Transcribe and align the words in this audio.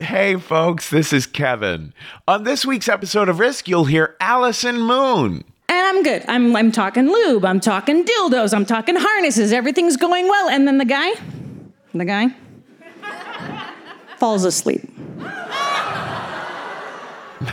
Hey, 0.00 0.36
folks, 0.36 0.90
this 0.90 1.10
is 1.10 1.26
Kevin. 1.26 1.94
On 2.28 2.44
this 2.44 2.66
week's 2.66 2.86
episode 2.86 3.30
of 3.30 3.38
Risk, 3.38 3.66
you'll 3.66 3.86
hear 3.86 4.14
Allison 4.20 4.78
Moon. 4.78 5.42
And 5.70 5.86
I'm 5.86 6.02
good. 6.02 6.22
I'm 6.28 6.54
I'm 6.54 6.70
talking 6.70 7.06
lube. 7.10 7.46
I'm 7.46 7.60
talking 7.60 8.04
dildos. 8.04 8.52
I'm 8.52 8.66
talking 8.66 8.96
harnesses. 8.96 9.54
Everything's 9.54 9.96
going 9.96 10.28
well. 10.28 10.50
And 10.50 10.68
then 10.68 10.76
the 10.76 10.84
guy, 10.84 11.12
the 11.94 12.04
guy, 12.04 12.28
falls 14.18 14.44
asleep. 14.44 14.82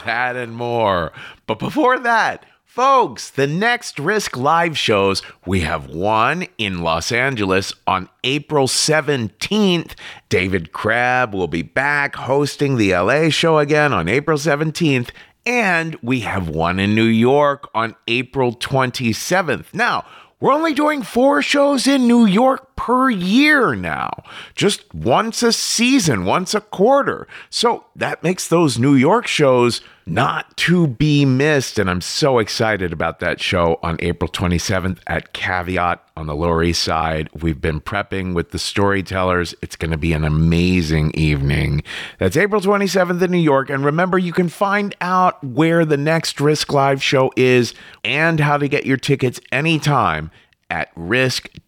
That 0.06 0.36
and 0.36 0.54
more. 0.54 1.14
But 1.48 1.60
before 1.60 1.98
that, 2.00 2.46
folks, 2.74 3.30
the 3.30 3.46
next 3.46 4.00
Risk 4.00 4.36
live 4.36 4.76
shows, 4.76 5.22
we 5.46 5.60
have 5.60 5.92
one 5.92 6.48
in 6.58 6.82
Los 6.82 7.12
Angeles 7.12 7.72
on 7.86 8.10
April 8.24 8.66
17th. 8.66 9.92
David 10.28 10.72
Crabb 10.72 11.36
will 11.36 11.48
be 11.48 11.62
back 11.62 12.16
hosting 12.16 12.78
the 12.78 12.96
LA 12.96 13.30
show 13.30 13.60
again 13.60 13.94
on 13.94 14.10
April 14.10 14.40
17th. 14.40 15.12
And 15.46 15.96
we 16.02 16.22
have 16.22 16.50
one 16.50 16.80
in 16.80 16.96
New 16.96 17.04
York 17.04 17.70
on 17.76 17.96
April 18.08 18.56
27th. 18.56 19.66
Now, 19.72 20.04
we're 20.40 20.52
only 20.52 20.74
doing 20.74 21.04
four 21.04 21.44
shows 21.44 21.86
in 21.86 22.08
New 22.08 22.26
York 22.26 22.73
per 22.84 23.10
year 23.10 23.76
now, 23.76 24.12
just 24.56 24.94
once 24.94 25.42
a 25.42 25.54
season, 25.54 26.26
once 26.26 26.54
a 26.54 26.60
quarter. 26.60 27.30
So 27.50 27.86
that 27.96 28.22
makes 28.24 28.50
those 28.50 28.78
New 28.78 28.96
York 28.96 29.26
shows 29.26 29.80
not 30.06 30.58
to 30.58 30.88
be 30.88 31.24
missed. 31.24 31.80
And 31.80 31.90
I'm 31.90 32.02
so 32.02 32.40
excited 32.40 32.92
about 32.92 33.22
that 33.22 33.40
show 33.40 33.80
on 33.82 33.96
April 34.00 34.30
27th 34.30 35.00
at 35.08 35.32
Caveat 35.32 36.06
on 36.18 36.28
the 36.28 36.36
Lower 36.36 36.62
East 36.62 36.84
Side. 36.84 37.30
We've 37.42 37.62
been 37.62 37.80
prepping 37.80 38.34
with 38.34 38.52
the 38.52 38.60
storytellers. 38.60 39.56
It's 39.62 39.78
going 39.78 39.92
to 39.92 39.98
be 39.98 40.12
an 40.12 40.26
amazing 40.26 41.12
evening. 41.12 41.84
That's 42.20 42.36
April 42.36 42.60
27th 42.60 43.22
in 43.22 43.32
New 43.32 43.38
York. 43.38 43.70
And 43.70 43.86
remember, 43.86 44.18
you 44.18 44.34
can 44.34 44.50
find 44.50 44.94
out 45.00 45.42
where 45.42 45.86
the 45.86 45.96
next 45.96 46.42
Risk 46.42 46.74
Live 46.74 47.02
show 47.02 47.32
is 47.38 47.74
and 48.04 48.42
how 48.42 48.58
to 48.58 48.68
get 48.68 48.86
your 48.86 48.98
tickets 48.98 49.40
anytime 49.54 50.32
at 50.74 50.90
risk-show.com 50.96 51.60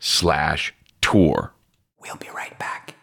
slash 0.00 0.74
tour. 1.02 1.52
We'll 2.00 2.16
be 2.16 2.30
right 2.34 2.58
back. 2.58 2.94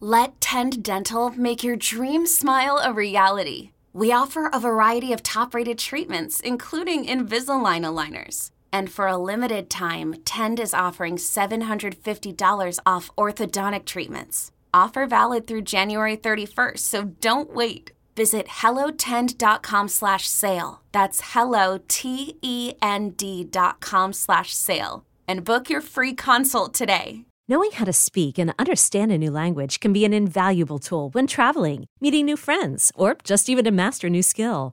Let 0.00 0.40
Tend 0.40 0.82
Dental 0.82 1.30
make 1.30 1.62
your 1.62 1.76
dream 1.76 2.26
smile 2.26 2.80
a 2.82 2.92
reality. 2.92 3.70
We 3.92 4.12
offer 4.12 4.50
a 4.52 4.60
variety 4.60 5.12
of 5.12 5.22
top 5.22 5.54
rated 5.54 5.78
treatments, 5.78 6.40
including 6.40 7.06
Invisalign 7.06 7.82
aligners. 7.82 8.50
And 8.72 8.90
for 8.90 9.06
a 9.06 9.16
limited 9.16 9.70
time, 9.70 10.16
Tend 10.24 10.60
is 10.60 10.74
offering 10.74 11.16
$750 11.16 12.78
off 12.84 13.10
orthodontic 13.16 13.84
treatments. 13.86 14.50
Offer 14.74 15.06
valid 15.06 15.46
through 15.46 15.62
January 15.62 16.16
31st, 16.16 16.78
so 16.78 17.04
don't 17.04 17.54
wait. 17.54 17.92
Visit 18.16 18.46
hellotend.com 18.46 19.88
slash 19.88 20.26
sale. 20.26 20.80
That's 20.92 21.20
hello, 21.32 21.78
T-E-N-D 21.88 23.44
dot 23.44 23.80
com 23.80 24.12
slash 24.12 24.54
sale. 24.54 25.04
And 25.28 25.44
book 25.44 25.68
your 25.70 25.82
free 25.82 26.14
consult 26.14 26.72
today. 26.74 27.26
Knowing 27.48 27.70
how 27.72 27.84
to 27.84 27.92
speak 27.92 28.38
and 28.38 28.52
understand 28.58 29.12
a 29.12 29.18
new 29.18 29.30
language 29.30 29.78
can 29.78 29.92
be 29.92 30.04
an 30.04 30.12
invaluable 30.12 30.80
tool 30.80 31.10
when 31.10 31.28
traveling, 31.28 31.84
meeting 32.00 32.24
new 32.24 32.36
friends, 32.36 32.90
or 32.96 33.16
just 33.22 33.48
even 33.48 33.64
to 33.64 33.70
master 33.70 34.08
a 34.08 34.10
new 34.10 34.22
skill. 34.22 34.72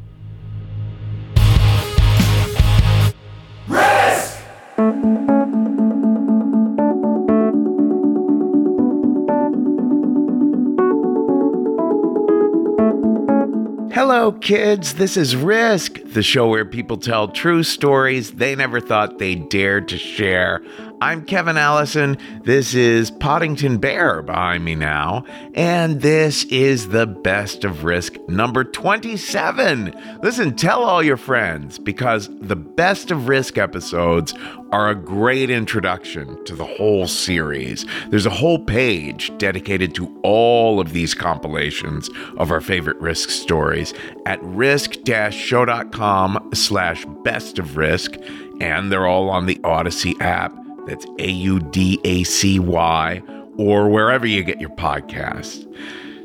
Hello, 14.13 14.33
kids. 14.33 14.95
This 14.95 15.15
is 15.15 15.37
Risk, 15.37 15.97
the 16.03 16.21
show 16.21 16.49
where 16.49 16.65
people 16.65 16.97
tell 16.97 17.29
true 17.29 17.63
stories 17.63 18.31
they 18.31 18.53
never 18.57 18.81
thought 18.81 19.19
they 19.19 19.35
dared 19.35 19.87
to 19.87 19.97
share. 19.97 20.61
I'm 21.01 21.25
Kevin 21.25 21.57
Allison. 21.57 22.15
This 22.43 22.75
is 22.75 23.09
Poddington 23.09 23.79
Bear 23.79 24.21
behind 24.21 24.63
me 24.63 24.75
now. 24.75 25.25
And 25.55 25.99
this 25.99 26.43
is 26.43 26.89
the 26.89 27.07
best 27.07 27.63
of 27.63 27.83
Risk 27.83 28.17
number 28.27 28.63
27. 28.63 30.19
Listen, 30.21 30.55
tell 30.55 30.83
all 30.83 31.01
your 31.01 31.17
friends 31.17 31.79
because 31.79 32.29
the 32.39 32.55
best 32.55 33.09
of 33.09 33.27
Risk 33.27 33.57
episodes 33.57 34.35
are 34.71 34.89
a 34.89 34.95
great 34.95 35.49
introduction 35.49 36.45
to 36.45 36.55
the 36.55 36.65
whole 36.65 37.07
series. 37.07 37.83
There's 38.09 38.27
a 38.27 38.29
whole 38.29 38.63
page 38.63 39.35
dedicated 39.39 39.95
to 39.95 40.21
all 40.21 40.79
of 40.79 40.93
these 40.93 41.15
compilations 41.15 42.11
of 42.37 42.51
our 42.51 42.61
favorite 42.61 42.97
Risk 42.97 43.31
stories 43.31 43.95
at 44.27 44.39
risk-show.com 44.43 46.51
slash 46.53 47.05
best 47.23 47.57
of 47.57 47.75
Risk. 47.75 48.17
And 48.59 48.91
they're 48.91 49.07
all 49.07 49.31
on 49.31 49.47
the 49.47 49.55
Audacy 49.63 50.21
app. 50.21 50.60
That's 50.87 51.05
A 51.19 51.29
U 51.29 51.59
D 51.59 51.99
A 52.03 52.23
C 52.23 52.59
Y, 52.59 53.21
or 53.57 53.89
wherever 53.89 54.25
you 54.25 54.43
get 54.43 54.59
your 54.59 54.69
podcasts. 54.71 55.67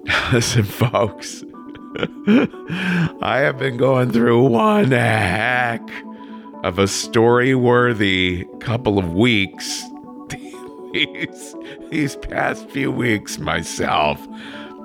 Listen, 0.32 0.64
folks, 0.64 1.44
I 3.22 3.38
have 3.38 3.58
been 3.58 3.76
going 3.76 4.10
through 4.10 4.48
one 4.48 4.90
heck 4.90 5.80
of 6.62 6.78
a 6.78 6.88
story 6.88 7.54
worthy 7.54 8.46
couple 8.60 8.98
of 8.98 9.14
weeks 9.14 9.84
these, 10.92 11.54
these 11.90 12.16
past 12.16 12.68
few 12.70 12.90
weeks 12.90 13.38
myself. 13.38 14.26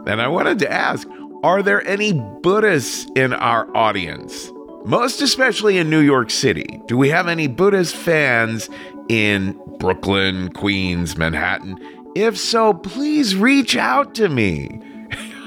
And 0.06 0.22
I 0.22 0.28
wanted 0.28 0.60
to 0.60 0.72
ask 0.72 1.08
are 1.44 1.64
there 1.64 1.86
any 1.88 2.14
Buddhists 2.14 3.10
in 3.16 3.34
our 3.34 3.68
audience? 3.76 4.52
Most 4.86 5.22
especially 5.22 5.78
in 5.78 5.90
New 5.90 6.00
York 6.00 6.30
City. 6.30 6.82
Do 6.88 6.98
we 6.98 7.10
have 7.10 7.28
any 7.28 7.48
Buddhist 7.48 7.96
fans 7.96 8.70
in 9.10 9.60
Brooklyn, 9.80 10.50
Queens, 10.50 11.18
Manhattan? 11.18 11.78
If 12.16 12.38
so, 12.38 12.74
please 12.74 13.36
reach 13.36 13.76
out 13.76 14.16
to 14.16 14.30
me. 14.30 14.82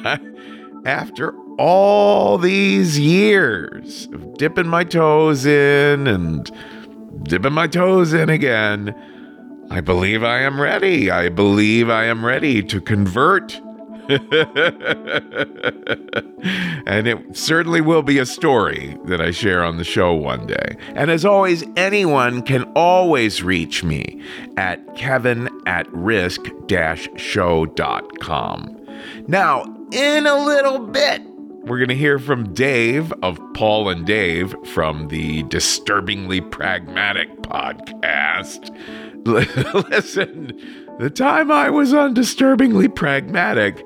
After 0.87 1.35
all 1.59 2.37
these 2.39 2.99
years 2.99 4.07
of 4.13 4.35
dipping 4.39 4.69
my 4.69 4.85
toes 4.85 5.47
in 5.47 6.07
and 6.07 6.51
dipping 7.25 7.53
my 7.53 7.67
toes 7.67 8.13
in 8.13 8.29
again, 8.29 8.95
I 9.71 9.81
believe 9.81 10.23
I 10.23 10.41
am 10.41 10.61
ready. 10.61 11.11
I 11.11 11.29
believe 11.29 11.89
I 11.89 12.05
am 12.05 12.25
ready 12.25 12.63
to 12.65 12.81
convert. 12.81 13.61
and 16.87 17.07
it 17.07 17.37
certainly 17.37 17.81
will 17.81 18.03
be 18.03 18.19
a 18.19 18.27
story 18.27 18.99
that 19.07 19.21
I 19.21 19.31
share 19.31 19.65
on 19.65 19.79
the 19.79 19.85
show 19.85 20.13
one 20.13 20.47
day. 20.47 20.77
And 20.95 21.11
as 21.11 21.25
always, 21.25 21.65
anyone 21.77 22.43
can 22.43 22.65
always 22.75 23.43
reach 23.43 23.83
me 23.83 24.23
at 24.57 24.97
kevin 24.97 25.49
at 25.67 25.91
risk 25.93 26.43
show.com. 27.17 28.81
Now, 29.27 29.65
in 29.93 30.27
a 30.27 30.45
little 30.45 30.79
bit, 30.79 31.23
we're 31.65 31.79
going 31.79 31.89
to 31.89 31.97
hear 31.97 32.19
from 32.19 32.53
Dave 32.53 33.11
of 33.23 33.41
Paul 33.55 33.89
and 33.89 34.05
Dave 34.05 34.55
from 34.67 35.09
the 35.09 35.45
Disturbingly 35.45 36.43
Pragmatic 36.43 37.31
podcast. 37.41 38.69
Listen, 39.91 40.61
the 40.99 41.09
time 41.09 41.51
I 41.51 41.71
was 41.71 41.95
on 41.95 42.13
Disturbingly 42.13 42.89
Pragmatic, 42.89 43.83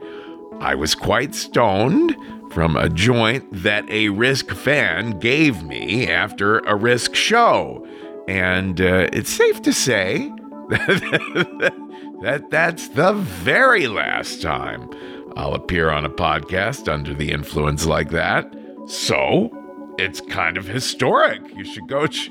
I 0.60 0.74
was 0.74 0.94
quite 0.94 1.34
stoned 1.34 2.16
from 2.52 2.76
a 2.76 2.88
joint 2.88 3.46
that 3.52 3.88
a 3.90 4.08
Risk 4.08 4.50
fan 4.50 5.18
gave 5.18 5.62
me 5.62 6.08
after 6.08 6.58
a 6.60 6.74
Risk 6.74 7.14
show. 7.14 7.86
And 8.26 8.80
uh, 8.80 9.08
it's 9.12 9.30
safe 9.30 9.62
to 9.62 9.72
say 9.72 10.30
that 10.68 12.46
that's 12.50 12.88
the 12.88 13.12
very 13.12 13.86
last 13.86 14.42
time 14.42 14.90
I'll 15.36 15.54
appear 15.54 15.90
on 15.90 16.04
a 16.04 16.10
podcast 16.10 16.92
under 16.92 17.14
the 17.14 17.30
influence 17.30 17.86
like 17.86 18.10
that. 18.10 18.52
So, 18.86 19.50
it's 19.98 20.20
kind 20.20 20.56
of 20.56 20.66
historic. 20.66 21.42
You 21.54 21.64
should 21.64 21.88
go 21.88 22.06
ch- 22.08 22.30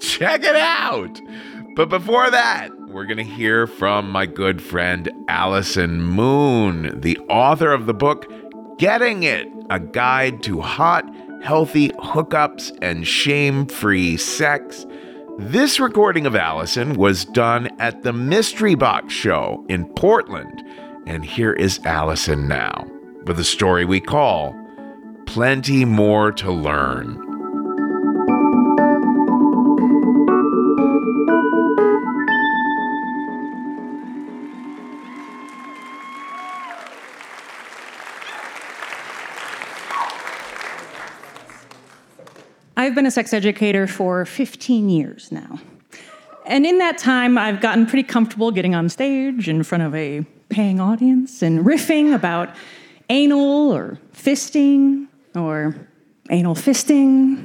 check 0.00 0.44
it 0.44 0.56
out. 0.56 1.20
But 1.76 1.88
before 1.88 2.30
that, 2.30 2.70
we're 2.94 3.04
going 3.04 3.16
to 3.16 3.24
hear 3.24 3.66
from 3.66 4.08
my 4.08 4.24
good 4.24 4.62
friend 4.62 5.10
Allison 5.26 6.00
Moon, 6.00 7.00
the 7.00 7.18
author 7.28 7.72
of 7.72 7.86
the 7.86 7.92
book 7.92 8.32
Getting 8.78 9.24
It 9.24 9.48
A 9.68 9.80
Guide 9.80 10.44
to 10.44 10.60
Hot, 10.60 11.04
Healthy 11.42 11.88
Hookups 11.88 12.70
and 12.80 13.04
Shame 13.04 13.66
Free 13.66 14.16
Sex. 14.16 14.86
This 15.38 15.80
recording 15.80 16.24
of 16.24 16.36
Allison 16.36 16.94
was 16.94 17.24
done 17.24 17.68
at 17.80 18.04
the 18.04 18.12
Mystery 18.12 18.76
Box 18.76 19.12
Show 19.12 19.66
in 19.68 19.92
Portland. 19.94 20.62
And 21.04 21.24
here 21.24 21.52
is 21.52 21.80
Allison 21.84 22.46
now 22.46 22.86
with 23.26 23.40
a 23.40 23.44
story 23.44 23.84
we 23.84 23.98
call 23.98 24.54
Plenty 25.26 25.84
More 25.84 26.30
to 26.30 26.52
Learn. 26.52 27.23
I've 42.84 42.94
been 42.94 43.06
a 43.06 43.10
sex 43.10 43.32
educator 43.32 43.86
for 43.86 44.26
15 44.26 44.90
years 44.90 45.32
now. 45.32 45.58
And 46.44 46.66
in 46.66 46.76
that 46.78 46.98
time, 46.98 47.38
I've 47.38 47.62
gotten 47.62 47.86
pretty 47.86 48.02
comfortable 48.02 48.50
getting 48.50 48.74
on 48.74 48.90
stage 48.90 49.48
in 49.48 49.62
front 49.62 49.84
of 49.84 49.94
a 49.94 50.26
paying 50.50 50.80
audience 50.80 51.40
and 51.40 51.64
riffing 51.64 52.14
about 52.14 52.54
anal 53.08 53.72
or 53.72 53.98
fisting 54.12 55.06
or 55.34 55.74
anal 56.28 56.54
fisting 56.54 57.42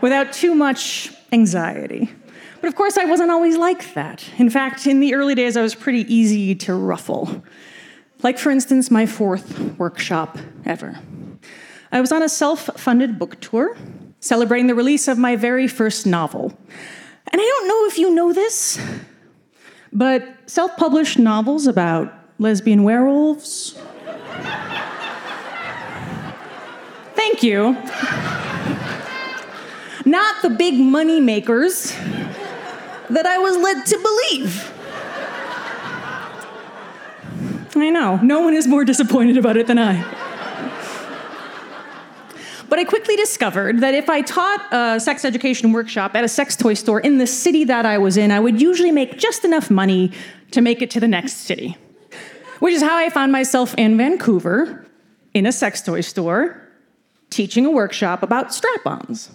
without 0.00 0.32
too 0.32 0.54
much 0.54 1.12
anxiety. 1.30 2.10
But 2.62 2.68
of 2.68 2.76
course, 2.76 2.96
I 2.96 3.04
wasn't 3.04 3.30
always 3.30 3.58
like 3.58 3.92
that. 3.92 4.24
In 4.38 4.48
fact, 4.48 4.86
in 4.86 5.00
the 5.00 5.12
early 5.12 5.34
days, 5.34 5.58
I 5.58 5.62
was 5.62 5.74
pretty 5.74 6.10
easy 6.12 6.54
to 6.54 6.72
ruffle. 6.72 7.44
Like, 8.22 8.38
for 8.38 8.50
instance, 8.50 8.90
my 8.90 9.04
fourth 9.04 9.78
workshop 9.78 10.38
ever. 10.64 10.98
I 11.92 12.00
was 12.00 12.12
on 12.12 12.22
a 12.22 12.28
self 12.28 12.70
funded 12.76 13.18
book 13.18 13.40
tour 13.40 13.76
celebrating 14.20 14.66
the 14.66 14.74
release 14.74 15.08
of 15.08 15.18
my 15.18 15.34
very 15.34 15.66
first 15.66 16.06
novel. 16.06 16.56
And 17.32 17.40
I 17.40 17.44
don't 17.44 17.68
know 17.68 17.86
if 17.86 17.98
you 17.98 18.14
know 18.14 18.32
this, 18.32 18.80
but 19.92 20.36
self 20.46 20.76
published 20.76 21.18
novels 21.18 21.66
about 21.66 22.12
lesbian 22.38 22.84
werewolves. 22.84 23.76
Thank 27.14 27.42
you. 27.42 27.76
Not 30.04 30.42
the 30.42 30.50
big 30.50 30.78
money 30.78 31.20
makers 31.20 31.92
that 33.10 33.26
I 33.26 33.38
was 33.38 33.56
led 33.56 33.84
to 33.86 33.98
believe. 33.98 34.72
I 37.76 37.90
know, 37.90 38.16
no 38.16 38.40
one 38.40 38.54
is 38.54 38.66
more 38.66 38.84
disappointed 38.84 39.36
about 39.36 39.56
it 39.56 39.66
than 39.66 39.78
I. 39.78 40.29
But 42.70 42.78
I 42.78 42.84
quickly 42.84 43.16
discovered 43.16 43.80
that 43.80 43.94
if 43.94 44.08
I 44.08 44.22
taught 44.22 44.64
a 44.72 45.00
sex 45.00 45.24
education 45.24 45.72
workshop 45.72 46.14
at 46.14 46.22
a 46.22 46.28
sex 46.28 46.54
toy 46.54 46.74
store 46.74 47.00
in 47.00 47.18
the 47.18 47.26
city 47.26 47.64
that 47.64 47.84
I 47.84 47.98
was 47.98 48.16
in, 48.16 48.30
I 48.30 48.38
would 48.38 48.62
usually 48.62 48.92
make 48.92 49.18
just 49.18 49.44
enough 49.44 49.70
money 49.70 50.12
to 50.52 50.60
make 50.60 50.80
it 50.80 50.88
to 50.92 51.00
the 51.00 51.08
next 51.08 51.38
city. 51.38 51.76
Which 52.60 52.72
is 52.72 52.80
how 52.80 52.96
I 52.96 53.10
found 53.10 53.32
myself 53.32 53.74
in 53.76 53.98
Vancouver 53.98 54.86
in 55.34 55.46
a 55.46 55.52
sex 55.52 55.82
toy 55.82 56.00
store 56.00 56.62
teaching 57.28 57.66
a 57.66 57.70
workshop 57.70 58.22
about 58.22 58.54
strap 58.54 58.86
ons. 58.86 59.30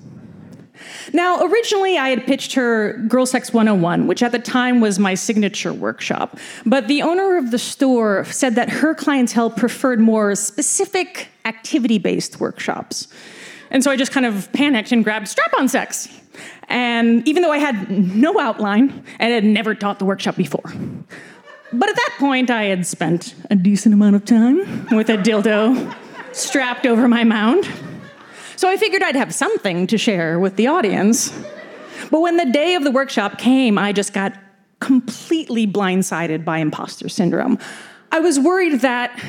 Now, 1.13 1.45
originally 1.45 1.98
I 1.98 2.10
had 2.10 2.25
pitched 2.25 2.54
her 2.54 2.94
Girl 3.07 3.25
Sex 3.25 3.54
101, 3.54 4.07
which 4.07 4.24
at 4.24 4.31
the 4.31 4.39
time 4.39 4.81
was 4.81 5.00
my 5.00 5.13
signature 5.13 5.74
workshop. 5.74 6.38
But 6.66 6.88
the 6.88 7.01
owner 7.01 7.38
of 7.38 7.51
the 7.51 7.60
store 7.60 8.25
said 8.25 8.56
that 8.56 8.69
her 8.69 8.94
clientele 8.94 9.50
preferred 9.50 10.00
more 10.00 10.36
specific 10.36 11.30
activity 11.45 11.98
based 11.98 12.39
workshops. 12.39 13.07
And 13.72 13.83
so 13.83 13.92
I 13.92 13.95
just 13.95 14.12
kind 14.12 14.25
of 14.25 14.51
panicked 14.54 14.92
and 14.92 15.04
grabbed 15.04 15.27
strap 15.27 15.54
on 15.57 15.68
sex. 15.68 16.07
And 16.68 17.28
even 17.28 17.44
though 17.44 17.51
I 17.51 17.57
had 17.57 17.89
no 17.89 18.39
outline 18.39 19.04
and 19.19 19.33
had 19.33 19.44
never 19.44 19.75
taught 19.75 20.00
the 20.00 20.06
workshop 20.06 20.36
before. 20.36 20.74
But 21.74 21.89
at 21.89 21.95
that 21.95 22.16
point, 22.19 22.50
I 22.50 22.66
had 22.66 22.86
spent 22.86 23.36
a 23.50 23.56
decent 23.56 23.94
amount 23.94 24.16
of 24.16 24.25
time 24.25 24.88
with 24.95 25.10
a 25.10 25.18
dildo 25.18 25.94
strapped 26.31 26.86
over 26.86 27.07
my 27.07 27.24
mound. 27.24 27.68
So 28.56 28.69
I 28.69 28.78
figured 28.78 29.04
I'd 29.04 29.16
have 29.16 29.34
something 29.34 29.88
to 29.88 29.98
share 29.98 30.40
with 30.40 30.56
the 30.56 30.68
audience. 30.68 31.31
But 32.12 32.22
when 32.22 32.38
the 32.38 32.46
day 32.46 32.75
of 32.75 32.84
the 32.84 32.92
workshop 32.92 33.38
came, 33.38 33.78
I 33.78 33.92
just 33.92 34.13
got 34.13 34.34
completely 34.80 35.66
blindsided 35.66 36.46
by 36.46 36.60
imposter 36.60 37.10
syndrome. 37.10 37.57
I 38.12 38.19
was 38.19 38.40
worried 38.40 38.81
that 38.81 39.19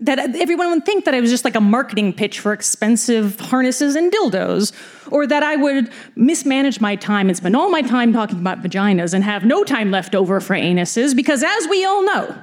that 0.00 0.18
everyone 0.36 0.68
would 0.70 0.84
think 0.84 1.06
that 1.06 1.14
I 1.14 1.20
was 1.20 1.30
just 1.30 1.44
like 1.46 1.54
a 1.54 1.60
marketing 1.60 2.12
pitch 2.12 2.38
for 2.38 2.52
expensive 2.52 3.40
harnesses 3.40 3.94
and 3.94 4.12
dildos, 4.12 4.72
or 5.10 5.26
that 5.26 5.42
I 5.42 5.56
would 5.56 5.90
mismanage 6.14 6.78
my 6.78 6.94
time 6.96 7.28
and 7.28 7.36
spend 7.36 7.56
all 7.56 7.70
my 7.70 7.80
time 7.80 8.12
talking 8.12 8.38
about 8.38 8.60
vaginas 8.60 9.14
and 9.14 9.24
have 9.24 9.46
no 9.46 9.64
time 9.64 9.90
left 9.90 10.14
over 10.14 10.40
for 10.40 10.54
anuses, 10.54 11.16
because 11.16 11.42
as 11.42 11.68
we 11.68 11.86
all 11.86 12.04
know, 12.04 12.36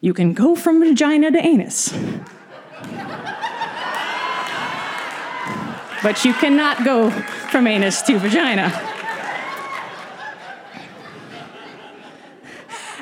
you 0.00 0.14
can 0.14 0.34
go 0.34 0.54
from 0.54 0.78
vagina 0.78 1.32
to 1.32 1.38
anus. 1.38 1.92
But 6.02 6.24
you 6.24 6.32
cannot 6.34 6.84
go 6.84 7.10
from 7.10 7.66
anus 7.66 8.02
to 8.02 8.18
vagina. 8.18 8.70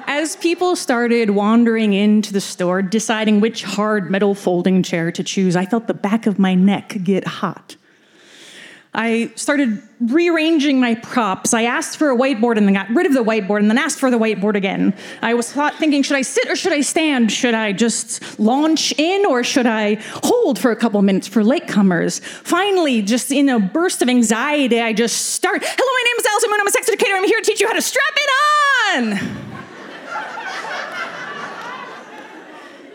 As 0.07 0.37
people 0.37 0.75
started 0.75 1.31
wandering 1.31 1.93
into 1.93 2.33
the 2.33 2.41
store, 2.41 2.81
deciding 2.81 3.41
which 3.41 3.63
hard 3.63 4.11
metal 4.11 4.35
folding 4.35 4.83
chair 4.83 5.13
to 5.13 5.23
choose, 5.23 5.55
I 5.55 5.67
felt 5.67 5.87
the 5.87 5.95
back 5.95 6.27
of 6.27 6.39
my 6.39 6.55
neck 6.55 6.97
get 7.05 7.27
hot. 7.27 7.77
I 8.95 9.31
started 9.35 9.83
rearranging 10.01 10.81
my 10.81 10.95
props. 10.95 11.53
I 11.53 11.65
asked 11.65 11.99
for 11.99 12.11
a 12.11 12.17
whiteboard 12.17 12.57
and 12.57 12.67
then 12.67 12.75
got 12.75 12.89
rid 12.89 13.05
of 13.07 13.13
the 13.13 13.23
whiteboard 13.23 13.61
and 13.61 13.71
then 13.71 13.77
asked 13.77 13.99
for 13.99 14.11
the 14.11 14.19
whiteboard 14.19 14.55
again. 14.55 14.95
I 15.21 15.35
was 15.35 15.53
thought, 15.53 15.75
thinking, 15.75 16.03
should 16.03 16.17
I 16.17 16.23
sit 16.23 16.49
or 16.49 16.57
should 16.57 16.73
I 16.73 16.81
stand? 16.81 17.31
Should 17.31 17.55
I 17.55 17.73
just 17.73 18.39
launch 18.41 18.93
in 18.99 19.27
or 19.27 19.45
should 19.45 19.67
I 19.67 19.97
hold 20.25 20.59
for 20.59 20.71
a 20.71 20.77
couple 20.77 21.01
minutes 21.03 21.29
for 21.29 21.43
latecomers? 21.43 22.21
Finally, 22.23 23.03
just 23.03 23.31
in 23.31 23.49
a 23.51 23.61
burst 23.61 24.01
of 24.01 24.09
anxiety, 24.09 24.81
I 24.81 24.95
just 24.95 25.31
start. 25.33 25.63
Hello, 25.63 25.77
my 25.77 26.03
name 26.07 26.19
is 26.19 26.27
Allison 26.27 26.51
Moon. 26.51 26.61
I'm 26.61 26.67
a 26.67 26.71
sex 26.71 26.89
educator. 26.89 27.15
I'm 27.15 27.25
here 27.25 27.41
to 27.41 27.45
teach 27.45 27.61
you 27.61 27.67
how 27.67 27.75
to 27.75 27.83
strap 27.83 28.15
it 28.17 28.31
on. 28.97 29.49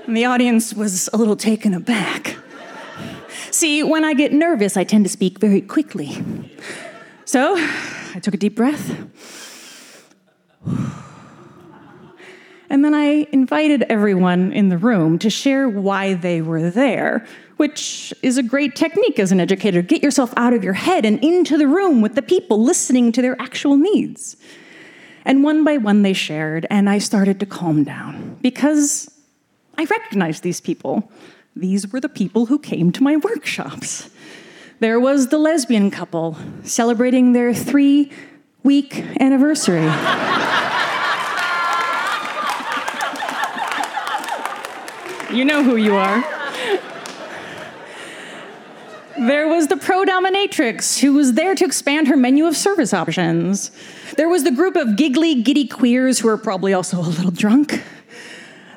And 0.08 0.18
the 0.18 0.26
audience 0.26 0.74
was 0.74 1.10
a 1.14 1.18
little 1.18 1.36
taken 1.38 1.74
aback. 1.74 2.36
See, 3.54 3.84
when 3.84 4.04
I 4.04 4.16
get 4.16 4.34
nervous, 4.34 4.78
I 4.78 4.84
tend 4.84 5.06
to 5.06 5.10
speak 5.10 5.38
very 5.38 5.62
quickly. 5.62 6.18
So 7.26 7.54
I 7.56 8.20
took 8.20 8.34
a 8.34 8.38
deep 8.38 8.56
breath. 8.56 8.98
And 12.68 12.84
then 12.84 12.96
I 12.96 13.28
invited 13.32 13.84
everyone 13.84 14.52
in 14.54 14.70
the 14.70 14.78
room 14.80 15.20
to 15.20 15.30
share 15.30 15.70
why 15.70 16.16
they 16.16 16.42
were 16.42 16.72
there, 16.72 17.28
which 17.58 18.12
is 18.24 18.40
a 18.40 18.44
great 18.44 18.76
technique 18.76 19.20
as 19.20 19.32
an 19.32 19.40
educator. 19.40 19.84
Get 19.84 20.02
yourself 20.02 20.34
out 20.36 20.54
of 20.54 20.64
your 20.64 20.74
head 20.74 21.06
and 21.06 21.24
into 21.24 21.56
the 21.56 21.68
room 21.68 22.02
with 22.02 22.16
the 22.16 22.24
people 22.24 22.64
listening 22.64 23.12
to 23.12 23.22
their 23.22 23.40
actual 23.40 23.78
needs. 23.78 24.36
And 25.26 25.44
one 25.44 25.64
by 25.64 25.78
one 25.78 26.02
they 26.02 26.14
shared, 26.14 26.66
and 26.72 26.90
I 26.90 26.98
started 26.98 27.40
to 27.42 27.46
calm 27.46 27.84
down 27.84 28.36
because 28.42 29.12
I 29.78 29.84
recognized 29.84 30.42
these 30.42 30.60
people. 30.60 31.12
These 31.56 31.92
were 31.92 32.00
the 32.00 32.10
people 32.10 32.48
who 32.48 32.58
came 32.58 32.92
to 32.94 33.04
my 33.04 33.16
workshops. 33.18 34.10
There 34.80 35.00
was 35.00 35.28
the 35.28 35.38
lesbian 35.38 35.92
couple 35.92 36.36
celebrating 36.64 37.34
their 37.34 37.54
three 37.54 38.12
week 38.64 39.00
anniversary. 39.20 39.84
you 45.32 45.46
know 45.46 45.64
who 45.64 45.76
you 45.76 45.96
are. 45.96 46.24
There 49.20 49.48
was 49.48 49.68
the 49.68 49.78
pro 49.78 50.06
dominatrix 50.06 51.00
who 51.00 51.14
was 51.14 51.34
there 51.34 51.54
to 51.54 51.64
expand 51.64 52.08
her 52.08 52.18
menu 52.18 52.46
of 52.46 52.58
service 52.58 52.96
options. 52.96 53.70
There 54.18 54.28
was 54.28 54.44
the 54.44 54.52
group 54.52 54.76
of 54.76 54.96
giggly, 54.96 55.44
giddy 55.44 55.68
queers 55.68 56.20
who 56.20 56.28
were 56.30 56.38
probably 56.38 56.74
also 56.74 57.00
a 57.00 57.02
little 57.02 57.32
drunk. 57.32 57.84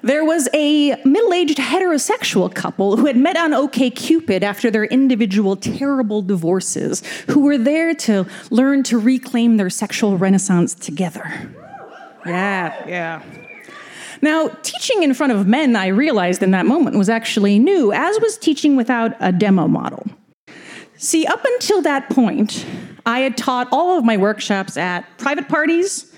There 0.07 0.25
was 0.25 0.49
a 0.55 0.95
middle 1.05 1.35
aged 1.35 1.59
heterosexual 1.59 2.55
couple 2.55 2.97
who 2.97 3.07
had 3.07 3.17
met 3.17 3.37
on 3.37 3.51
OKCupid 3.51 4.43
after 4.43 4.71
their 4.71 4.85
individual 4.85 5.57
terrible 5.57 6.23
divorces, 6.23 7.03
who 7.29 7.41
were 7.41 7.59
there 7.59 7.93
to 7.93 8.25
learn 8.51 8.85
to 8.85 8.99
reclaim 9.01 9.57
their 9.57 9.69
sexual 9.69 10.17
renaissance 10.17 10.75
together. 10.75 11.51
Yeah, 12.25 12.87
yeah. 12.87 13.23
Now, 14.23 14.47
teaching 14.63 15.03
in 15.03 15.13
front 15.13 15.33
of 15.33 15.45
men, 15.49 15.75
I 15.75 15.89
realized 15.89 16.41
in 16.41 16.53
that 16.53 16.67
moment, 16.67 16.97
was 16.97 17.09
actually 17.09 17.59
new, 17.59 17.93
as 17.93 18.17
was 18.21 18.39
teaching 18.39 18.77
without 18.77 19.17
a 19.19 19.33
demo 19.33 19.67
model. 19.67 20.07
See, 20.99 21.27
up 21.27 21.45
until 21.45 21.83
that 21.83 22.11
point, 22.11 22.65
I 23.05 23.21
had 23.21 23.37
taught 23.37 23.67
all 23.73 23.99
of 23.99 24.05
my 24.05 24.17
workshops 24.17 24.77
at 24.77 25.05
private 25.19 25.49
parties, 25.49 26.15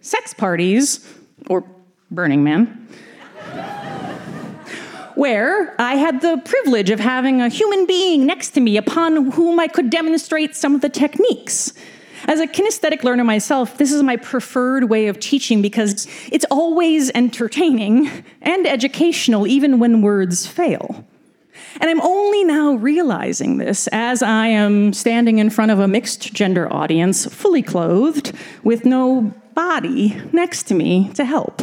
sex 0.00 0.34
parties, 0.34 1.08
or 1.48 1.64
Burning 2.10 2.42
Man, 2.42 2.88
where 5.18 5.74
I 5.80 5.96
had 5.96 6.20
the 6.20 6.40
privilege 6.44 6.90
of 6.90 7.00
having 7.00 7.42
a 7.42 7.48
human 7.48 7.86
being 7.86 8.24
next 8.24 8.50
to 8.50 8.60
me 8.60 8.76
upon 8.76 9.32
whom 9.32 9.58
I 9.58 9.66
could 9.66 9.90
demonstrate 9.90 10.54
some 10.54 10.76
of 10.76 10.80
the 10.80 10.88
techniques. 10.88 11.72
As 12.26 12.38
a 12.38 12.46
kinesthetic 12.46 13.02
learner 13.02 13.24
myself, 13.24 13.78
this 13.78 13.90
is 13.90 14.02
my 14.04 14.14
preferred 14.14 14.88
way 14.88 15.08
of 15.08 15.18
teaching 15.18 15.60
because 15.60 16.06
it's 16.30 16.44
always 16.52 17.10
entertaining 17.16 18.08
and 18.42 18.64
educational, 18.64 19.48
even 19.48 19.80
when 19.80 20.02
words 20.02 20.46
fail. 20.46 21.04
And 21.80 21.90
I'm 21.90 22.00
only 22.00 22.44
now 22.44 22.74
realizing 22.74 23.58
this 23.58 23.88
as 23.88 24.22
I 24.22 24.46
am 24.46 24.92
standing 24.92 25.38
in 25.38 25.50
front 25.50 25.72
of 25.72 25.80
a 25.80 25.88
mixed 25.88 26.32
gender 26.32 26.72
audience, 26.72 27.26
fully 27.26 27.62
clothed, 27.62 28.32
with 28.62 28.84
no 28.84 29.34
body 29.54 30.20
next 30.32 30.64
to 30.64 30.74
me 30.74 31.10
to 31.14 31.24
help. 31.24 31.60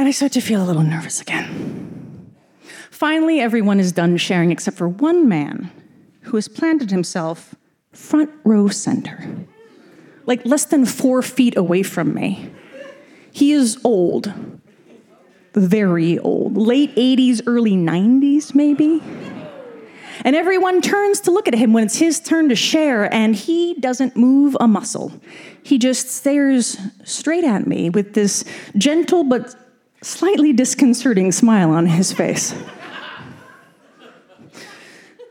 And 0.00 0.08
I 0.08 0.12
start 0.12 0.32
to 0.32 0.40
feel 0.40 0.62
a 0.62 0.64
little 0.64 0.82
nervous 0.82 1.20
again. 1.20 2.34
Finally, 2.90 3.38
everyone 3.38 3.78
is 3.78 3.92
done 3.92 4.16
sharing 4.16 4.50
except 4.50 4.78
for 4.78 4.88
one 4.88 5.28
man 5.28 5.70
who 6.22 6.38
has 6.38 6.48
planted 6.48 6.90
himself 6.90 7.54
front 7.92 8.30
row 8.42 8.68
center, 8.68 9.22
like 10.24 10.42
less 10.46 10.64
than 10.64 10.86
four 10.86 11.20
feet 11.20 11.54
away 11.54 11.82
from 11.82 12.14
me. 12.14 12.50
He 13.30 13.52
is 13.52 13.78
old, 13.84 14.32
very 15.52 16.18
old, 16.20 16.56
late 16.56 16.96
80s, 16.96 17.42
early 17.46 17.74
90s, 17.74 18.54
maybe. 18.54 19.02
And 20.24 20.34
everyone 20.34 20.80
turns 20.80 21.20
to 21.20 21.30
look 21.30 21.46
at 21.46 21.52
him 21.52 21.74
when 21.74 21.84
it's 21.84 21.96
his 21.96 22.20
turn 22.20 22.48
to 22.48 22.56
share, 22.56 23.12
and 23.12 23.36
he 23.36 23.74
doesn't 23.74 24.16
move 24.16 24.56
a 24.60 24.66
muscle. 24.66 25.12
He 25.62 25.76
just 25.76 26.08
stares 26.08 26.78
straight 27.04 27.44
at 27.44 27.66
me 27.66 27.90
with 27.90 28.14
this 28.14 28.46
gentle 28.78 29.24
but 29.24 29.54
slightly 30.02 30.52
disconcerting 30.52 31.32
smile 31.32 31.70
on 31.70 31.86
his 31.86 32.12
face. 32.12 32.54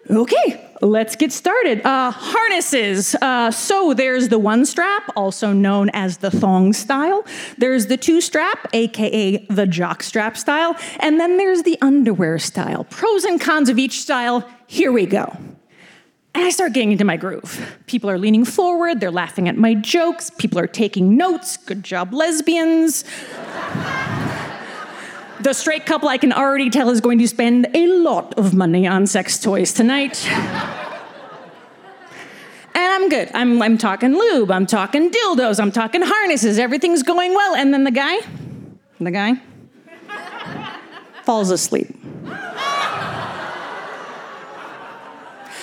Okay, 0.09 0.67
let's 0.81 1.15
get 1.15 1.31
started. 1.31 1.85
Uh, 1.85 2.09
harnesses. 2.09 3.13
Uh, 3.21 3.51
so 3.51 3.93
there's 3.93 4.29
the 4.29 4.39
one 4.39 4.65
strap, 4.65 5.03
also 5.15 5.53
known 5.53 5.89
as 5.93 6.17
the 6.17 6.31
thong 6.31 6.73
style. 6.73 7.23
There's 7.59 7.85
the 7.85 7.97
two 7.97 8.19
strap, 8.19 8.67
aka 8.73 9.45
the 9.51 9.67
jock 9.67 10.01
strap 10.01 10.35
style. 10.35 10.75
And 10.99 11.19
then 11.19 11.37
there's 11.37 11.61
the 11.61 11.77
underwear 11.81 12.39
style. 12.39 12.85
Pros 12.85 13.23
and 13.23 13.39
cons 13.39 13.69
of 13.69 13.77
each 13.77 14.01
style. 14.01 14.49
Here 14.65 14.91
we 14.91 15.05
go. 15.05 15.37
And 16.33 16.43
I 16.43 16.49
start 16.49 16.73
getting 16.73 16.91
into 16.91 17.05
my 17.05 17.17
groove. 17.17 17.77
People 17.85 18.09
are 18.09 18.17
leaning 18.17 18.45
forward, 18.45 18.99
they're 18.99 19.11
laughing 19.11 19.47
at 19.47 19.57
my 19.57 19.73
jokes, 19.73 20.29
people 20.29 20.59
are 20.59 20.67
taking 20.67 21.17
notes. 21.17 21.57
Good 21.57 21.83
job, 21.83 22.13
lesbians. 22.13 23.03
The 25.41 25.53
straight 25.53 25.85
couple 25.85 26.09
I 26.09 26.17
can 26.17 26.33
already 26.33 26.69
tell 26.69 26.89
is 26.89 26.99
going 26.99 27.19
to 27.19 27.27
spend 27.27 27.67
a 27.73 27.87
lot 27.87 28.37
of 28.37 28.53
money 28.53 28.85
on 28.85 29.07
sex 29.07 29.39
toys 29.39 29.71
tonight. 29.71 30.29
and 30.29 30.75
I'm 32.75 33.07
good. 33.07 33.31
I'm, 33.33 33.61
I'm 33.61 33.77
talking 33.77 34.15
lube, 34.15 34.51
I'm 34.51 34.65
talking 34.65 35.09
dildos, 35.09 35.61
I'm 35.61 35.71
talking 35.71 36.01
harnesses, 36.01 36.59
everything's 36.59 37.03
going 37.03 37.33
well. 37.33 37.55
And 37.55 37.73
then 37.73 37.85
the 37.85 37.91
guy, 37.91 38.17
the 38.99 39.11
guy, 39.11 39.41
falls 41.23 41.51
asleep. 41.51 41.87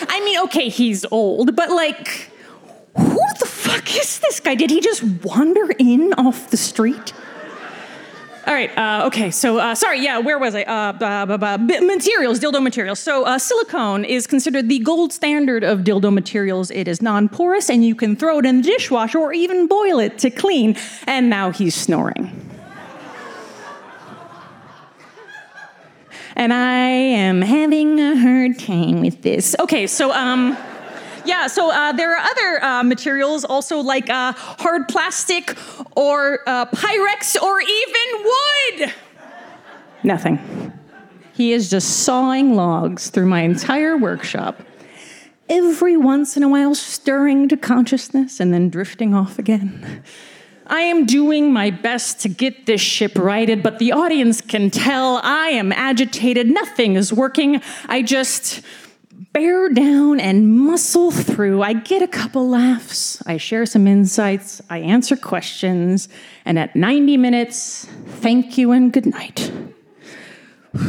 I 0.09 0.23
mean, 0.25 0.39
okay, 0.45 0.71
he's 0.71 1.05
old, 1.11 1.55
but 1.55 1.71
like, 1.71 2.31
who 2.97 3.21
the 3.41 3.47
fuck 3.47 3.95
is 3.95 4.21
this 4.21 4.41
guy? 4.41 4.55
Did 4.55 4.71
he 4.71 4.81
just 4.81 5.03
wander 5.23 5.71
in 5.79 6.15
off 6.15 6.49
the 6.51 6.57
street? 6.57 7.13
All 8.47 8.55
right. 8.55 8.71
Uh, 8.79 9.07
okay. 9.07 9.33
So 9.33 9.59
uh, 9.59 9.75
sorry. 9.75 10.01
Yeah. 10.01 10.19
Where 10.19 10.39
was 10.39 10.55
I? 10.55 10.63
Uh, 10.63 10.93
materials. 11.59 12.39
Dildo 12.39 12.63
materials. 12.63 13.01
So 13.01 13.25
uh, 13.25 13.39
silicone 13.39 14.05
is 14.05 14.29
considered 14.29 14.69
the 14.69 14.79
gold 14.79 15.13
standard 15.13 15.65
of 15.65 15.81
dildo 15.81 16.13
materials. 16.13 16.71
It 16.71 16.87
is 16.87 17.03
non-porous, 17.03 17.69
and 17.69 17.85
you 17.85 17.97
can 17.97 18.15
throw 18.15 18.39
it 18.39 18.47
in 18.47 18.59
the 18.59 18.63
dishwasher 18.63 19.19
or 19.19 19.33
even 19.33 19.67
boil 19.67 19.99
it 19.99 20.19
to 20.19 20.31
clean. 20.31 20.77
And 21.09 21.29
now 21.29 21.51
he's 21.51 21.75
snoring. 21.75 22.31
and 26.37 26.53
I 26.53 26.89
am 26.89 27.43
having 27.43 27.99
a 27.99 28.17
hard 28.17 28.61
time 28.61 29.01
with 29.01 29.23
this. 29.23 29.57
Okay. 29.59 29.89
So 29.89 30.13
um. 30.13 30.57
Yeah, 31.27 31.49
so 31.49 31.73
uh, 31.73 31.93
there 31.93 32.17
are 32.17 32.25
other 32.25 32.65
uh, 32.65 32.83
materials 32.85 33.45
also 33.45 33.81
like 33.81 34.09
uh, 34.09 34.33
hard 34.37 34.87
plastic 34.87 35.57
or 35.97 36.41
uh, 36.47 36.67
Pyrex 36.67 37.41
or 37.41 37.61
even 37.61 38.25
wood. 38.25 38.95
Nothing. 40.05 40.73
He 41.35 41.53
is 41.53 41.69
just 41.69 42.05
sawing 42.05 42.55
logs 42.55 43.11
through 43.11 43.27
my 43.27 43.43
entire 43.43 43.97
workshop, 43.97 44.63
every 45.49 45.97
once 45.97 46.37
in 46.37 46.45
a 46.45 46.49
while 46.49 46.75
stirring 46.77 47.49
to 47.49 47.57
consciousness 47.57 48.39
and 48.39 48.55
then 48.55 48.71
drifting 48.71 49.13
off 49.13 49.39
again. 49.39 50.05
I 50.69 50.81
am 50.81 51.07
doing 51.07 51.53
my 51.53 51.71
best 51.71 52.21
to 52.21 52.29
get 52.29 52.67
this 52.67 52.81
ship 52.81 53.19
righted, 53.19 53.63
but 53.63 53.79
the 53.79 53.93
audience 53.93 54.41
can 54.41 54.71
tell 54.71 55.21
I 55.23 55.49
am 55.49 55.73
agitated. 55.73 56.49
Nothing 56.49 56.95
is 56.95 57.13
working. 57.13 57.61
I 57.87 58.03
just 58.03 58.63
bear 59.33 59.69
down 59.71 60.21
and 60.21 60.57
muscle 60.59 61.11
through. 61.11 61.63
I 61.63 61.73
get 61.73 62.03
a 62.03 62.09
couple 62.09 62.49
laughs, 62.49 63.23
I 63.27 63.37
share 63.39 63.65
some 63.67 63.87
insights, 63.87 64.61
I 64.69 64.79
answer 64.79 65.17
questions, 65.17 66.09
and 66.45 66.59
at 66.59 66.77
90 66.77 67.17
minutes, 67.17 67.87
thank 68.07 68.59
you 68.59 68.73
and 68.73 68.93
good 68.93 69.07
night. 69.07 69.51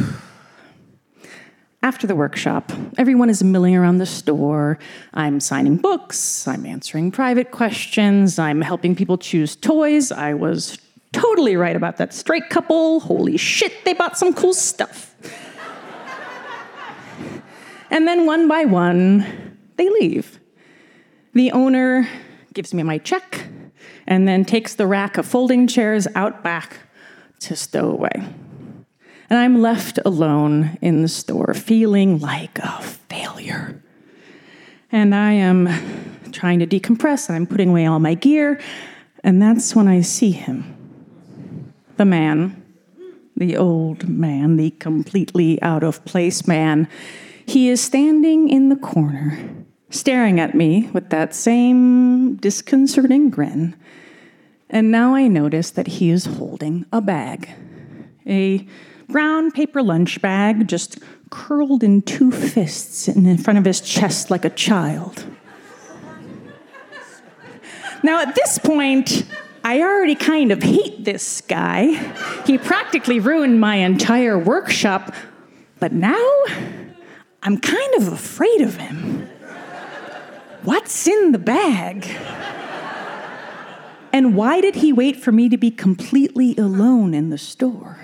After 1.83 2.07
the 2.07 2.15
workshop, 2.15 2.71
everyone 2.97 3.29
is 3.29 3.43
milling 3.43 3.75
around 3.75 3.99
the 3.99 4.05
store. 4.05 4.77
I'm 5.13 5.39
signing 5.39 5.77
books, 5.77 6.47
I'm 6.47 6.65
answering 6.65 7.11
private 7.11 7.51
questions, 7.51 8.39
I'm 8.39 8.61
helping 8.61 8.95
people 8.95 9.17
choose 9.17 9.55
toys. 9.55 10.11
I 10.11 10.33
was 10.33 10.77
totally 11.13 11.55
right 11.55 11.75
about 11.75 11.97
that 11.97 12.13
straight 12.13 12.49
couple. 12.49 12.99
Holy 12.99 13.37
shit, 13.37 13.85
they 13.85 13.93
bought 13.93 14.17
some 14.17 14.33
cool 14.33 14.53
stuff. 14.53 15.15
And 17.89 18.07
then 18.07 18.25
one 18.25 18.47
by 18.47 18.65
one, 18.65 19.57
they 19.77 19.89
leave. 19.89 20.39
The 21.33 21.51
owner 21.51 22.07
gives 22.53 22.73
me 22.73 22.83
my 22.83 22.97
check 22.97 23.47
and 24.07 24.27
then 24.27 24.45
takes 24.45 24.75
the 24.75 24.87
rack 24.87 25.17
of 25.17 25.25
folding 25.25 25.67
chairs 25.67 26.07
out 26.15 26.43
back 26.43 26.77
to 27.41 27.55
stow 27.55 27.91
away. 27.91 28.11
And 29.29 29.37
I'm 29.37 29.61
left 29.61 29.99
alone 30.05 30.77
in 30.81 31.01
the 31.01 31.07
store, 31.07 31.53
feeling 31.53 32.19
like 32.19 32.59
a 32.59 32.81
failure. 32.81 33.83
And 34.91 35.13
I 35.13 35.33
am 35.33 35.67
trying 36.31 36.59
to 36.59 36.67
decompress, 36.67 37.29
I'm 37.29 37.45
putting 37.45 37.69
away 37.69 37.85
all 37.85 37.99
my 37.99 38.13
gear, 38.13 38.59
and 39.23 39.41
that's 39.41 39.75
when 39.75 39.87
I 39.87 40.01
see 40.01 40.31
him. 40.31 40.73
The 41.97 42.05
man, 42.05 42.63
the 43.35 43.57
old 43.57 44.07
man, 44.07 44.55
the 44.55 44.71
completely 44.71 45.61
out 45.61 45.83
of 45.83 46.05
place 46.05 46.47
man 46.47 46.87
he 47.47 47.69
is 47.69 47.81
standing 47.81 48.49
in 48.49 48.69
the 48.69 48.75
corner, 48.75 49.65
staring 49.89 50.39
at 50.39 50.53
me 50.53 50.89
with 50.93 51.09
that 51.09 51.33
same 51.33 52.35
disconcerting 52.35 53.31
grin. 53.31 53.75
And 54.69 54.91
now 54.91 55.15
I 55.15 55.27
notice 55.27 55.71
that 55.71 55.87
he 55.87 56.11
is 56.11 56.25
holding 56.25 56.85
a 56.91 57.01
bag 57.01 57.49
a 58.27 58.67
brown 59.07 59.51
paper 59.51 59.81
lunch 59.81 60.21
bag, 60.21 60.67
just 60.67 60.99
curled 61.29 61.83
in 61.83 62.01
two 62.01 62.31
fists 62.31 63.07
in 63.07 63.37
front 63.37 63.57
of 63.57 63.65
his 63.65 63.81
chest 63.81 64.29
like 64.29 64.45
a 64.45 64.49
child. 64.49 65.25
Now, 68.03 68.21
at 68.21 68.35
this 68.35 68.59
point, 68.59 69.25
I 69.63 69.81
already 69.81 70.15
kind 70.15 70.51
of 70.51 70.61
hate 70.61 71.03
this 71.03 71.41
guy. 71.41 71.93
He 72.45 72.57
practically 72.57 73.19
ruined 73.19 73.59
my 73.59 73.77
entire 73.77 74.37
workshop. 74.37 75.13
But 75.79 75.93
now, 75.93 76.43
I'm 77.47 77.57
kind 77.57 77.95
of 77.95 78.11
afraid 78.11 78.59
of 78.59 78.75
him. 78.75 79.29
What's 80.63 81.07
in 81.07 81.31
the 81.31 81.39
bag? 81.39 82.05
And 84.11 84.35
why 84.35 84.59
did 84.59 84.75
he 84.75 84.91
wait 84.91 85.15
for 85.15 85.31
me 85.31 85.47
to 85.47 85.55
be 85.55 85.71
completely 85.71 86.57
alone 86.57 87.13
in 87.13 87.29
the 87.29 87.37
store? 87.37 87.99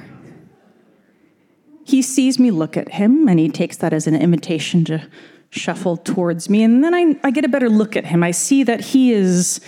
He 1.84 2.02
sees 2.02 2.40
me 2.40 2.52
look 2.52 2.78
at 2.78 2.94
him 2.94 3.28
and 3.28 3.38
he 3.38 3.50
takes 3.50 3.76
that 3.78 3.92
as 3.92 4.08
an 4.08 4.16
invitation 4.16 4.86
to 4.86 5.10
shuffle 5.50 5.98
towards 5.98 6.50
me. 6.50 6.64
And 6.64 6.82
then 6.82 6.94
I, 6.94 7.18
I 7.22 7.30
get 7.30 7.44
a 7.44 7.50
better 7.50 7.70
look 7.70 7.98
at 7.98 8.06
him. 8.06 8.24
I 8.24 8.32
see 8.32 8.64
that 8.64 8.80
he 8.80 9.12
is 9.12 9.60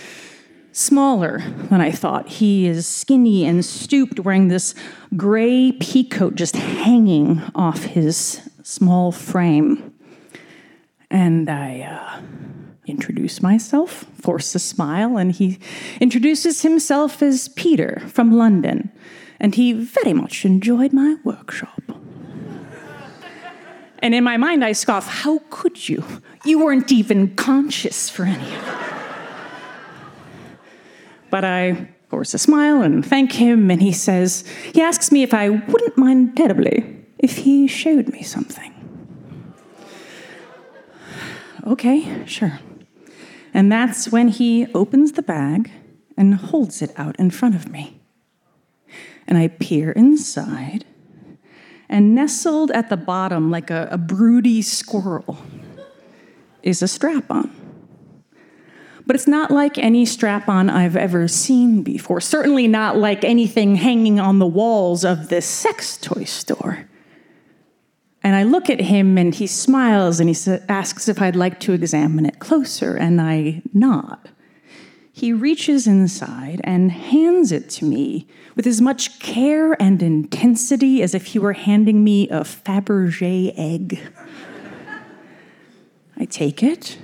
smaller 0.72 1.42
than 1.68 1.82
I 1.82 1.90
thought. 1.90 2.28
He 2.28 2.66
is 2.66 2.86
skinny 2.88 3.44
and 3.44 3.62
stooped, 3.62 4.20
wearing 4.20 4.48
this 4.48 4.74
gray 5.18 5.72
pea 5.72 6.04
coat 6.04 6.34
just 6.34 6.56
hanging 6.56 7.42
off 7.54 7.82
his 7.82 8.40
small 8.66 9.12
frame. 9.12 9.94
And 11.08 11.48
I 11.48 11.82
uh, 11.82 12.20
introduce 12.84 13.40
myself, 13.40 14.04
force 14.20 14.56
a 14.56 14.58
smile, 14.58 15.16
and 15.16 15.30
he 15.30 15.60
introduces 16.00 16.62
himself 16.62 17.22
as 17.22 17.48
Peter 17.50 18.02
from 18.08 18.32
London. 18.32 18.90
And 19.38 19.54
he 19.54 19.72
very 19.72 20.12
much 20.12 20.44
enjoyed 20.44 20.92
my 20.92 21.16
workshop. 21.22 21.80
And 24.00 24.14
in 24.14 24.24
my 24.24 24.36
mind, 24.36 24.64
I 24.64 24.72
scoff, 24.72 25.06
How 25.22 25.40
could 25.48 25.88
you? 25.88 26.02
You 26.44 26.64
weren't 26.64 26.90
even 26.90 27.36
conscious 27.36 28.10
for 28.10 28.24
any 28.24 28.54
of 28.56 28.68
it. 28.68 28.74
But 31.30 31.44
I 31.44 31.88
force 32.08 32.34
a 32.34 32.38
smile 32.38 32.82
and 32.82 33.06
thank 33.06 33.32
him, 33.32 33.70
and 33.70 33.80
he 33.80 33.92
says, 33.92 34.44
He 34.72 34.82
asks 34.82 35.12
me 35.12 35.22
if 35.22 35.32
I 35.32 35.50
wouldn't 35.50 35.96
mind 35.96 36.36
terribly 36.36 36.95
if 37.18 37.38
he 37.38 37.66
showed 37.66 38.08
me 38.08 38.22
something. 38.22 38.72
Okay, 41.66 42.24
sure. 42.26 42.60
And 43.52 43.72
that's 43.72 44.12
when 44.12 44.28
he 44.28 44.66
opens 44.74 45.12
the 45.12 45.22
bag 45.22 45.70
and 46.16 46.34
holds 46.34 46.82
it 46.82 46.92
out 46.96 47.16
in 47.16 47.30
front 47.30 47.54
of 47.54 47.68
me. 47.68 48.00
And 49.26 49.36
I 49.36 49.48
peer 49.48 49.90
inside 49.92 50.84
and 51.88 52.14
nestled 52.14 52.70
at 52.70 52.88
the 52.88 52.96
bottom, 52.96 53.50
like 53.50 53.70
a, 53.70 53.88
a 53.90 53.98
broody 53.98 54.62
squirrel, 54.62 55.38
is 56.62 56.82
a 56.82 56.88
strap 56.88 57.30
on. 57.30 57.50
But 59.06 59.14
it's 59.14 59.28
not 59.28 59.52
like 59.52 59.78
any 59.78 60.04
strap 60.04 60.48
on 60.48 60.68
I've 60.68 60.96
ever 60.96 61.28
seen 61.28 61.82
before, 61.82 62.20
certainly 62.20 62.66
not 62.66 62.96
like 62.96 63.24
anything 63.24 63.76
hanging 63.76 64.18
on 64.18 64.40
the 64.40 64.46
walls 64.46 65.04
of 65.04 65.28
this 65.28 65.46
sex 65.46 65.96
toy 65.96 66.24
store. 66.24 66.88
And 68.26 68.34
I 68.34 68.42
look 68.42 68.68
at 68.68 68.80
him 68.80 69.16
and 69.18 69.32
he 69.32 69.46
smiles 69.46 70.18
and 70.18 70.28
he 70.28 70.52
asks 70.68 71.08
if 71.08 71.22
I'd 71.22 71.36
like 71.36 71.60
to 71.60 71.72
examine 71.74 72.26
it 72.26 72.40
closer, 72.40 72.96
and 72.96 73.20
I 73.20 73.62
nod. 73.72 74.30
He 75.12 75.32
reaches 75.32 75.86
inside 75.86 76.60
and 76.64 76.90
hands 76.90 77.52
it 77.52 77.70
to 77.70 77.84
me 77.84 78.26
with 78.56 78.66
as 78.66 78.80
much 78.80 79.20
care 79.20 79.80
and 79.80 80.02
intensity 80.02 81.04
as 81.04 81.14
if 81.14 81.26
he 81.26 81.38
were 81.38 81.52
handing 81.52 82.02
me 82.02 82.28
a 82.28 82.40
Fabergé 82.40 83.54
egg. 83.56 84.00
I 86.16 86.24
take 86.24 86.64
it 86.64 86.98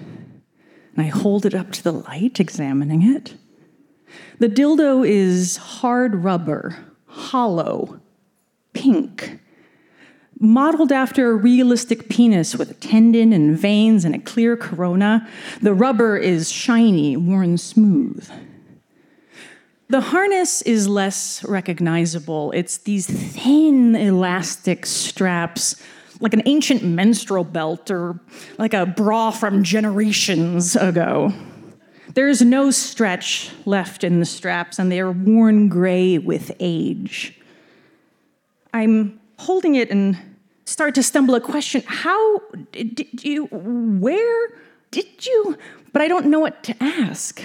and 0.96 1.06
I 1.06 1.08
hold 1.08 1.46
it 1.46 1.54
up 1.54 1.70
to 1.70 1.84
the 1.84 1.92
light, 1.92 2.40
examining 2.40 3.02
it. 3.02 3.36
The 4.40 4.48
dildo 4.48 5.08
is 5.08 5.56
hard 5.56 6.16
rubber, 6.24 6.84
hollow, 7.06 8.00
pink, 8.72 9.38
modeled 10.42 10.90
after 10.90 11.30
a 11.30 11.36
realistic 11.36 12.08
penis 12.08 12.56
with 12.56 12.70
a 12.70 12.74
tendon 12.74 13.32
and 13.32 13.56
veins 13.56 14.04
and 14.04 14.14
a 14.14 14.18
clear 14.18 14.56
corona. 14.56 15.26
The 15.60 15.72
rubber 15.72 16.16
is 16.16 16.50
shiny, 16.50 17.16
worn 17.16 17.56
smooth. 17.58 18.28
The 19.88 20.00
harness 20.00 20.62
is 20.62 20.88
less 20.88 21.44
recognizable. 21.44 22.50
It's 22.52 22.78
these 22.78 23.06
thin, 23.06 23.94
elastic 23.94 24.84
straps, 24.86 25.80
like 26.18 26.34
an 26.34 26.42
ancient 26.46 26.82
menstrual 26.82 27.44
belt 27.44 27.90
or 27.90 28.18
like 28.58 28.74
a 28.74 28.86
bra 28.86 29.30
from 29.30 29.62
generations 29.62 30.76
ago. 30.76 31.32
There's 32.14 32.42
no 32.42 32.70
stretch 32.70 33.50
left 33.64 34.02
in 34.02 34.18
the 34.18 34.26
straps, 34.26 34.78
and 34.78 34.90
they 34.90 35.00
are 35.00 35.12
worn 35.12 35.68
gray 35.68 36.18
with 36.18 36.52
age. 36.60 37.38
I'm 38.74 39.20
holding 39.38 39.74
it 39.74 39.90
and 39.90 40.16
start 40.64 40.94
to 40.94 41.02
stumble 41.02 41.34
a 41.34 41.40
question 41.40 41.82
how 41.86 42.38
did 42.72 43.24
you 43.24 43.46
where 43.46 44.48
did 44.90 45.26
you 45.26 45.56
but 45.92 46.02
i 46.02 46.08
don't 46.08 46.26
know 46.26 46.40
what 46.40 46.62
to 46.64 46.74
ask. 46.82 47.42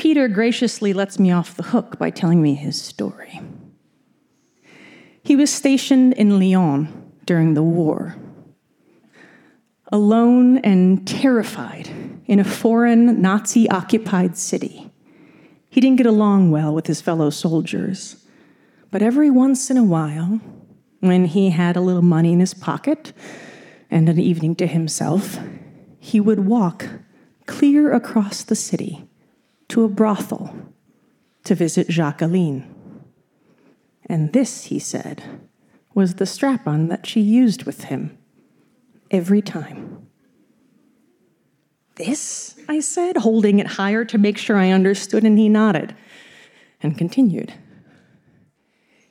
Peter 0.00 0.28
graciously 0.28 0.94
lets 0.94 1.18
me 1.18 1.30
off 1.30 1.54
the 1.54 1.62
hook 1.62 1.98
by 1.98 2.08
telling 2.08 2.40
me 2.40 2.54
his 2.54 2.80
story. 2.80 3.38
He 5.22 5.36
was 5.36 5.52
stationed 5.52 6.14
in 6.14 6.38
lyon 6.38 7.12
during 7.26 7.52
the 7.52 7.62
war. 7.62 8.16
Alone 9.92 10.56
and 10.58 11.06
terrified 11.06 11.90
in 12.24 12.40
a 12.40 12.44
foreign 12.44 13.20
nazi 13.20 13.68
occupied 13.68 14.38
city. 14.38 14.90
He 15.68 15.82
didn't 15.82 15.98
get 15.98 16.06
along 16.06 16.50
well 16.50 16.74
with 16.74 16.86
his 16.86 17.02
fellow 17.02 17.28
soldiers. 17.28 18.24
But 18.90 19.02
every 19.02 19.28
once 19.28 19.70
in 19.70 19.76
a 19.76 19.84
while 19.84 20.40
when 21.00 21.24
he 21.24 21.50
had 21.50 21.76
a 21.76 21.80
little 21.80 22.02
money 22.02 22.32
in 22.32 22.40
his 22.40 22.54
pocket 22.54 23.12
and 23.90 24.08
an 24.08 24.18
evening 24.18 24.54
to 24.56 24.66
himself, 24.66 25.38
he 25.98 26.20
would 26.20 26.46
walk 26.46 26.86
clear 27.46 27.92
across 27.92 28.42
the 28.42 28.54
city 28.54 29.08
to 29.68 29.84
a 29.84 29.88
brothel 29.88 30.54
to 31.44 31.54
visit 31.54 31.88
Jacqueline. 31.88 32.74
And 34.06 34.32
this, 34.32 34.64
he 34.64 34.78
said, 34.78 35.22
was 35.94 36.14
the 36.14 36.26
strap 36.26 36.66
on 36.66 36.88
that 36.88 37.06
she 37.06 37.20
used 37.20 37.64
with 37.64 37.84
him 37.84 38.16
every 39.10 39.42
time. 39.42 40.06
This, 41.96 42.56
I 42.68 42.80
said, 42.80 43.18
holding 43.18 43.58
it 43.58 43.66
higher 43.66 44.04
to 44.06 44.18
make 44.18 44.38
sure 44.38 44.56
I 44.56 44.70
understood, 44.70 45.24
and 45.24 45.38
he 45.38 45.48
nodded 45.48 45.94
and 46.82 46.96
continued. 46.96 47.52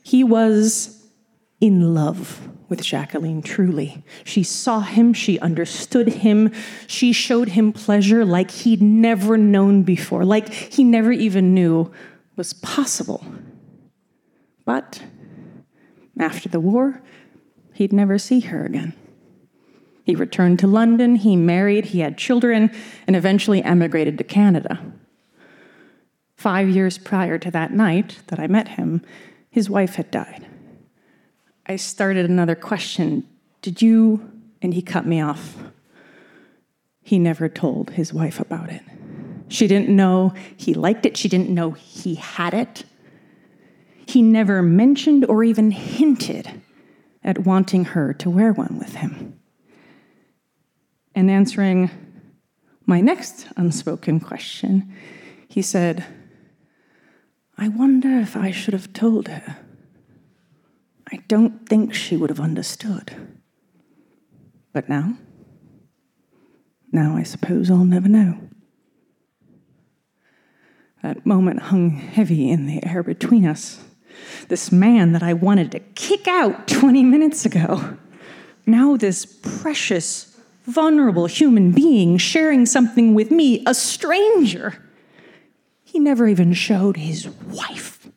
He 0.03 0.23
was 0.23 0.98
in 1.61 1.93
love 1.93 2.47
with 2.69 2.83
Jacqueline, 2.83 3.41
truly. 3.41 4.03
She 4.23 4.43
saw 4.43 4.81
him, 4.81 5.13
she 5.13 5.39
understood 5.39 6.07
him, 6.07 6.53
she 6.87 7.11
showed 7.11 7.49
him 7.49 7.73
pleasure 7.73 8.23
like 8.23 8.51
he'd 8.51 8.81
never 8.81 9.37
known 9.37 9.83
before, 9.83 10.23
like 10.23 10.53
he 10.53 10.83
never 10.83 11.11
even 11.11 11.53
knew 11.53 11.91
was 12.35 12.53
possible. 12.53 13.25
But 14.65 15.01
after 16.19 16.47
the 16.47 16.59
war, 16.59 17.01
he'd 17.73 17.91
never 17.91 18.17
see 18.17 18.41
her 18.41 18.65
again. 18.65 18.93
He 20.03 20.15
returned 20.15 20.59
to 20.59 20.67
London, 20.67 21.15
he 21.15 21.35
married, 21.35 21.85
he 21.85 21.99
had 21.99 22.17
children, 22.17 22.71
and 23.07 23.15
eventually 23.15 23.63
emigrated 23.63 24.17
to 24.17 24.23
Canada. 24.23 24.79
Five 26.35 26.69
years 26.69 26.97
prior 26.97 27.37
to 27.37 27.51
that 27.51 27.73
night 27.73 28.19
that 28.27 28.39
I 28.39 28.47
met 28.47 28.69
him, 28.69 29.01
his 29.49 29.69
wife 29.69 29.95
had 29.95 30.09
died. 30.09 30.48
I 31.69 31.75
started 31.75 32.27
another 32.27 32.55
question. 32.55 33.27
Did 33.61 33.79
you? 33.79 34.31
And 34.59 34.73
he 34.73 34.81
cut 34.81 35.05
me 35.05 35.21
off. 35.21 35.55
He 37.03 37.19
never 37.19 37.47
told 37.47 37.91
his 37.91 38.11
wife 38.11 38.39
about 38.39 38.71
it. 38.71 38.81
She 39.49 39.67
didn't 39.67 39.95
know 39.95 40.33
he 40.57 40.73
liked 40.73 41.05
it, 41.05 41.15
she 41.15 41.29
didn't 41.29 41.49
know 41.49 41.71
he 41.71 42.15
had 42.15 42.55
it. 42.55 42.85
He 44.07 44.23
never 44.23 44.63
mentioned 44.63 45.25
or 45.25 45.43
even 45.43 45.69
hinted 45.69 46.61
at 47.23 47.45
wanting 47.45 47.85
her 47.85 48.13
to 48.15 48.29
wear 48.29 48.51
one 48.51 48.79
with 48.79 48.95
him. 48.95 49.39
And 51.13 51.29
answering 51.29 51.91
my 52.87 52.99
next 52.99 53.47
unspoken 53.55 54.19
question, 54.19 54.91
he 55.47 55.61
said, 55.61 56.03
I 57.57 57.67
wonder 57.67 58.19
if 58.19 58.35
I 58.35 58.49
should 58.49 58.73
have 58.73 58.91
told 58.93 59.27
her. 59.27 59.57
I 61.11 61.17
don't 61.27 61.67
think 61.67 61.93
she 61.93 62.15
would 62.15 62.29
have 62.29 62.39
understood. 62.39 63.15
But 64.73 64.89
now? 64.89 65.17
Now 66.91 67.17
I 67.17 67.23
suppose 67.23 67.69
I'll 67.71 67.83
never 67.85 68.07
know. 68.07 68.39
That 71.01 71.25
moment 71.25 71.61
hung 71.61 71.91
heavy 71.91 72.49
in 72.49 72.67
the 72.67 72.85
air 72.85 73.03
between 73.03 73.45
us. 73.45 73.83
This 74.49 74.71
man 74.71 75.13
that 75.13 75.23
I 75.23 75.33
wanted 75.33 75.71
to 75.71 75.79
kick 75.79 76.27
out 76.27 76.67
20 76.67 77.03
minutes 77.03 77.45
ago. 77.45 77.97
Now, 78.65 78.97
this 78.97 79.25
precious, 79.25 80.37
vulnerable 80.65 81.25
human 81.25 81.71
being 81.71 82.17
sharing 82.17 82.65
something 82.65 83.15
with 83.15 83.31
me, 83.31 83.63
a 83.65 83.73
stranger. 83.73 84.83
He 85.83 85.99
never 85.99 86.27
even 86.27 86.53
showed 86.53 86.97
his 86.97 87.27
wife. 87.29 88.07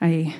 I 0.00 0.36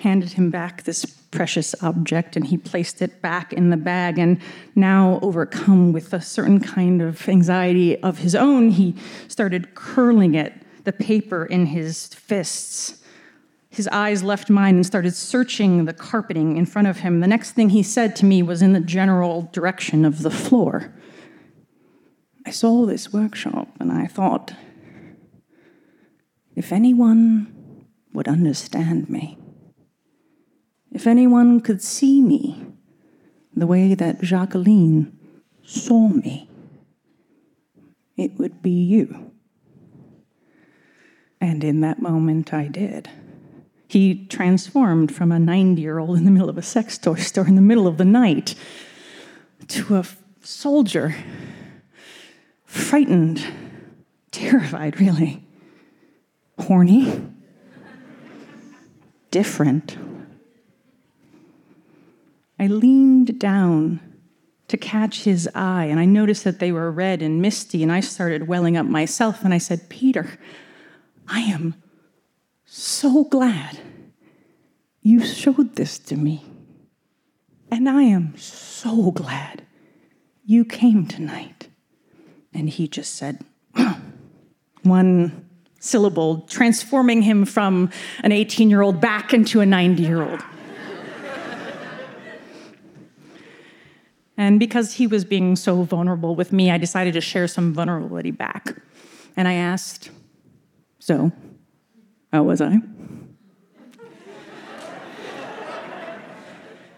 handed 0.00 0.32
him 0.32 0.50
back 0.50 0.82
this 0.82 1.04
precious 1.04 1.74
object 1.82 2.36
and 2.36 2.46
he 2.46 2.56
placed 2.56 3.00
it 3.02 3.22
back 3.22 3.52
in 3.52 3.70
the 3.70 3.76
bag. 3.76 4.18
And 4.18 4.40
now, 4.74 5.18
overcome 5.22 5.92
with 5.92 6.12
a 6.12 6.20
certain 6.20 6.60
kind 6.60 7.00
of 7.00 7.28
anxiety 7.28 8.00
of 8.02 8.18
his 8.18 8.34
own, 8.34 8.70
he 8.70 8.96
started 9.28 9.74
curling 9.74 10.34
it, 10.34 10.52
the 10.84 10.92
paper 10.92 11.44
in 11.44 11.66
his 11.66 12.08
fists. 12.08 13.02
His 13.68 13.86
eyes 13.88 14.22
left 14.22 14.50
mine 14.50 14.74
and 14.76 14.86
started 14.86 15.14
searching 15.14 15.84
the 15.84 15.92
carpeting 15.92 16.56
in 16.56 16.66
front 16.66 16.88
of 16.88 16.98
him. 16.98 17.20
The 17.20 17.28
next 17.28 17.52
thing 17.52 17.70
he 17.70 17.84
said 17.84 18.16
to 18.16 18.24
me 18.24 18.42
was 18.42 18.62
in 18.62 18.72
the 18.72 18.80
general 18.80 19.48
direction 19.52 20.04
of 20.04 20.22
the 20.22 20.30
floor. 20.30 20.92
I 22.44 22.50
saw 22.50 22.84
this 22.86 23.12
workshop 23.12 23.68
and 23.78 23.92
I 23.92 24.06
thought, 24.06 24.54
if 26.56 26.72
anyone 26.72 27.86
would 28.12 28.26
understand 28.26 29.08
me, 29.08 29.39
if 30.92 31.06
anyone 31.06 31.60
could 31.60 31.82
see 31.82 32.20
me 32.20 32.66
the 33.54 33.66
way 33.66 33.94
that 33.94 34.20
Jacqueline 34.20 35.16
saw 35.64 36.08
me, 36.08 36.48
it 38.16 38.38
would 38.38 38.62
be 38.62 38.70
you. 38.70 39.32
And 41.40 41.64
in 41.64 41.80
that 41.80 42.02
moment, 42.02 42.52
I 42.52 42.68
did. 42.68 43.08
He 43.88 44.26
transformed 44.26 45.14
from 45.14 45.32
a 45.32 45.38
90 45.38 45.80
year 45.80 45.98
old 45.98 46.16
in 46.16 46.24
the 46.24 46.30
middle 46.30 46.48
of 46.48 46.58
a 46.58 46.62
sex 46.62 46.98
toy 46.98 47.16
store 47.16 47.46
in 47.46 47.54
the 47.54 47.62
middle 47.62 47.86
of 47.86 47.96
the 47.96 48.04
night 48.04 48.54
to 49.68 49.96
a 49.96 50.04
soldier, 50.42 51.14
frightened, 52.64 53.44
terrified, 54.30 55.00
really, 55.00 55.44
horny, 56.58 57.22
different. 59.30 59.96
I 62.60 62.66
leaned 62.66 63.38
down 63.38 64.00
to 64.68 64.76
catch 64.76 65.24
his 65.24 65.48
eye, 65.54 65.86
and 65.86 65.98
I 65.98 66.04
noticed 66.04 66.44
that 66.44 66.58
they 66.58 66.72
were 66.72 66.92
red 66.92 67.22
and 67.22 67.40
misty, 67.40 67.82
and 67.82 67.90
I 67.90 68.00
started 68.00 68.48
welling 68.48 68.76
up 68.76 68.84
myself, 68.84 69.42
and 69.46 69.54
I 69.54 69.58
said, 69.58 69.88
Peter, 69.88 70.38
I 71.26 71.40
am 71.40 71.74
so 72.66 73.24
glad 73.24 73.78
you 75.00 75.24
showed 75.24 75.76
this 75.76 75.98
to 76.00 76.16
me. 76.16 76.44
And 77.70 77.88
I 77.88 78.02
am 78.02 78.36
so 78.36 79.10
glad 79.10 79.62
you 80.44 80.66
came 80.66 81.06
tonight. 81.06 81.68
And 82.52 82.68
he 82.68 82.88
just 82.88 83.14
said, 83.14 83.42
one 84.82 85.48
syllable, 85.78 86.42
transforming 86.42 87.22
him 87.22 87.46
from 87.46 87.88
an 88.22 88.32
18 88.32 88.68
year 88.68 88.82
old 88.82 89.00
back 89.00 89.32
into 89.32 89.62
a 89.62 89.66
90 89.66 90.02
year 90.02 90.22
old. 90.22 90.42
And 94.40 94.58
because 94.58 94.94
he 94.94 95.06
was 95.06 95.26
being 95.26 95.54
so 95.54 95.82
vulnerable 95.82 96.34
with 96.34 96.50
me, 96.50 96.70
I 96.70 96.78
decided 96.78 97.12
to 97.12 97.20
share 97.20 97.46
some 97.46 97.74
vulnerability 97.74 98.30
back. 98.30 98.74
And 99.36 99.46
I 99.46 99.52
asked, 99.52 100.10
So, 100.98 101.30
how 102.32 102.44
was 102.44 102.62
I? 102.62 102.78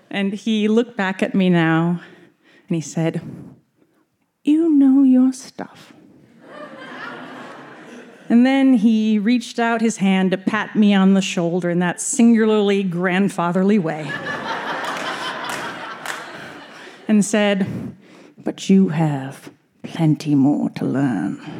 and 0.09 0.33
he 0.33 0.68
looked 0.68 0.96
back 0.96 1.20
at 1.20 1.35
me 1.35 1.50
now 1.50 2.00
and 2.68 2.76
he 2.76 2.81
said, 2.81 3.20
You 4.44 4.70
know 4.70 5.02
your 5.02 5.33
stuff. 5.33 5.92
And 8.28 8.46
then 8.46 8.74
he 8.74 9.18
reached 9.18 9.59
out 9.59 9.81
his 9.81 9.96
hand 9.96 10.31
to 10.31 10.38
pat 10.38 10.76
me 10.76 10.94
on 10.94 11.14
the 11.14 11.20
shoulder 11.20 11.68
in 11.68 11.81
that 11.81 12.00
singularly 12.00 12.85
grandfatherly 12.85 13.81
way 13.81 14.11
and 17.09 17.25
said, 17.25 17.67
But 18.38 18.69
you 18.69 18.88
have 18.88 19.51
plenty 19.83 20.35
more 20.35 20.71
to 20.71 20.85
learn. 20.85 21.41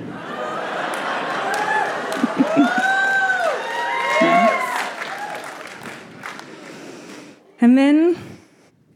and 7.61 7.77
then, 7.77 8.17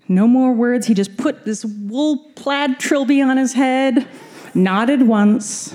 no 0.09 0.29
more 0.29 0.53
words. 0.53 0.87
He 0.87 0.95
just 0.95 1.17
put 1.17 1.45
this 1.45 1.65
wool 1.65 2.31
plaid 2.37 2.79
trilby 2.79 3.21
on 3.21 3.37
his 3.37 3.53
head, 3.53 4.07
nodded 4.55 5.03
once, 5.03 5.75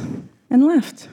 and 0.50 0.66
left. 0.66 1.10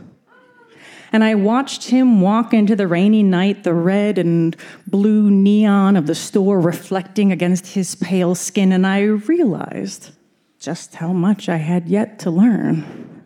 And 1.13 1.25
I 1.25 1.35
watched 1.35 1.85
him 1.85 2.21
walk 2.21 2.53
into 2.53 2.77
the 2.77 2.87
rainy 2.87 3.23
night, 3.23 3.65
the 3.65 3.75
red 3.75 4.19
and 4.19 4.55
blue 4.87 5.31
neon 5.31 5.97
of 5.97 6.07
the 6.07 6.15
store 6.15 6.61
reflecting 6.61 7.33
against 7.33 7.69
his 7.69 7.95
pale 7.95 8.35
skin, 8.35 8.73
and 8.73 8.87
I 8.87 9.03
realized 9.03 10.11
just 10.59 10.97
how 10.97 11.13
much 11.13 11.49
I 11.49 11.57
had 11.57 11.89
yet 11.89 12.19
to 12.21 12.31
learn. 12.31 13.18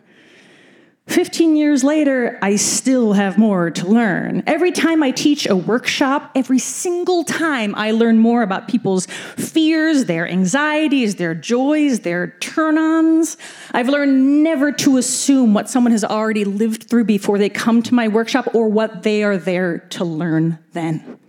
15 1.07 1.57
years 1.57 1.83
later, 1.83 2.39
I 2.41 2.55
still 2.55 3.11
have 3.13 3.37
more 3.37 3.69
to 3.71 3.85
learn. 3.87 4.41
Every 4.47 4.71
time 4.71 5.03
I 5.03 5.11
teach 5.11 5.45
a 5.45 5.55
workshop, 5.55 6.31
every 6.33 6.59
single 6.59 7.25
time 7.25 7.75
I 7.75 7.91
learn 7.91 8.19
more 8.19 8.41
about 8.41 8.69
people's 8.69 9.05
fears, 9.05 10.05
their 10.05 10.27
anxieties, 10.27 11.15
their 11.15 11.35
joys, 11.35 11.99
their 11.99 12.27
turn 12.39 12.77
ons. 12.77 13.35
I've 13.73 13.89
learned 13.89 14.43
never 14.43 14.71
to 14.71 14.97
assume 14.97 15.53
what 15.53 15.69
someone 15.69 15.91
has 15.91 16.05
already 16.05 16.45
lived 16.45 16.83
through 16.83 17.03
before 17.03 17.37
they 17.37 17.49
come 17.49 17.83
to 17.83 17.93
my 17.93 18.07
workshop 18.07 18.55
or 18.55 18.69
what 18.69 19.03
they 19.03 19.23
are 19.23 19.37
there 19.37 19.79
to 19.79 20.05
learn 20.05 20.57
then. 20.71 21.19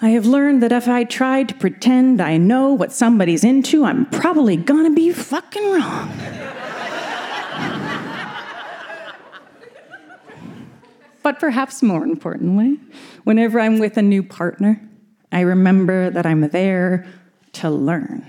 I 0.00 0.10
have 0.10 0.26
learned 0.26 0.62
that 0.62 0.72
if 0.72 0.88
I 0.88 1.04
try 1.04 1.42
to 1.42 1.54
pretend 1.54 2.22
I 2.22 2.36
know 2.38 2.72
what 2.72 2.92
somebody's 2.92 3.44
into, 3.44 3.84
I'm 3.84 4.06
probably 4.06 4.56
gonna 4.56 4.90
be 4.90 5.12
fucking 5.12 5.72
wrong. 5.72 6.59
But 11.22 11.38
perhaps 11.38 11.82
more 11.82 12.04
importantly, 12.04 12.78
whenever 13.24 13.60
I'm 13.60 13.78
with 13.78 13.96
a 13.96 14.02
new 14.02 14.22
partner, 14.22 14.80
I 15.32 15.40
remember 15.40 16.10
that 16.10 16.26
I'm 16.26 16.48
there 16.48 17.06
to 17.52 17.70
learn. 17.70 18.24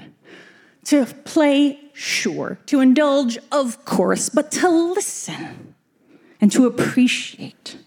To 0.85 1.05
play, 1.05 1.79
sure. 1.93 2.57
To 2.67 2.79
indulge, 2.79 3.37
of 3.51 3.85
course. 3.85 4.29
But 4.29 4.51
to 4.53 4.69
listen 4.69 5.75
and 6.39 6.51
to 6.51 6.65
appreciate. 6.65 7.77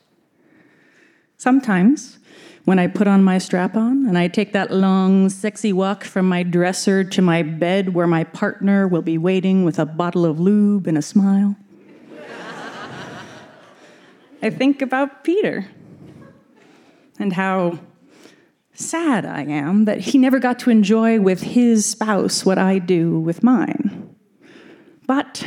Sometimes, 1.36 2.18
when 2.64 2.78
I 2.78 2.86
put 2.86 3.06
on 3.06 3.22
my 3.22 3.36
strap 3.38 3.76
on 3.76 4.06
and 4.06 4.16
I 4.16 4.28
take 4.28 4.52
that 4.52 4.70
long, 4.70 5.28
sexy 5.28 5.72
walk 5.72 6.04
from 6.04 6.26
my 6.26 6.42
dresser 6.42 7.04
to 7.04 7.20
my 7.20 7.42
bed 7.42 7.94
where 7.94 8.06
my 8.06 8.24
partner 8.24 8.88
will 8.88 9.02
be 9.02 9.18
waiting 9.18 9.64
with 9.64 9.78
a 9.78 9.84
bottle 9.84 10.24
of 10.24 10.40
lube 10.40 10.86
and 10.86 10.96
a 10.96 11.02
smile, 11.02 11.56
I 14.44 14.50
think 14.50 14.82
about 14.82 15.24
Peter 15.24 15.66
and 17.18 17.32
how 17.32 17.78
sad 18.74 19.24
I 19.24 19.40
am 19.40 19.86
that 19.86 20.00
he 20.00 20.18
never 20.18 20.38
got 20.38 20.58
to 20.60 20.70
enjoy 20.70 21.18
with 21.18 21.40
his 21.40 21.86
spouse 21.86 22.44
what 22.44 22.58
I 22.58 22.78
do 22.78 23.18
with 23.18 23.42
mine. 23.42 24.14
But 25.06 25.46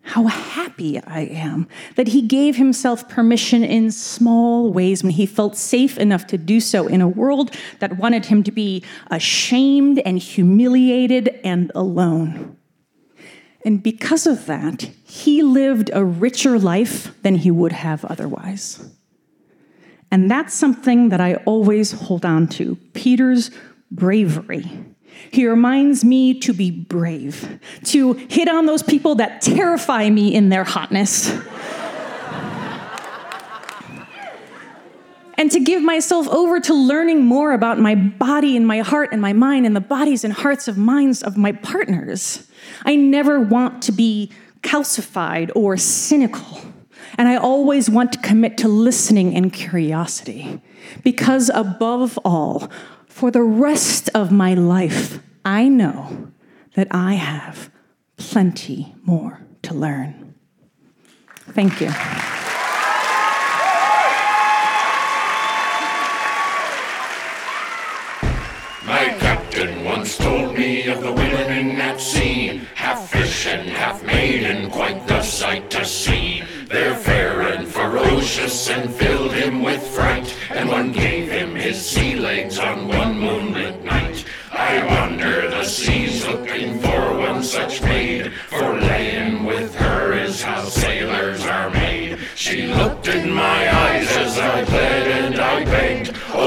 how 0.00 0.24
happy 0.24 0.98
I 0.98 1.20
am 1.24 1.68
that 1.96 2.08
he 2.08 2.22
gave 2.22 2.56
himself 2.56 3.06
permission 3.06 3.62
in 3.62 3.90
small 3.90 4.72
ways 4.72 5.02
when 5.02 5.12
he 5.12 5.26
felt 5.26 5.54
safe 5.54 5.98
enough 5.98 6.26
to 6.28 6.38
do 6.38 6.58
so 6.58 6.86
in 6.86 7.02
a 7.02 7.08
world 7.08 7.54
that 7.80 7.98
wanted 7.98 8.24
him 8.24 8.42
to 8.44 8.50
be 8.50 8.82
ashamed 9.10 9.98
and 10.06 10.18
humiliated 10.18 11.38
and 11.44 11.70
alone. 11.74 12.57
And 13.64 13.82
because 13.82 14.26
of 14.26 14.46
that, 14.46 14.82
he 15.04 15.42
lived 15.42 15.90
a 15.92 16.04
richer 16.04 16.58
life 16.58 17.20
than 17.22 17.36
he 17.36 17.50
would 17.50 17.72
have 17.72 18.04
otherwise. 18.04 18.88
And 20.10 20.30
that's 20.30 20.54
something 20.54 21.10
that 21.10 21.20
I 21.20 21.34
always 21.44 21.92
hold 21.92 22.24
on 22.24 22.48
to 22.48 22.76
Peter's 22.94 23.50
bravery. 23.90 24.70
He 25.30 25.46
reminds 25.46 26.04
me 26.04 26.38
to 26.40 26.52
be 26.52 26.70
brave, 26.70 27.58
to 27.84 28.12
hit 28.12 28.48
on 28.48 28.66
those 28.66 28.82
people 28.82 29.16
that 29.16 29.40
terrify 29.42 30.08
me 30.08 30.34
in 30.34 30.48
their 30.48 30.64
hotness. 30.64 31.36
And 35.38 35.52
to 35.52 35.60
give 35.60 35.82
myself 35.82 36.28
over 36.28 36.58
to 36.58 36.74
learning 36.74 37.24
more 37.24 37.52
about 37.52 37.78
my 37.78 37.94
body 37.94 38.56
and 38.56 38.66
my 38.66 38.80
heart 38.80 39.10
and 39.12 39.22
my 39.22 39.32
mind 39.32 39.64
and 39.64 39.74
the 39.74 39.80
bodies 39.80 40.24
and 40.24 40.32
hearts 40.32 40.66
of 40.66 40.76
minds 40.76 41.22
of 41.22 41.36
my 41.36 41.52
partners. 41.52 42.50
I 42.84 42.96
never 42.96 43.38
want 43.38 43.80
to 43.84 43.92
be 43.92 44.32
calcified 44.62 45.52
or 45.54 45.76
cynical. 45.76 46.60
And 47.16 47.28
I 47.28 47.36
always 47.36 47.88
want 47.88 48.12
to 48.12 48.18
commit 48.18 48.58
to 48.58 48.68
listening 48.68 49.34
and 49.34 49.52
curiosity. 49.52 50.60
Because 51.04 51.50
above 51.54 52.18
all, 52.24 52.68
for 53.06 53.30
the 53.30 53.42
rest 53.42 54.10
of 54.14 54.32
my 54.32 54.54
life, 54.54 55.20
I 55.44 55.68
know 55.68 56.32
that 56.74 56.88
I 56.90 57.14
have 57.14 57.70
plenty 58.16 58.94
more 59.04 59.40
to 59.62 59.74
learn. 59.74 60.34
Thank 61.52 61.80
you. 61.80 61.90
My 68.88 69.14
captain 69.20 69.84
once 69.84 70.16
told 70.16 70.56
me 70.56 70.86
of 70.86 71.02
the 71.02 71.12
women 71.12 71.52
in 71.52 71.76
that 71.76 72.00
sea, 72.00 72.62
half 72.74 73.10
fish 73.10 73.46
and 73.46 73.68
half 73.68 74.02
maiden, 74.02 74.70
quite 74.70 75.06
the 75.06 75.20
sight 75.20 75.68
to 75.72 75.84
see. 75.84 76.42
They're 76.68 76.94
fair 76.94 77.42
and 77.42 77.68
ferocious 77.68 78.70
and 78.70 78.90
filled 78.90 79.34
him 79.34 79.62
with 79.62 79.86
fright, 79.88 80.34
and 80.48 80.70
one 80.70 80.92
gave 80.92 81.30
him 81.30 81.54
his 81.54 81.84
sea 81.84 82.16
legs 82.16 82.58
on 82.58 82.88
one 82.88 83.18
moonlit 83.18 83.84
night. 83.84 84.24
I 84.50 84.82
wander 84.86 85.50
the 85.50 85.64
seas 85.64 86.26
looking 86.26 86.78
for 86.78 87.18
one 87.18 87.42
such 87.42 87.82
maid, 87.82 88.32
for 88.48 88.72
laying 88.80 89.44
with 89.44 89.74
her 89.74 90.14
is 90.14 90.40
how 90.40 90.64
sailors 90.64 91.44
are 91.44 91.68
made. 91.68 92.18
She 92.36 92.68
looked 92.68 93.06
in 93.08 93.30
my 93.30 93.70
eyes 93.84 94.10
as 94.16 94.38
I 94.38 94.64
pled 94.64 95.08
and 95.08 95.38
I 95.38 95.67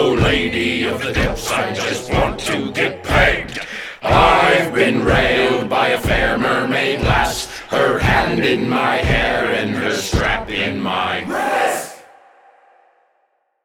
Oh 0.04 0.14
lady 0.14 0.84
of 0.86 1.00
the 1.00 1.14
depths, 1.14 1.52
I 1.52 1.74
just 1.74 2.12
want 2.12 2.40
to 2.40 2.72
get 2.72 3.04
pegged. 3.04 3.60
I've 4.02 4.74
been 4.74 5.06
railed 5.06 5.70
by 5.70 5.90
a 5.90 6.00
fair 6.00 6.40
mermaid 6.40 7.02
lass, 7.02 7.46
her 7.70 8.00
hand 8.00 8.44
in 8.44 8.68
my 8.68 8.96
hair 8.96 9.54
and 9.54 9.76
her 9.76 9.94
strap 9.94 10.50
in 10.50 10.82
my 10.82 11.24
breast. 11.26 12.02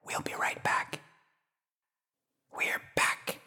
We'll 0.05 0.21
be 0.21 0.35
right 0.39 0.63
back. 0.63 1.01
We're 2.55 2.83
back. 2.97 3.39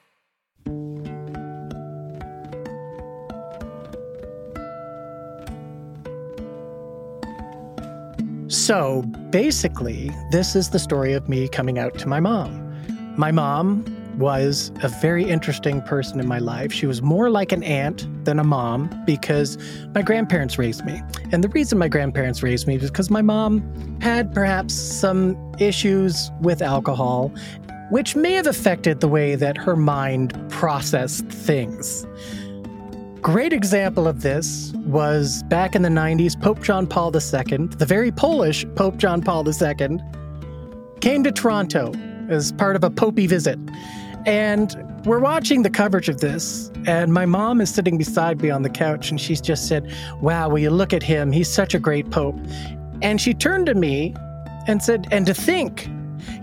So 8.47 9.03
basically, 9.29 10.09
this 10.31 10.55
is 10.55 10.71
the 10.71 10.79
story 10.79 11.13
of 11.13 11.29
me 11.29 11.47
coming 11.47 11.77
out 11.77 11.95
to 11.99 12.07
my 12.07 12.19
mom. 12.19 12.68
My 13.19 13.33
mom 13.33 13.83
was 14.17 14.71
a 14.81 14.87
very 14.87 15.25
interesting 15.25 15.81
person 15.81 16.21
in 16.21 16.27
my 16.29 16.39
life. 16.39 16.71
She 16.71 16.85
was 16.85 17.01
more 17.01 17.29
like 17.29 17.51
an 17.51 17.63
aunt 17.63 18.07
than 18.23 18.39
a 18.39 18.45
mom 18.45 18.89
because 19.05 19.57
my 19.93 20.01
grandparents 20.01 20.57
raised 20.57 20.85
me. 20.85 21.01
And 21.33 21.43
the 21.43 21.49
reason 21.49 21.77
my 21.77 21.89
grandparents 21.89 22.41
raised 22.41 22.65
me 22.65 22.77
was 22.77 22.89
because 22.89 23.09
my 23.09 23.21
mom 23.21 23.99
had 23.99 24.33
perhaps 24.33 24.73
some 24.73 25.35
issues 25.59 26.31
with 26.39 26.61
alcohol, 26.61 27.33
which 27.89 28.15
may 28.15 28.35
have 28.35 28.47
affected 28.47 29.01
the 29.01 29.09
way 29.09 29.35
that 29.35 29.57
her 29.57 29.75
mind 29.75 30.33
processed 30.47 31.25
things. 31.25 32.07
Great 33.19 33.51
example 33.51 34.07
of 34.07 34.21
this 34.21 34.71
was 34.85 35.43
back 35.49 35.75
in 35.75 35.81
the 35.81 35.89
90s, 35.89 36.41
Pope 36.41 36.61
John 36.61 36.87
Paul 36.87 37.13
II, 37.13 37.67
the 37.67 37.85
very 37.85 38.13
Polish 38.13 38.65
Pope 38.75 38.95
John 38.95 39.21
Paul 39.21 39.45
II, 39.45 39.99
came 41.01 41.21
to 41.25 41.33
Toronto 41.33 41.91
as 42.29 42.51
part 42.53 42.75
of 42.75 42.83
a 42.83 42.89
popey 42.89 43.27
visit. 43.27 43.59
And 44.25 44.75
we're 45.05 45.19
watching 45.19 45.63
the 45.63 45.69
coverage 45.69 46.09
of 46.09 46.19
this, 46.19 46.71
and 46.85 47.13
my 47.13 47.25
mom 47.25 47.61
is 47.61 47.73
sitting 47.73 47.97
beside 47.97 48.41
me 48.41 48.49
on 48.49 48.63
the 48.63 48.69
couch, 48.69 49.09
and 49.09 49.19
she's 49.19 49.41
just 49.41 49.67
said, 49.67 49.91
Wow, 50.21 50.49
will 50.49 50.59
you 50.59 50.69
look 50.69 50.93
at 50.93 51.03
him? 51.03 51.31
He's 51.31 51.49
such 51.49 51.73
a 51.73 51.79
great 51.79 52.09
pope. 52.11 52.37
And 53.01 53.21
she 53.21 53.33
turned 53.33 53.67
to 53.67 53.75
me 53.75 54.13
and 54.67 54.83
said, 54.83 55.07
And 55.11 55.25
to 55.25 55.33
think, 55.33 55.89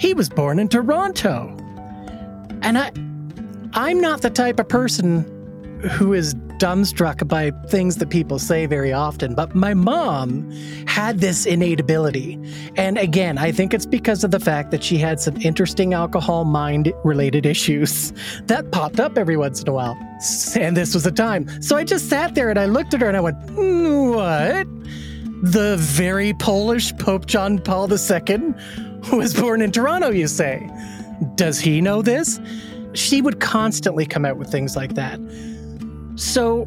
he 0.01 0.15
was 0.15 0.29
born 0.29 0.59
in 0.59 0.69
Toronto. 0.69 1.55
And 2.63 2.79
I 2.79 2.91
I'm 3.75 4.01
not 4.01 4.23
the 4.23 4.31
type 4.31 4.59
of 4.59 4.69
person 4.69 5.36
who 5.81 6.15
is 6.15 6.35
dumbstruck 6.59 7.29
by 7.29 7.51
things 7.69 7.97
that 7.97 8.09
people 8.09 8.39
say 8.39 8.67
very 8.67 8.93
often, 8.93 9.35
but 9.35 9.55
my 9.55 9.75
mom 9.75 10.51
had 10.87 11.19
this 11.21 11.45
innate 11.45 11.81
ability. 11.81 12.39
And 12.77 12.97
again, 12.97 13.37
I 13.37 13.53
think 13.53 13.75
it's 13.75 13.85
because 13.87 14.25
of 14.25 14.31
the 14.31 14.41
fact 14.41 14.71
that 14.71 14.83
she 14.83 14.97
had 14.97 15.21
some 15.21 15.37
interesting 15.43 15.93
alcohol 15.93 16.45
mind 16.45 16.93
related 17.05 17.45
issues 17.45 18.13
that 18.45 18.71
popped 18.73 19.01
up 19.01 19.19
every 19.19 19.37
once 19.37 19.61
in 19.63 19.69
a 19.69 19.73
while. 19.73 19.97
And 20.57 20.77
this 20.77 20.95
was 20.95 21.05
the 21.05 21.13
time. 21.13 21.47
So 21.61 21.77
I 21.77 21.85
just 21.85 22.09
sat 22.09 22.35
there 22.35 22.49
and 22.49 22.59
I 22.59 22.65
looked 22.67 22.95
at 22.95 23.01
her 23.03 23.09
and 23.09 23.17
I 23.17 23.21
went, 23.21 23.37
"Hmm, 23.51 24.11
What? 24.15 24.67
The 25.43 25.77
very 25.79 26.33
Polish 26.33 26.97
Pope 26.97 27.27
John 27.27 27.59
Paul 27.59 27.93
II 27.93 28.55
was 29.13 29.35
born 29.35 29.61
in 29.61 29.71
Toronto, 29.71 30.11
you 30.11 30.27
say? 30.27 30.69
Does 31.35 31.61
he 31.61 31.83
know 31.83 32.01
this? 32.01 32.41
She 32.95 33.21
would 33.21 33.41
constantly 33.41 34.07
come 34.07 34.25
out 34.25 34.39
with 34.39 34.51
things 34.51 34.75
like 34.75 34.95
that. 34.95 35.21
So, 36.17 36.67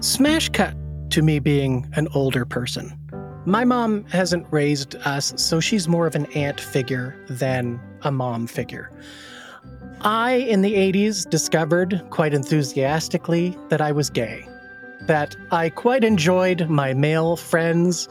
smash 0.00 0.48
cut 0.48 0.74
to 1.10 1.20
me 1.20 1.38
being 1.38 1.86
an 1.96 2.08
older 2.14 2.46
person. 2.46 2.98
My 3.44 3.62
mom 3.62 4.06
hasn't 4.06 4.46
raised 4.50 4.96
us, 5.04 5.34
so 5.36 5.60
she's 5.60 5.86
more 5.86 6.06
of 6.06 6.14
an 6.14 6.24
aunt 6.32 6.58
figure 6.58 7.14
than 7.28 7.78
a 8.02 8.10
mom 8.10 8.46
figure. 8.46 8.90
I, 10.00 10.32
in 10.32 10.62
the 10.62 10.74
80s, 10.74 11.28
discovered 11.28 12.02
quite 12.08 12.32
enthusiastically 12.32 13.54
that 13.68 13.82
I 13.82 13.92
was 13.92 14.08
gay, 14.08 14.48
that 15.02 15.36
I 15.50 15.68
quite 15.68 16.02
enjoyed 16.02 16.70
my 16.70 16.94
male 16.94 17.36
friends, 17.36 18.08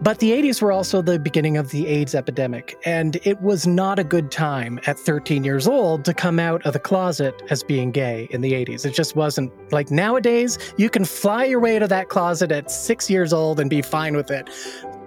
but 0.00 0.18
the 0.18 0.30
80s 0.30 0.62
were 0.62 0.70
also 0.70 1.02
the 1.02 1.18
beginning 1.18 1.56
of 1.56 1.70
the 1.70 1.86
AIDS 1.86 2.14
epidemic, 2.14 2.78
and 2.84 3.16
it 3.24 3.40
was 3.40 3.66
not 3.66 3.98
a 3.98 4.04
good 4.04 4.30
time 4.30 4.78
at 4.86 4.98
13 4.98 5.42
years 5.42 5.66
old 5.66 6.04
to 6.04 6.14
come 6.14 6.38
out 6.38 6.64
of 6.64 6.72
the 6.72 6.78
closet 6.78 7.42
as 7.50 7.62
being 7.64 7.90
gay 7.90 8.28
in 8.30 8.40
the 8.40 8.52
80s. 8.52 8.86
It 8.86 8.94
just 8.94 9.16
wasn't 9.16 9.52
like 9.72 9.90
nowadays, 9.90 10.56
you 10.76 10.88
can 10.88 11.04
fly 11.04 11.44
your 11.44 11.58
way 11.58 11.78
to 11.78 11.88
that 11.88 12.08
closet 12.08 12.52
at 12.52 12.70
six 12.70 13.10
years 13.10 13.32
old 13.32 13.58
and 13.58 13.68
be 13.68 13.82
fine 13.82 14.16
with 14.16 14.30
it. 14.30 14.48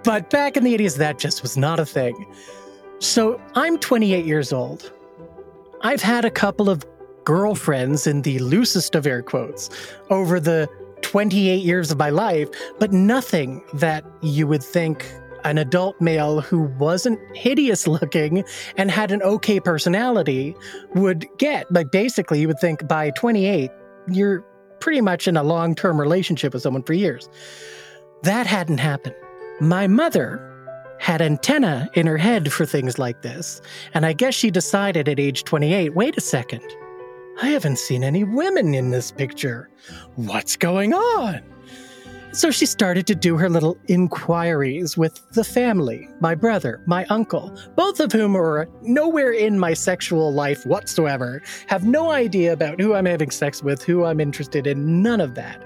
But 0.04 0.28
back 0.30 0.56
in 0.56 0.64
the 0.64 0.76
80s, 0.76 0.98
that 0.98 1.18
just 1.18 1.42
was 1.42 1.56
not 1.56 1.80
a 1.80 1.86
thing. 1.86 2.26
So 2.98 3.40
I'm 3.54 3.78
28 3.78 4.26
years 4.26 4.52
old. 4.52 4.92
I've 5.80 6.02
had 6.02 6.24
a 6.24 6.30
couple 6.30 6.68
of 6.68 6.84
girlfriends 7.24 8.06
in 8.06 8.22
the 8.22 8.38
loosest 8.40 8.94
of 8.94 9.06
air 9.06 9.22
quotes 9.22 9.70
over 10.10 10.38
the 10.38 10.68
28 11.02 11.62
years 11.62 11.90
of 11.90 11.98
my 11.98 12.10
life, 12.10 12.48
but 12.78 12.92
nothing 12.92 13.62
that 13.74 14.04
you 14.22 14.46
would 14.46 14.62
think 14.62 15.06
an 15.44 15.58
adult 15.58 16.00
male 16.00 16.40
who 16.40 16.62
wasn't 16.78 17.18
hideous 17.36 17.86
looking 17.86 18.44
and 18.76 18.90
had 18.90 19.10
an 19.10 19.22
okay 19.22 19.60
personality 19.60 20.54
would 20.94 21.26
get. 21.38 21.70
Like 21.72 21.90
basically, 21.90 22.40
you 22.40 22.48
would 22.48 22.60
think 22.60 22.86
by 22.86 23.10
28, 23.10 23.70
you're 24.08 24.44
pretty 24.80 25.00
much 25.00 25.28
in 25.28 25.36
a 25.36 25.42
long 25.42 25.74
term 25.74 25.98
relationship 26.00 26.52
with 26.52 26.62
someone 26.62 26.82
for 26.82 26.92
years. 26.92 27.28
That 28.22 28.46
hadn't 28.46 28.78
happened. 28.78 29.16
My 29.60 29.86
mother 29.86 30.48
had 30.98 31.20
antenna 31.20 31.90
in 31.94 32.06
her 32.06 32.16
head 32.16 32.52
for 32.52 32.64
things 32.64 32.98
like 32.98 33.22
this, 33.22 33.60
and 33.94 34.06
I 34.06 34.12
guess 34.12 34.34
she 34.34 34.50
decided 34.50 35.08
at 35.08 35.18
age 35.18 35.44
28 35.44 35.94
wait 35.94 36.16
a 36.16 36.20
second. 36.20 36.64
I 37.40 37.48
haven't 37.48 37.78
seen 37.78 38.04
any 38.04 38.24
women 38.24 38.74
in 38.74 38.90
this 38.90 39.10
picture. 39.10 39.70
What's 40.16 40.56
going 40.56 40.92
on? 40.92 41.42
So 42.32 42.50
she 42.50 42.64
started 42.64 43.06
to 43.08 43.14
do 43.14 43.36
her 43.36 43.50
little 43.50 43.76
inquiries 43.88 44.96
with 44.96 45.20
the 45.32 45.44
family, 45.44 46.08
my 46.20 46.34
brother, 46.34 46.82
my 46.86 47.04
uncle, 47.06 47.54
both 47.76 48.00
of 48.00 48.10
whom 48.10 48.34
are 48.36 48.68
nowhere 48.80 49.32
in 49.32 49.58
my 49.58 49.74
sexual 49.74 50.32
life 50.32 50.64
whatsoever, 50.64 51.42
have 51.66 51.84
no 51.84 52.10
idea 52.10 52.54
about 52.54 52.80
who 52.80 52.94
I'm 52.94 53.04
having 53.04 53.30
sex 53.30 53.62
with, 53.62 53.82
who 53.82 54.04
I'm 54.04 54.18
interested 54.18 54.66
in, 54.66 55.02
none 55.02 55.20
of 55.20 55.34
that. 55.34 55.62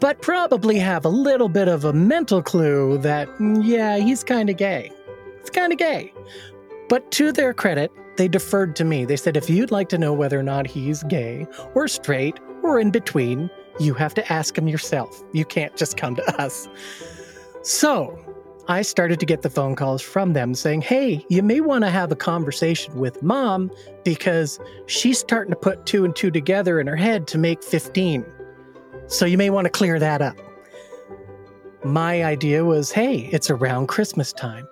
But 0.00 0.22
probably 0.22 0.78
have 0.78 1.04
a 1.04 1.08
little 1.08 1.48
bit 1.48 1.66
of 1.66 1.84
a 1.84 1.92
mental 1.92 2.42
clue 2.42 2.98
that, 2.98 3.28
mm, 3.38 3.60
yeah, 3.64 3.96
he's 3.96 4.22
kind 4.22 4.50
of 4.50 4.56
gay. 4.56 4.92
It's 5.40 5.50
kind 5.50 5.72
of 5.72 5.78
gay. 5.78 6.12
But 6.88 7.10
to 7.12 7.32
their 7.32 7.52
credit, 7.52 7.90
they 8.16 8.28
deferred 8.28 8.76
to 8.76 8.84
me. 8.84 9.04
They 9.04 9.16
said, 9.16 9.36
if 9.36 9.48
you'd 9.48 9.70
like 9.70 9.88
to 9.90 9.98
know 9.98 10.12
whether 10.12 10.38
or 10.38 10.42
not 10.42 10.66
he's 10.66 11.02
gay 11.04 11.46
or 11.74 11.88
straight 11.88 12.38
or 12.62 12.78
in 12.78 12.90
between, 12.90 13.50
you 13.80 13.94
have 13.94 14.14
to 14.14 14.32
ask 14.32 14.56
him 14.56 14.68
yourself. 14.68 15.22
You 15.32 15.44
can't 15.44 15.76
just 15.76 15.96
come 15.96 16.16
to 16.16 16.40
us. 16.42 16.68
So 17.62 18.18
I 18.68 18.82
started 18.82 19.18
to 19.20 19.26
get 19.26 19.42
the 19.42 19.50
phone 19.50 19.74
calls 19.74 20.02
from 20.02 20.34
them 20.34 20.54
saying, 20.54 20.82
hey, 20.82 21.24
you 21.28 21.42
may 21.42 21.60
want 21.60 21.84
to 21.84 21.90
have 21.90 22.12
a 22.12 22.16
conversation 22.16 22.98
with 22.98 23.22
mom 23.22 23.70
because 24.04 24.60
she's 24.86 25.18
starting 25.18 25.50
to 25.52 25.58
put 25.58 25.86
two 25.86 26.04
and 26.04 26.14
two 26.14 26.30
together 26.30 26.78
in 26.80 26.86
her 26.86 26.96
head 26.96 27.26
to 27.28 27.38
make 27.38 27.62
15. 27.62 28.24
So 29.08 29.26
you 29.26 29.36
may 29.36 29.50
want 29.50 29.64
to 29.64 29.70
clear 29.70 29.98
that 29.98 30.22
up. 30.22 30.36
My 31.84 32.24
idea 32.24 32.64
was, 32.64 32.92
hey, 32.92 33.28
it's 33.32 33.50
around 33.50 33.88
Christmas 33.88 34.32
time. 34.32 34.68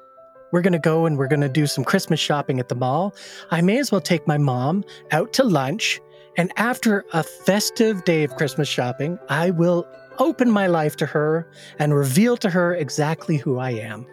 We're 0.52 0.62
going 0.62 0.72
to 0.72 0.78
go 0.78 1.06
and 1.06 1.16
we're 1.16 1.28
going 1.28 1.40
to 1.40 1.48
do 1.48 1.66
some 1.66 1.84
Christmas 1.84 2.20
shopping 2.20 2.58
at 2.58 2.68
the 2.68 2.74
mall. 2.74 3.14
I 3.50 3.60
may 3.60 3.78
as 3.78 3.92
well 3.92 4.00
take 4.00 4.26
my 4.26 4.38
mom 4.38 4.84
out 5.12 5.32
to 5.34 5.44
lunch. 5.44 6.00
And 6.36 6.52
after 6.56 7.04
a 7.12 7.22
festive 7.22 8.04
day 8.04 8.24
of 8.24 8.36
Christmas 8.36 8.68
shopping, 8.68 9.18
I 9.28 9.50
will 9.50 9.86
open 10.18 10.50
my 10.50 10.66
life 10.66 10.96
to 10.96 11.06
her 11.06 11.50
and 11.78 11.94
reveal 11.94 12.36
to 12.38 12.50
her 12.50 12.74
exactly 12.74 13.36
who 13.36 13.58
I 13.58 13.70
am. 13.70 14.06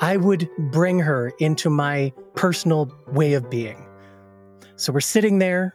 I 0.00 0.16
would 0.16 0.48
bring 0.70 1.00
her 1.00 1.32
into 1.38 1.70
my 1.70 2.12
personal 2.34 2.92
way 3.08 3.34
of 3.34 3.50
being. 3.50 3.84
So 4.76 4.92
we're 4.92 5.00
sitting 5.00 5.38
there 5.38 5.74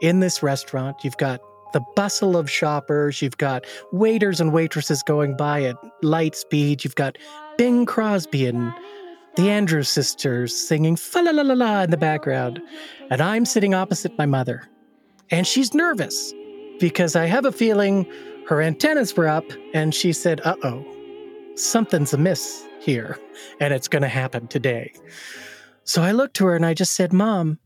in 0.00 0.20
this 0.20 0.42
restaurant. 0.42 1.04
You've 1.04 1.16
got 1.16 1.40
the 1.72 1.84
bustle 1.96 2.36
of 2.36 2.48
shoppers, 2.48 3.20
you've 3.20 3.36
got 3.36 3.66
waiters 3.92 4.40
and 4.40 4.52
waitresses 4.52 5.02
going 5.02 5.36
by 5.36 5.64
at 5.64 5.76
light 6.02 6.36
speed, 6.36 6.84
you've 6.84 6.94
got 6.94 7.18
Bing 7.58 7.84
Crosby 7.84 8.46
and 8.46 8.72
the 9.36 9.50
Andrews 9.50 9.88
sisters 9.88 10.56
singing 10.56 10.96
fa 10.96 11.20
la 11.20 11.32
la 11.32 11.42
la 11.42 11.54
la 11.54 11.82
in 11.82 11.90
the 11.90 11.96
background, 11.96 12.62
and 13.10 13.20
I'm 13.20 13.44
sitting 13.44 13.74
opposite 13.74 14.16
my 14.16 14.26
mother. 14.26 14.68
And 15.30 15.46
she's 15.46 15.74
nervous 15.74 16.32
because 16.78 17.16
I 17.16 17.26
have 17.26 17.44
a 17.44 17.52
feeling 17.52 18.06
her 18.48 18.60
antennas 18.60 19.16
were 19.16 19.28
up 19.28 19.44
and 19.72 19.94
she 19.94 20.12
said, 20.12 20.40
uh 20.44 20.54
oh, 20.62 20.84
something's 21.56 22.12
amiss 22.12 22.64
here, 22.80 23.18
and 23.60 23.72
it's 23.72 23.88
going 23.88 24.02
to 24.02 24.08
happen 24.08 24.46
today. 24.46 24.92
So 25.84 26.02
I 26.02 26.12
looked 26.12 26.36
to 26.36 26.46
her 26.46 26.56
and 26.56 26.66
I 26.66 26.74
just 26.74 26.92
said, 26.92 27.12
Mom, 27.12 27.58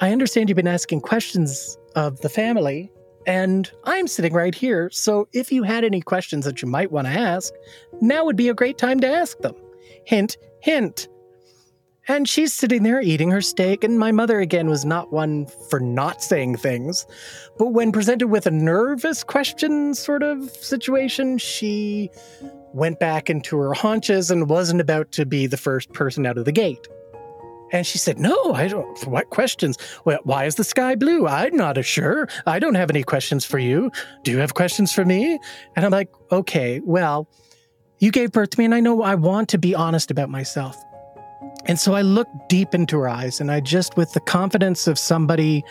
I 0.00 0.12
understand 0.12 0.48
you've 0.48 0.56
been 0.56 0.66
asking 0.66 1.00
questions 1.00 1.78
of 1.94 2.20
the 2.20 2.28
family, 2.28 2.90
and 3.26 3.70
I'm 3.84 4.06
sitting 4.06 4.32
right 4.32 4.54
here. 4.54 4.90
So 4.90 5.28
if 5.32 5.50
you 5.50 5.62
had 5.62 5.84
any 5.84 6.00
questions 6.00 6.44
that 6.44 6.62
you 6.62 6.68
might 6.68 6.92
want 6.92 7.06
to 7.06 7.12
ask, 7.12 7.52
now 8.00 8.24
would 8.24 8.36
be 8.36 8.48
a 8.48 8.54
great 8.54 8.78
time 8.78 9.00
to 9.00 9.06
ask 9.06 9.38
them. 9.38 9.54
Hint, 10.04 10.36
hint. 10.66 11.06
And 12.08 12.28
she's 12.28 12.52
sitting 12.52 12.82
there 12.82 13.00
eating 13.00 13.30
her 13.30 13.40
steak, 13.40 13.84
and 13.84 14.00
my 14.00 14.10
mother 14.10 14.40
again 14.40 14.68
was 14.68 14.84
not 14.84 15.12
one 15.12 15.46
for 15.70 15.78
not 15.78 16.22
saying 16.22 16.56
things. 16.56 17.06
But 17.56 17.68
when 17.68 17.92
presented 17.92 18.28
with 18.28 18.46
a 18.46 18.50
nervous 18.50 19.22
question 19.22 19.94
sort 19.94 20.24
of 20.24 20.50
situation, 20.50 21.38
she 21.38 22.10
went 22.72 22.98
back 22.98 23.30
into 23.30 23.56
her 23.58 23.74
haunches 23.74 24.28
and 24.30 24.48
wasn't 24.48 24.80
about 24.80 25.12
to 25.12 25.24
be 25.24 25.46
the 25.46 25.56
first 25.56 25.92
person 25.92 26.26
out 26.26 26.36
of 26.36 26.44
the 26.44 26.52
gate. 26.52 26.88
And 27.72 27.86
she 27.86 27.98
said, 27.98 28.18
No, 28.18 28.52
I 28.52 28.66
don't. 28.66 29.06
What 29.06 29.30
questions? 29.30 29.80
Why 30.02 30.46
is 30.46 30.56
the 30.56 30.64
sky 30.64 30.96
blue? 30.96 31.28
I'm 31.28 31.56
not 31.56 31.84
sure. 31.84 32.28
I 32.44 32.58
don't 32.58 32.74
have 32.74 32.90
any 32.90 33.04
questions 33.04 33.44
for 33.44 33.58
you. 33.58 33.90
Do 34.24 34.32
you 34.32 34.38
have 34.38 34.54
questions 34.54 34.92
for 34.92 35.04
me? 35.04 35.38
And 35.76 35.84
I'm 35.84 35.92
like, 35.92 36.10
Okay, 36.32 36.80
well, 36.84 37.28
you 37.98 38.10
gave 38.10 38.32
birth 38.32 38.50
to 38.50 38.58
me, 38.58 38.64
and 38.64 38.74
I 38.74 38.80
know 38.80 39.02
I 39.02 39.14
want 39.14 39.48
to 39.50 39.58
be 39.58 39.74
honest 39.74 40.10
about 40.10 40.28
myself. 40.28 40.76
And 41.66 41.78
so 41.78 41.94
I 41.94 42.02
looked 42.02 42.48
deep 42.48 42.74
into 42.74 42.98
her 42.98 43.08
eyes, 43.08 43.40
and 43.40 43.50
I 43.50 43.60
just, 43.60 43.96
with 43.96 44.12
the 44.12 44.20
confidence 44.20 44.86
of 44.86 44.98
somebody 44.98 45.64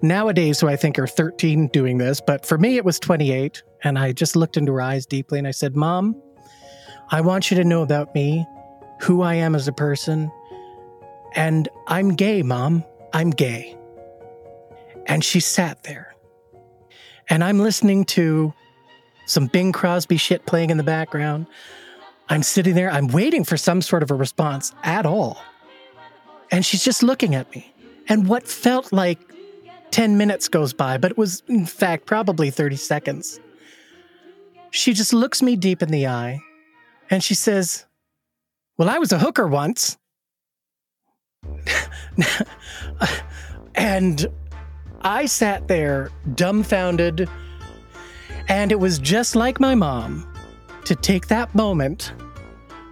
nowadays 0.00 0.60
who 0.60 0.68
I 0.68 0.76
think 0.76 0.98
are 0.98 1.06
13 1.06 1.68
doing 1.68 1.98
this, 1.98 2.20
but 2.20 2.44
for 2.44 2.58
me 2.58 2.76
it 2.76 2.84
was 2.84 2.98
28, 2.98 3.62
and 3.84 3.98
I 3.98 4.12
just 4.12 4.36
looked 4.36 4.56
into 4.56 4.72
her 4.72 4.80
eyes 4.80 5.06
deeply 5.06 5.38
and 5.38 5.46
I 5.46 5.52
said, 5.52 5.76
Mom, 5.76 6.20
I 7.10 7.20
want 7.20 7.50
you 7.50 7.56
to 7.56 7.64
know 7.64 7.82
about 7.82 8.14
me, 8.14 8.46
who 9.00 9.22
I 9.22 9.34
am 9.34 9.54
as 9.54 9.68
a 9.68 9.72
person, 9.72 10.30
and 11.34 11.68
I'm 11.86 12.14
gay, 12.14 12.42
Mom. 12.42 12.84
I'm 13.12 13.30
gay. 13.30 13.76
And 15.06 15.24
she 15.24 15.40
sat 15.40 15.82
there. 15.82 16.14
And 17.28 17.42
I'm 17.42 17.58
listening 17.58 18.04
to 18.06 18.52
some 19.32 19.46
Bing 19.46 19.72
Crosby 19.72 20.16
shit 20.16 20.46
playing 20.46 20.70
in 20.70 20.76
the 20.76 20.82
background. 20.82 21.46
I'm 22.28 22.42
sitting 22.42 22.74
there, 22.74 22.90
I'm 22.90 23.08
waiting 23.08 23.44
for 23.44 23.56
some 23.56 23.82
sort 23.82 24.02
of 24.02 24.10
a 24.10 24.14
response 24.14 24.72
at 24.82 25.06
all. 25.06 25.42
And 26.50 26.64
she's 26.64 26.84
just 26.84 27.02
looking 27.02 27.34
at 27.34 27.52
me. 27.54 27.72
And 28.08 28.28
what 28.28 28.46
felt 28.46 28.92
like 28.92 29.18
10 29.90 30.16
minutes 30.16 30.48
goes 30.48 30.72
by, 30.72 30.98
but 30.98 31.10
it 31.10 31.18
was, 31.18 31.42
in 31.48 31.66
fact, 31.66 32.06
probably 32.06 32.50
30 32.50 32.76
seconds. 32.76 33.40
She 34.70 34.92
just 34.92 35.12
looks 35.12 35.42
me 35.42 35.56
deep 35.56 35.82
in 35.82 35.90
the 35.90 36.06
eye 36.06 36.40
and 37.10 37.22
she 37.22 37.34
says, 37.34 37.84
Well, 38.78 38.88
I 38.88 38.98
was 38.98 39.12
a 39.12 39.18
hooker 39.18 39.46
once. 39.46 39.98
and 43.74 44.26
I 45.02 45.26
sat 45.26 45.68
there 45.68 46.10
dumbfounded. 46.34 47.28
And 48.48 48.72
it 48.72 48.80
was 48.80 48.98
just 48.98 49.36
like 49.36 49.60
my 49.60 49.74
mom 49.74 50.26
to 50.84 50.94
take 50.96 51.28
that 51.28 51.54
moment 51.54 52.12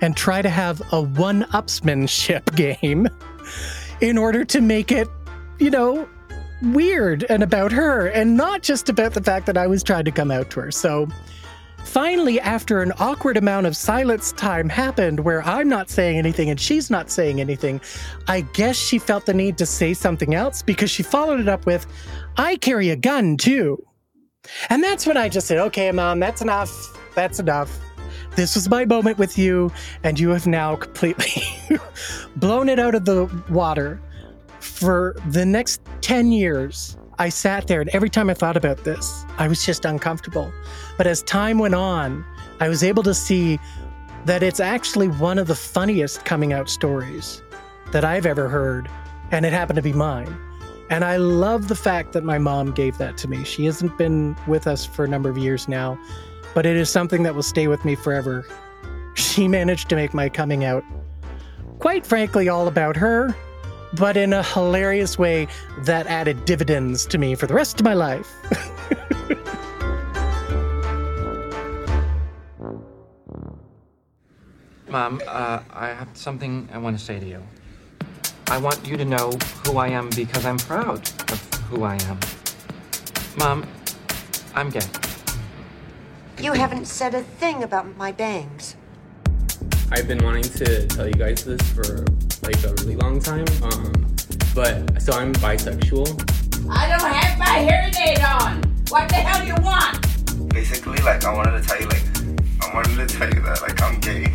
and 0.00 0.16
try 0.16 0.42
to 0.42 0.48
have 0.48 0.80
a 0.92 1.00
one 1.00 1.44
upsmanship 1.44 2.54
game 2.56 3.08
in 4.00 4.16
order 4.16 4.44
to 4.46 4.60
make 4.60 4.92
it, 4.92 5.08
you 5.58 5.70
know, 5.70 6.08
weird 6.62 7.24
and 7.28 7.42
about 7.42 7.72
her 7.72 8.06
and 8.08 8.36
not 8.36 8.62
just 8.62 8.88
about 8.88 9.14
the 9.14 9.22
fact 9.22 9.46
that 9.46 9.56
I 9.56 9.66
was 9.66 9.82
trying 9.82 10.04
to 10.04 10.10
come 10.10 10.30
out 10.30 10.50
to 10.50 10.60
her. 10.60 10.70
So 10.70 11.08
finally, 11.84 12.38
after 12.40 12.82
an 12.82 12.92
awkward 12.98 13.36
amount 13.36 13.66
of 13.66 13.76
silence 13.76 14.32
time 14.32 14.68
happened 14.68 15.20
where 15.20 15.42
I'm 15.42 15.68
not 15.68 15.90
saying 15.90 16.18
anything 16.18 16.50
and 16.50 16.60
she's 16.60 16.90
not 16.90 17.10
saying 17.10 17.40
anything, 17.40 17.80
I 18.28 18.42
guess 18.42 18.76
she 18.76 18.98
felt 18.98 19.26
the 19.26 19.34
need 19.34 19.58
to 19.58 19.66
say 19.66 19.94
something 19.94 20.34
else 20.34 20.62
because 20.62 20.90
she 20.90 21.02
followed 21.02 21.40
it 21.40 21.48
up 21.48 21.66
with, 21.66 21.86
I 22.36 22.56
carry 22.56 22.90
a 22.90 22.96
gun 22.96 23.36
too. 23.36 23.82
And 24.68 24.82
that's 24.82 25.06
when 25.06 25.16
I 25.16 25.28
just 25.28 25.46
said, 25.46 25.58
okay, 25.58 25.90
mom, 25.92 26.20
that's 26.20 26.42
enough. 26.42 26.70
That's 27.14 27.38
enough. 27.40 27.78
This 28.36 28.54
was 28.54 28.68
my 28.68 28.84
moment 28.84 29.18
with 29.18 29.36
you, 29.36 29.72
and 30.04 30.18
you 30.18 30.30
have 30.30 30.46
now 30.46 30.76
completely 30.76 31.42
blown 32.36 32.68
it 32.68 32.78
out 32.78 32.94
of 32.94 33.04
the 33.04 33.26
water. 33.50 34.00
For 34.60 35.16
the 35.26 35.44
next 35.44 35.80
10 36.02 36.32
years, 36.32 36.96
I 37.18 37.28
sat 37.28 37.66
there, 37.66 37.80
and 37.80 37.90
every 37.90 38.08
time 38.08 38.30
I 38.30 38.34
thought 38.34 38.56
about 38.56 38.84
this, 38.84 39.24
I 39.38 39.48
was 39.48 39.64
just 39.64 39.84
uncomfortable. 39.84 40.52
But 40.96 41.06
as 41.06 41.22
time 41.22 41.58
went 41.58 41.74
on, 41.74 42.24
I 42.60 42.68
was 42.68 42.84
able 42.84 43.02
to 43.04 43.14
see 43.14 43.58
that 44.26 44.42
it's 44.42 44.60
actually 44.60 45.08
one 45.08 45.38
of 45.38 45.46
the 45.46 45.54
funniest 45.54 46.24
coming 46.24 46.52
out 46.52 46.68
stories 46.68 47.42
that 47.92 48.04
I've 48.04 48.26
ever 48.26 48.48
heard, 48.48 48.88
and 49.32 49.44
it 49.44 49.52
happened 49.52 49.76
to 49.76 49.82
be 49.82 49.92
mine. 49.92 50.49
And 50.90 51.04
I 51.04 51.16
love 51.18 51.68
the 51.68 51.76
fact 51.76 52.12
that 52.14 52.24
my 52.24 52.38
mom 52.38 52.72
gave 52.72 52.98
that 52.98 53.16
to 53.18 53.28
me. 53.28 53.44
She 53.44 53.64
hasn't 53.64 53.96
been 53.96 54.36
with 54.48 54.66
us 54.66 54.84
for 54.84 55.04
a 55.04 55.08
number 55.08 55.30
of 55.30 55.38
years 55.38 55.68
now, 55.68 55.96
but 56.52 56.66
it 56.66 56.74
is 56.76 56.90
something 56.90 57.22
that 57.22 57.36
will 57.36 57.44
stay 57.44 57.68
with 57.68 57.84
me 57.84 57.94
forever. 57.94 58.44
She 59.14 59.46
managed 59.58 59.88
to 59.90 59.96
make 59.96 60.12
my 60.12 60.28
coming 60.28 60.64
out, 60.64 60.82
quite 61.78 62.04
frankly, 62.04 62.48
all 62.48 62.66
about 62.66 62.96
her, 62.96 63.36
but 63.94 64.16
in 64.16 64.32
a 64.32 64.42
hilarious 64.42 65.16
way 65.16 65.46
that 65.84 66.08
added 66.08 66.44
dividends 66.44 67.06
to 67.06 67.18
me 67.18 67.36
for 67.36 67.46
the 67.46 67.54
rest 67.54 67.78
of 67.78 67.84
my 67.84 67.94
life. 67.94 68.34
Mom, 74.88 75.22
uh, 75.28 75.60
I 75.72 75.86
have 75.90 76.08
something 76.14 76.68
I 76.72 76.78
want 76.78 76.98
to 76.98 77.04
say 77.04 77.20
to 77.20 77.26
you. 77.26 77.40
I 78.50 78.58
want 78.58 78.84
you 78.84 78.96
to 78.96 79.04
know 79.04 79.30
who 79.64 79.78
I 79.78 79.88
am 79.90 80.10
because 80.10 80.44
I'm 80.44 80.58
proud 80.58 80.98
of 81.30 81.54
who 81.70 81.84
I 81.84 81.94
am. 81.94 82.18
Mom, 83.38 83.64
I'm 84.56 84.70
gay. 84.70 84.80
You 86.40 86.52
haven't 86.54 86.86
said 86.86 87.14
a 87.14 87.22
thing 87.22 87.62
about 87.62 87.96
my 87.96 88.10
bangs. 88.10 88.74
I've 89.92 90.08
been 90.08 90.24
wanting 90.24 90.42
to 90.42 90.88
tell 90.88 91.06
you 91.06 91.14
guys 91.14 91.44
this 91.44 91.62
for 91.70 92.04
like 92.42 92.60
a 92.64 92.74
really 92.82 92.96
long 92.96 93.20
time. 93.20 93.46
Um, 93.62 94.16
but 94.52 95.00
so 95.00 95.12
I'm 95.12 95.32
bisexual. 95.34 96.08
I 96.68 96.88
don't 96.88 97.08
have 97.08 97.38
my 97.38 97.60
hearing 97.60 97.94
aid 98.04 98.18
on. 98.18 98.64
What 98.88 99.08
the 99.10 99.14
hell 99.14 99.40
do 99.42 99.46
you 99.46 99.64
want? 99.64 100.50
Basically, 100.52 100.98
like 101.02 101.24
I 101.24 101.32
wanted 101.32 101.62
to 101.62 101.68
tell 101.68 101.80
you, 101.80 101.86
like 101.86 102.02
I 102.68 102.74
wanted 102.74 103.08
to 103.08 103.16
tell 103.16 103.32
you 103.32 103.42
that, 103.42 103.62
like 103.62 103.80
I'm 103.80 104.00
gay. 104.00 104.26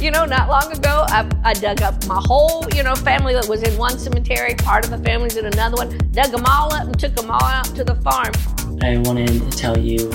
You 0.00 0.12
know, 0.12 0.24
not 0.24 0.48
long 0.48 0.70
ago, 0.70 1.04
I, 1.08 1.28
I 1.42 1.54
dug 1.54 1.82
up 1.82 2.06
my 2.06 2.22
whole, 2.24 2.64
you 2.72 2.84
know, 2.84 2.94
family 2.94 3.34
that 3.34 3.48
was 3.48 3.64
in 3.64 3.76
one 3.76 3.98
cemetery. 3.98 4.54
Part 4.54 4.84
of 4.84 4.92
the 4.92 4.98
family's 4.98 5.36
in 5.36 5.44
another 5.44 5.74
one. 5.74 5.98
Dug 6.12 6.30
them 6.30 6.44
all 6.46 6.72
up 6.72 6.86
and 6.86 6.96
took 6.96 7.16
them 7.16 7.32
all 7.32 7.42
out 7.42 7.64
to 7.74 7.82
the 7.82 7.96
farm. 7.96 8.32
I 8.80 8.98
wanted 8.98 9.28
to 9.28 9.50
tell 9.58 9.76
you 9.76 10.08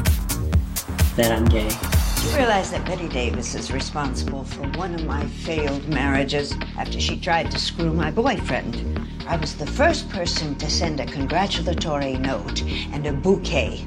that 1.17 1.33
I'm 1.33 1.43
gay. 1.43 1.67
Do 1.67 2.29
you 2.29 2.37
realize 2.37 2.71
that 2.71 2.85
Betty 2.85 3.09
Davis 3.09 3.55
is 3.55 3.73
responsible 3.73 4.45
for 4.45 4.61
one 4.79 4.95
of 4.95 5.03
my 5.03 5.25
failed 5.25 5.85
marriages 5.89 6.53
after 6.77 6.97
she 7.01 7.19
tried 7.19 7.51
to 7.51 7.59
screw 7.59 7.91
my 7.91 8.09
boyfriend? 8.09 9.05
I 9.27 9.35
was 9.35 9.53
the 9.53 9.67
first 9.67 10.09
person 10.09 10.55
to 10.59 10.69
send 10.69 11.01
a 11.01 11.05
congratulatory 11.05 12.13
note 12.13 12.61
and 12.93 13.05
a 13.05 13.11
bouquet. 13.11 13.85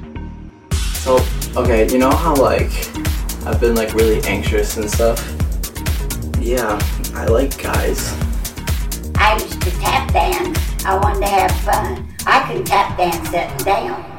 So, 0.93 1.25
okay, 1.55 1.91
you 1.91 1.97
know 1.97 2.11
how 2.11 2.35
like 2.35 2.69
I've 3.47 3.59
been 3.59 3.73
like 3.73 3.95
really 3.95 4.21
anxious 4.25 4.77
and 4.77 4.87
stuff? 4.87 5.46
Yeah, 6.47 6.79
I 7.13 7.25
like 7.25 7.61
guys. 7.61 8.09
I 9.15 9.33
used 9.33 9.61
to 9.63 9.71
tap 9.81 10.13
dance. 10.13 10.57
I 10.85 10.97
wanted 10.97 11.19
to 11.19 11.27
have 11.27 11.51
fun. 11.59 12.07
I 12.25 12.47
could 12.47 12.65
tap 12.65 12.97
dance 12.97 13.29
sitting 13.29 13.65
down. 13.65 14.16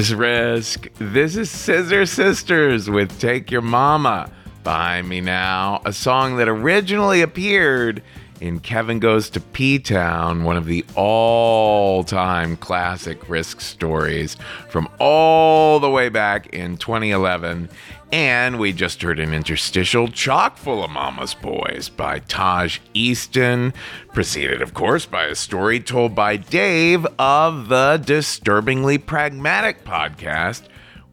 Is 0.00 0.14
Risk. 0.14 0.88
This 0.96 1.36
is 1.36 1.50
Scissor 1.50 2.06
Sisters 2.06 2.88
with 2.88 3.20
Take 3.20 3.50
Your 3.50 3.60
Mama. 3.60 4.32
Behind 4.64 5.06
me 5.06 5.20
now, 5.20 5.82
a 5.84 5.92
song 5.92 6.38
that 6.38 6.48
originally 6.48 7.20
appeared 7.20 8.02
in 8.40 8.60
Kevin 8.60 8.98
Goes 8.98 9.28
to 9.28 9.40
P 9.40 9.78
Town, 9.78 10.44
one 10.44 10.56
of 10.56 10.64
the 10.64 10.86
all 10.94 12.02
time 12.02 12.56
classic 12.56 13.28
Risk 13.28 13.60
stories 13.60 14.38
from 14.70 14.88
all 14.98 15.80
the 15.80 15.90
way 15.90 16.08
back 16.08 16.46
in 16.46 16.78
2011. 16.78 17.68
And 18.12 18.58
we 18.58 18.72
just 18.72 19.02
heard 19.02 19.20
an 19.20 19.32
interstitial 19.32 20.08
chock 20.08 20.56
full 20.56 20.82
of 20.82 20.90
Mama's 20.90 21.32
Boys 21.34 21.88
by 21.88 22.18
Taj 22.18 22.80
Easton, 22.92 23.72
preceded, 24.12 24.62
of 24.62 24.74
course, 24.74 25.06
by 25.06 25.26
a 25.26 25.36
story 25.36 25.78
told 25.78 26.14
by 26.14 26.36
Dave 26.36 27.06
of 27.20 27.68
the 27.68 28.02
Disturbingly 28.04 28.98
Pragmatic 28.98 29.84
podcast, 29.84 30.62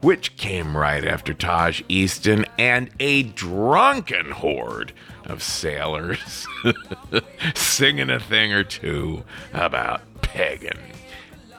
which 0.00 0.36
came 0.36 0.76
right 0.76 1.04
after 1.04 1.32
Taj 1.32 1.82
Easton 1.88 2.44
and 2.58 2.90
a 2.98 3.22
drunken 3.22 4.32
horde 4.32 4.92
of 5.26 5.40
sailors 5.40 6.48
singing 7.54 8.10
a 8.10 8.18
thing 8.18 8.52
or 8.52 8.64
two 8.64 9.22
about 9.52 10.00
pagan. 10.20 10.78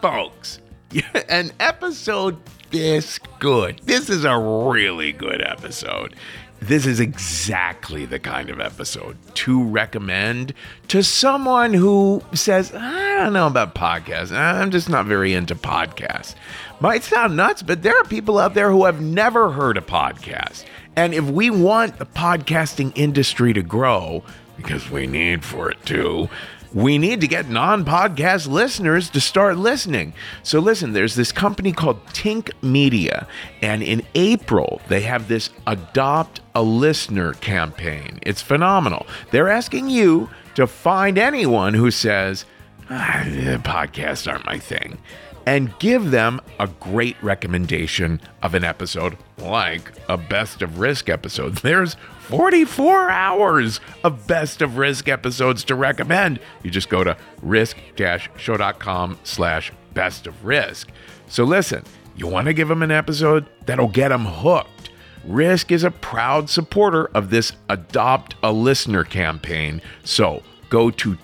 Folks, 0.01 0.59
an 1.29 1.51
episode 1.61 2.37
this 2.71 3.19
good. 3.39 3.79
This 3.85 4.09
is 4.09 4.25
a 4.25 4.37
really 4.37 5.11
good 5.11 5.41
episode. 5.41 6.15
This 6.61 6.85
is 6.85 6.99
exactly 6.99 8.05
the 8.05 8.19
kind 8.19 8.49
of 8.49 8.59
episode 8.59 9.17
to 9.35 9.63
recommend 9.63 10.53
to 10.89 11.03
someone 11.03 11.73
who 11.73 12.21
says, 12.33 12.73
I 12.75 13.15
don't 13.15 13.33
know 13.33 13.47
about 13.47 13.75
podcasts. 13.75 14.35
I'm 14.35 14.69
just 14.69 14.89
not 14.89 15.05
very 15.05 15.33
into 15.33 15.55
podcasts. 15.55 16.35
Might 16.81 17.03
sound 17.03 17.37
nuts, 17.37 17.61
but 17.61 17.81
there 17.81 17.97
are 17.97 18.03
people 18.03 18.37
out 18.37 18.55
there 18.55 18.71
who 18.71 18.85
have 18.85 18.99
never 18.99 19.51
heard 19.51 19.77
a 19.77 19.81
podcast. 19.81 20.65
And 20.97 21.13
if 21.13 21.23
we 21.25 21.49
want 21.49 21.97
the 21.97 22.05
podcasting 22.05 22.91
industry 22.95 23.53
to 23.53 23.63
grow, 23.63 24.21
because 24.57 24.89
we 24.89 25.07
need 25.07 25.45
for 25.45 25.71
it 25.71 25.85
to, 25.85 26.27
we 26.73 26.97
need 26.97 27.21
to 27.21 27.27
get 27.27 27.49
non 27.49 27.83
podcast 27.83 28.47
listeners 28.47 29.09
to 29.11 29.21
start 29.21 29.57
listening. 29.57 30.13
So, 30.43 30.59
listen, 30.59 30.93
there's 30.93 31.15
this 31.15 31.31
company 31.31 31.71
called 31.71 32.05
Tink 32.07 32.51
Media, 32.61 33.27
and 33.61 33.81
in 33.81 34.03
April, 34.15 34.81
they 34.87 35.01
have 35.01 35.27
this 35.27 35.49
Adopt 35.65 36.41
a 36.55 36.61
Listener 36.61 37.33
campaign. 37.33 38.19
It's 38.21 38.41
phenomenal. 38.41 39.07
They're 39.31 39.49
asking 39.49 39.89
you 39.89 40.29
to 40.55 40.67
find 40.67 41.17
anyone 41.17 41.73
who 41.73 41.89
says, 41.89 42.45
ah, 42.89 43.23
podcasts 43.63 44.31
aren't 44.31 44.45
my 44.45 44.59
thing, 44.59 44.97
and 45.45 45.77
give 45.79 46.11
them 46.11 46.41
a 46.59 46.67
great 46.67 47.21
recommendation 47.23 48.21
of 48.41 48.53
an 48.53 48.63
episode 48.63 49.17
like 49.37 49.91
a 50.07 50.17
best 50.17 50.61
of 50.61 50.79
risk 50.79 51.09
episode. 51.09 51.55
There's 51.63 51.95
44 52.27 53.09
hours 53.09 53.79
of 54.03 54.27
best 54.27 54.61
of 54.61 54.77
risk 54.77 55.07
episodes 55.09 55.63
to 55.65 55.75
recommend. 55.75 56.39
You 56.63 56.69
just 56.69 56.89
go 56.89 57.03
to 57.03 57.17
risk-show.com 57.41 59.19
slash 59.23 59.71
best 59.93 60.27
of 60.27 60.45
risk. 60.45 60.89
So 61.27 61.43
listen, 61.43 61.83
you 62.15 62.27
want 62.27 62.47
to 62.47 62.53
give 62.53 62.67
them 62.67 62.83
an 62.83 62.91
episode 62.91 63.47
that'll 63.65 63.87
get 63.87 64.09
them 64.09 64.25
hooked. 64.25 64.91
Risk 65.25 65.71
is 65.71 65.83
a 65.83 65.91
proud 65.91 66.49
supporter 66.49 67.05
of 67.15 67.29
this 67.29 67.53
Adopt 67.69 68.35
a 68.43 68.51
Listener 68.51 69.03
campaign. 69.03 69.81
So 70.03 70.43
go 70.69 70.91
to 70.91 71.17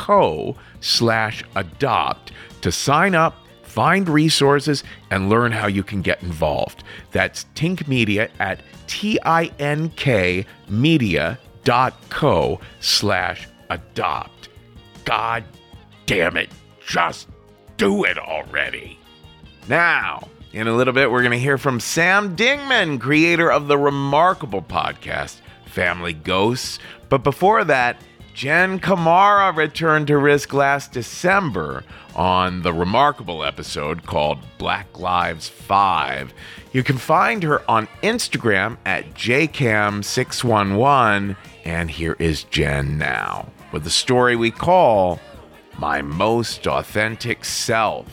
tinkmedia.co 0.00 0.56
slash 0.80 1.44
adopt 1.54 2.32
to 2.62 2.72
sign 2.72 3.14
up 3.14 3.36
find 3.62 4.08
resources, 4.08 4.82
and 5.12 5.28
learn 5.28 5.52
how 5.52 5.68
you 5.68 5.84
can 5.84 6.02
get 6.02 6.20
involved. 6.24 6.82
That's 7.12 7.46
Tink 7.54 7.86
Media 7.86 8.28
at 8.40 8.60
T-I-N-K 8.88 10.44
media.co 10.68 12.60
slash 12.80 13.48
adopt. 13.70 14.48
God 15.04 15.44
damn 16.06 16.36
it, 16.36 16.50
just 16.84 17.28
do 17.76 18.02
it 18.02 18.18
already. 18.18 18.98
Now, 19.68 20.28
in 20.52 20.66
a 20.66 20.74
little 20.74 20.92
bit, 20.92 21.12
we're 21.12 21.22
going 21.22 21.30
to 21.30 21.38
hear 21.38 21.56
from 21.56 21.78
Sam 21.78 22.34
Dingman, 22.34 23.00
creator 23.00 23.52
of 23.52 23.68
the 23.68 23.78
remarkable 23.78 24.62
podcast, 24.62 25.36
Family 25.66 26.12
Ghosts. 26.12 26.80
But 27.08 27.22
before 27.22 27.62
that, 27.62 28.02
Jen 28.34 28.80
Kamara 28.80 29.54
returned 29.54 30.06
to 30.06 30.16
Risk 30.16 30.54
last 30.54 30.92
December 30.92 31.84
on 32.14 32.62
the 32.62 32.72
remarkable 32.72 33.44
episode 33.44 34.06
called 34.06 34.38
Black 34.56 34.98
Lives 34.98 35.46
5. 35.48 36.32
You 36.72 36.82
can 36.82 36.96
find 36.96 37.42
her 37.42 37.68
on 37.70 37.86
Instagram 38.02 38.78
at 38.86 39.12
jcam611. 39.14 41.36
And 41.64 41.90
here 41.90 42.16
is 42.18 42.44
Jen 42.44 42.96
now 42.96 43.50
with 43.72 43.84
the 43.84 43.90
story 43.90 44.36
we 44.36 44.50
call 44.50 45.20
My 45.78 46.00
Most 46.00 46.66
Authentic 46.66 47.44
Self. 47.44 48.06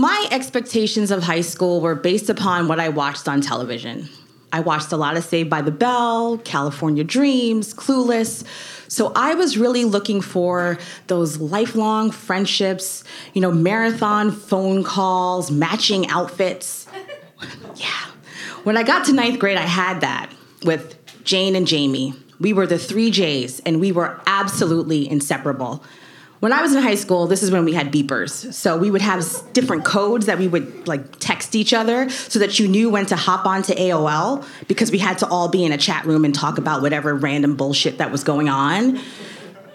My 0.00 0.28
expectations 0.30 1.10
of 1.10 1.22
high 1.22 1.42
school 1.42 1.82
were 1.82 1.94
based 1.94 2.30
upon 2.30 2.68
what 2.68 2.80
I 2.80 2.88
watched 2.88 3.28
on 3.28 3.42
television. 3.42 4.08
I 4.50 4.60
watched 4.60 4.92
a 4.92 4.96
lot 4.96 5.18
of 5.18 5.24
Saved 5.24 5.50
by 5.50 5.60
the 5.60 5.70
Bell, 5.70 6.38
California 6.38 7.04
Dreams, 7.04 7.74
Clueless. 7.74 8.42
So 8.88 9.12
I 9.14 9.34
was 9.34 9.58
really 9.58 9.84
looking 9.84 10.22
for 10.22 10.78
those 11.08 11.36
lifelong 11.36 12.12
friendships, 12.12 13.04
you 13.34 13.42
know, 13.42 13.52
marathon 13.52 14.32
phone 14.32 14.84
calls, 14.84 15.50
matching 15.50 16.08
outfits. 16.08 16.86
yeah. 17.76 18.06
When 18.64 18.78
I 18.78 18.84
got 18.84 19.04
to 19.04 19.12
ninth 19.12 19.38
grade, 19.38 19.58
I 19.58 19.66
had 19.66 20.00
that 20.00 20.32
with 20.64 20.96
Jane 21.24 21.54
and 21.54 21.66
Jamie. 21.66 22.14
We 22.40 22.54
were 22.54 22.66
the 22.66 22.78
three 22.78 23.10
J's, 23.10 23.60
and 23.66 23.80
we 23.80 23.92
were 23.92 24.18
absolutely 24.26 25.06
inseparable. 25.10 25.84
When 26.40 26.54
I 26.54 26.62
was 26.62 26.74
in 26.74 26.82
high 26.82 26.94
school, 26.94 27.26
this 27.26 27.42
is 27.42 27.50
when 27.50 27.66
we 27.66 27.74
had 27.74 27.92
beepers. 27.92 28.54
So 28.54 28.78
we 28.78 28.90
would 28.90 29.02
have 29.02 29.22
different 29.52 29.84
codes 29.84 30.24
that 30.24 30.38
we 30.38 30.48
would 30.48 30.88
like 30.88 31.18
text 31.18 31.54
each 31.54 31.74
other 31.74 32.08
so 32.08 32.38
that 32.38 32.58
you 32.58 32.66
knew 32.66 32.88
when 32.88 33.04
to 33.06 33.16
hop 33.16 33.44
onto 33.44 33.74
AOL 33.74 34.46
because 34.66 34.90
we 34.90 34.96
had 34.96 35.18
to 35.18 35.28
all 35.28 35.50
be 35.50 35.66
in 35.66 35.72
a 35.72 35.76
chat 35.76 36.06
room 36.06 36.24
and 36.24 36.34
talk 36.34 36.56
about 36.56 36.80
whatever 36.80 37.14
random 37.14 37.56
bullshit 37.56 37.98
that 37.98 38.10
was 38.10 38.24
going 38.24 38.48
on. 38.48 38.98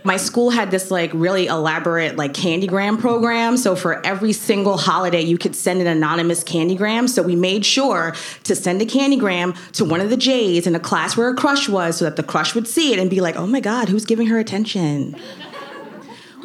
My 0.03 0.17
school 0.17 0.49
had 0.49 0.71
this 0.71 0.89
like 0.89 1.11
really 1.13 1.45
elaborate 1.45 2.15
like 2.15 2.33
candygram 2.33 2.99
program. 2.99 3.57
So 3.57 3.75
for 3.75 4.03
every 4.03 4.33
single 4.33 4.77
holiday, 4.77 5.21
you 5.21 5.37
could 5.37 5.55
send 5.55 5.81
an 5.81 5.87
anonymous 5.87 6.43
candygram. 6.43 7.07
So 7.09 7.21
we 7.21 7.35
made 7.35 7.63
sure 7.63 8.15
to 8.43 8.55
send 8.55 8.81
a 8.81 8.85
candygram 8.85 9.55
to 9.73 9.85
one 9.85 10.01
of 10.01 10.09
the 10.09 10.17
J's 10.17 10.65
in 10.65 10.73
a 10.73 10.79
class 10.79 11.15
where 11.15 11.29
a 11.29 11.35
crush 11.35 11.69
was 11.69 11.97
so 11.97 12.05
that 12.05 12.15
the 12.15 12.23
crush 12.23 12.55
would 12.55 12.67
see 12.67 12.91
it 12.91 12.97
and 12.97 13.07
be 13.07 13.21
like, 13.21 13.35
oh 13.35 13.45
my 13.45 13.59
God, 13.59 13.89
who's 13.89 14.05
giving 14.05 14.27
her 14.27 14.39
attention? 14.39 15.15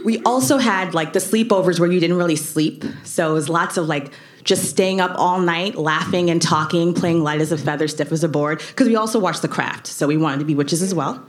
We 0.05 0.23
also 0.23 0.59
had 0.59 0.95
like 0.95 1.13
the 1.13 1.19
sleepovers 1.19 1.79
where 1.79 1.91
you 1.91 2.01
didn't 2.01 2.17
really 2.17 2.37
sleep. 2.37 2.85
So 3.05 3.31
it 3.31 3.35
was 3.35 3.49
lots 3.49 3.77
of 3.77 3.87
like 3.87 4.13
just 4.45 4.65
staying 4.71 5.01
up 5.01 5.13
all 5.17 5.41
night, 5.41 5.77
laughing 5.77 6.31
and 6.31 6.41
talking, 6.41 6.95
playing 6.95 7.23
light 7.23 7.41
as 7.41 7.53
a 7.53 7.59
feather, 7.59 7.89
stiff 7.89 8.11
as 8.13 8.25
a 8.25 8.29
board, 8.29 8.59
because 8.69 8.89
we 8.89 8.97
also 8.97 9.19
watched 9.19 9.43
The 9.43 9.49
Craft. 9.49 9.87
So 9.87 10.07
we 10.07 10.17
wanted 10.17 10.39
to 10.39 10.45
be 10.45 10.55
witches 10.55 10.83
as 10.83 10.95
well. 10.95 11.23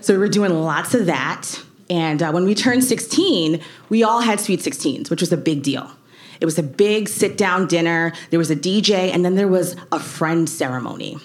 So 0.00 0.14
we 0.14 0.18
were 0.18 0.28
doing 0.28 0.52
lots 0.52 0.94
of 0.94 1.06
that. 1.06 1.60
And 1.90 2.22
uh, 2.22 2.30
when 2.30 2.44
we 2.44 2.54
turned 2.54 2.84
16, 2.84 3.60
we 3.88 4.02
all 4.02 4.20
had 4.20 4.40
Sweet 4.40 4.60
16s, 4.60 5.10
which 5.10 5.20
was 5.20 5.32
a 5.32 5.36
big 5.36 5.62
deal. 5.62 5.90
It 6.40 6.44
was 6.44 6.58
a 6.58 6.62
big 6.62 7.08
sit 7.08 7.36
down 7.36 7.66
dinner, 7.66 8.12
there 8.30 8.38
was 8.38 8.50
a 8.50 8.56
DJ, 8.56 9.12
and 9.12 9.24
then 9.24 9.34
there 9.34 9.48
was 9.48 9.76
a 9.92 10.00
friend 10.00 10.48
ceremony 10.48 11.18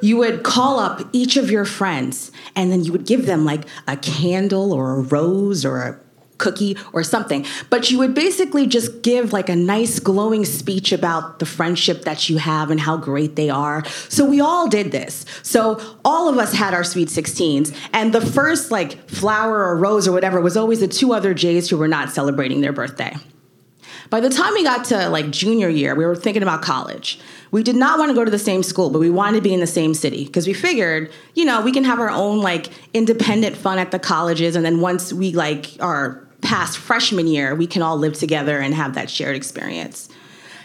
you 0.00 0.16
would 0.16 0.42
call 0.42 0.78
up 0.78 1.02
each 1.12 1.36
of 1.36 1.50
your 1.50 1.64
friends 1.64 2.30
and 2.54 2.70
then 2.70 2.84
you 2.84 2.92
would 2.92 3.06
give 3.06 3.26
them 3.26 3.44
like 3.44 3.64
a 3.86 3.96
candle 3.96 4.72
or 4.72 4.96
a 4.96 5.00
rose 5.00 5.64
or 5.64 5.78
a 5.78 6.00
cookie 6.38 6.76
or 6.92 7.02
something. 7.02 7.44
But 7.68 7.90
you 7.90 7.98
would 7.98 8.14
basically 8.14 8.66
just 8.66 9.02
give 9.02 9.32
like 9.32 9.48
a 9.48 9.56
nice 9.56 9.98
glowing 9.98 10.44
speech 10.44 10.92
about 10.92 11.40
the 11.40 11.46
friendship 11.46 12.02
that 12.02 12.28
you 12.28 12.38
have 12.38 12.70
and 12.70 12.80
how 12.80 12.96
great 12.96 13.36
they 13.36 13.50
are. 13.50 13.84
So 14.08 14.24
we 14.24 14.40
all 14.40 14.68
did 14.68 14.92
this. 14.92 15.24
So 15.42 15.80
all 16.04 16.28
of 16.28 16.38
us 16.38 16.52
had 16.54 16.74
our 16.74 16.84
sweet 16.84 17.08
16s. 17.08 17.74
And 17.92 18.14
the 18.14 18.20
first 18.20 18.70
like 18.70 19.08
flower 19.08 19.64
or 19.64 19.76
rose 19.76 20.08
or 20.08 20.12
whatever 20.12 20.40
was 20.40 20.56
always 20.56 20.80
the 20.80 20.88
two 20.88 21.12
other 21.12 21.34
Jays 21.34 21.68
who 21.68 21.76
were 21.76 21.88
not 21.88 22.10
celebrating 22.10 22.60
their 22.60 22.72
birthday. 22.72 23.14
By 24.10 24.20
the 24.20 24.30
time 24.30 24.54
we 24.54 24.62
got 24.62 24.86
to 24.86 25.08
like 25.10 25.30
junior 25.30 25.68
year, 25.68 25.94
we 25.94 26.06
were 26.06 26.16
thinking 26.16 26.42
about 26.42 26.62
college. 26.62 27.20
We 27.50 27.62
did 27.62 27.76
not 27.76 27.98
want 27.98 28.10
to 28.10 28.14
go 28.14 28.24
to 28.24 28.30
the 28.30 28.38
same 28.38 28.62
school, 28.62 28.90
but 28.90 28.98
we 28.98 29.10
wanted 29.10 29.36
to 29.36 29.42
be 29.42 29.52
in 29.52 29.60
the 29.60 29.66
same 29.66 29.94
city 29.94 30.24
because 30.24 30.46
we 30.46 30.54
figured, 30.54 31.10
you 31.34 31.44
know, 31.44 31.60
we 31.60 31.72
can 31.72 31.84
have 31.84 31.98
our 31.98 32.10
own 32.10 32.40
like 32.40 32.68
independent 32.94 33.56
fun 33.56 33.78
at 33.78 33.90
the 33.90 33.98
colleges, 33.98 34.56
and 34.56 34.64
then 34.64 34.80
once 34.80 35.12
we 35.12 35.32
like 35.32 35.76
are 35.80 36.26
past 36.40 36.78
freshman 36.78 37.26
year, 37.26 37.54
we 37.54 37.66
can 37.66 37.82
all 37.82 37.96
live 37.96 38.14
together 38.14 38.58
and 38.58 38.74
have 38.74 38.94
that 38.94 39.10
shared 39.10 39.36
experience. 39.36 40.08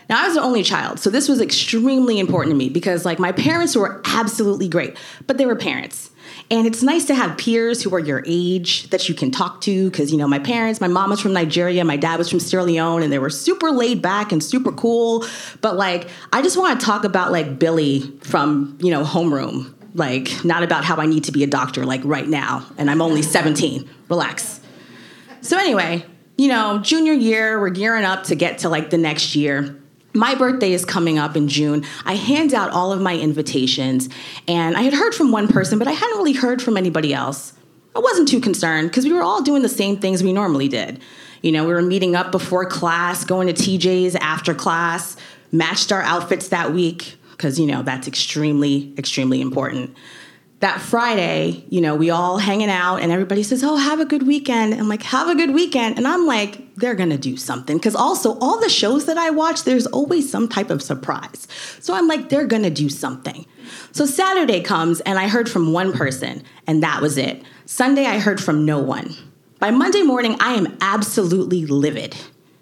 Now, 0.10 0.22
I 0.22 0.28
was 0.28 0.36
the 0.36 0.42
only 0.42 0.64
child, 0.64 1.00
so 1.00 1.10
this 1.10 1.28
was 1.30 1.42
extremely 1.42 2.20
important 2.20 2.54
to 2.54 2.58
me 2.58 2.70
because, 2.70 3.06
like, 3.06 3.20
my 3.20 3.32
parents 3.32 3.76
were 3.76 4.02
absolutely 4.06 4.68
great, 4.68 4.98
but 5.28 5.38
they 5.38 5.46
were 5.46 5.56
parents. 5.56 6.12
And 6.52 6.68
it's 6.68 6.84
nice 6.84 7.06
to 7.06 7.16
have 7.16 7.38
peers 7.38 7.82
who 7.82 7.94
are 7.96 8.00
your 8.00 8.24
age 8.28 8.90
that 8.90 9.10
you 9.10 9.16
can 9.16 9.32
talk 9.32 9.62
to 9.62 9.90
because, 9.90 10.12
you 10.12 10.18
know, 10.18 10.28
my 10.28 10.40
parents, 10.40 10.80
my 10.80 10.88
mom 10.88 11.10
was 11.10 11.20
from 11.20 11.34
Nigeria, 11.34 11.84
my 11.84 11.98
dad 11.98 12.20
was 12.20 12.30
from 12.30 12.40
Sierra 12.40 12.64
Leone, 12.66 13.02
and 13.02 13.12
they 13.12 13.18
were 13.18 13.30
super 13.30 13.72
laid 13.72 14.02
back 14.02 14.32
and 14.32 14.44
super 14.44 14.72
cool. 14.72 15.26
But, 15.62 15.78
like, 15.78 16.10
I 16.32 16.42
just 16.42 16.58
want 16.58 16.80
to 16.80 16.86
talk 16.86 17.06
about, 17.06 17.32
like, 17.32 17.58
Billy 17.58 18.02
from, 18.22 18.78
you 18.82 18.92
know, 18.92 19.04
homeroom. 19.04 19.74
Like, 19.96 20.44
not 20.44 20.64
about 20.64 20.84
how 20.84 20.96
I 20.98 21.06
need 21.06 21.26
to 21.26 21.32
be 21.32 21.44
a 21.44 21.48
doctor, 21.48 21.86
like, 21.86 22.02
right 22.04 22.28
now. 22.28 22.66
And 22.78 22.90
I'm 22.90 23.02
only 23.02 23.22
17. 23.22 23.90
Relax. 24.10 24.60
So, 25.42 25.58
anyway, 25.58 26.06
you 26.38 26.48
know, 26.48 26.80
junior 26.80 27.14
year, 27.14 27.60
we're 27.60 27.70
gearing 27.70 28.04
up 28.04 28.24
to 28.26 28.36
get 28.36 28.60
to, 28.60 28.70
like, 28.70 28.90
the 28.90 28.98
next 28.98 29.36
year 29.36 29.80
my 30.14 30.36
birthday 30.36 30.74
is 30.74 30.86
coming 30.86 31.18
up 31.18 31.36
in 31.36 31.48
June. 31.48 31.86
I 32.06 32.16
hand 32.16 32.54
out 32.54 32.72
all 32.72 32.92
of 32.92 33.02
my 33.02 33.18
invitations, 33.18 34.10
and 34.48 34.78
I 34.78 34.82
had 34.84 34.94
heard 34.94 35.14
from 35.14 35.32
one 35.32 35.48
person, 35.48 35.80
but 35.80 35.88
I 35.88 35.92
hadn't 35.92 36.18
really 36.18 36.34
heard 36.34 36.62
from 36.62 36.78
anybody 36.78 37.14
else. 37.14 37.54
I 37.96 38.00
wasn't 38.00 38.28
too 38.28 38.40
concerned 38.40 38.90
because 38.90 39.06
we 39.06 39.14
were 39.14 39.24
all 39.24 39.42
doing 39.42 39.62
the 39.62 39.70
same 39.70 39.98
things 39.98 40.24
we 40.24 40.34
normally 40.34 40.68
did. 40.68 41.02
You 41.42 41.52
know, 41.52 41.66
we 41.66 41.74
were 41.74 41.82
meeting 41.82 42.16
up 42.16 42.32
before 42.32 42.66
class, 42.66 43.26
going 43.26 43.48
to 43.48 43.54
TJ's 43.54 44.16
after 44.16 44.54
class, 44.54 45.18
matched 45.52 45.92
our 45.92 46.02
outfits 46.02 46.50
that 46.50 46.74
week 46.74 47.16
because, 47.32 47.60
you 47.60 47.68
know, 47.68 47.84
that's 47.84 48.08
extremely, 48.08 48.94
extremely 48.98 49.42
important 49.42 49.96
that 50.64 50.80
Friday, 50.80 51.62
you 51.68 51.82
know, 51.82 51.94
we 51.94 52.10
all 52.10 52.38
hanging 52.38 52.70
out 52.70 53.02
and 53.02 53.12
everybody 53.12 53.44
says, 53.44 53.66
Oh, 53.66 53.76
have 53.76 54.00
a 54.00 54.06
good 54.06 54.26
weekend. 54.26 54.74
I'm 54.74 54.88
like, 54.88 55.04
Have 55.04 55.28
a 55.28 55.36
good 55.36 55.54
weekend. 55.54 55.98
And 55.98 56.08
I'm 56.08 56.26
like, 56.26 56.74
They're 56.76 56.96
going 56.96 57.10
to 57.10 57.18
do 57.18 57.36
something. 57.36 57.76
Because 57.76 57.96
also, 57.96 58.40
all 58.40 58.62
the 58.62 58.70
shows 58.70 59.06
that 59.08 59.18
I 59.18 59.30
watch, 59.30 59.66
there's 59.66 59.86
always 59.88 60.32
some 60.32 60.48
type 60.48 60.70
of 60.70 60.82
surprise. 60.82 61.50
So 61.82 61.94
I'm 61.94 62.08
like, 62.08 62.30
They're 62.30 62.48
going 62.48 62.64
to 62.64 62.70
do 62.70 62.88
something. 62.88 63.46
So 63.92 64.06
Saturday 64.06 64.62
comes 64.62 65.02
and 65.02 65.20
I 65.20 65.28
heard 65.28 65.50
from 65.50 65.74
one 65.74 65.92
person 65.92 66.44
and 66.66 66.82
that 66.82 67.02
was 67.02 67.18
it. 67.18 67.44
Sunday, 67.66 68.06
I 68.06 68.20
heard 68.20 68.42
from 68.42 68.66
no 68.66 68.80
one. 68.80 69.14
By 69.60 69.70
Monday 69.70 70.04
morning, 70.04 70.38
I 70.40 70.54
am 70.54 70.78
absolutely 70.80 71.66
livid 71.66 72.16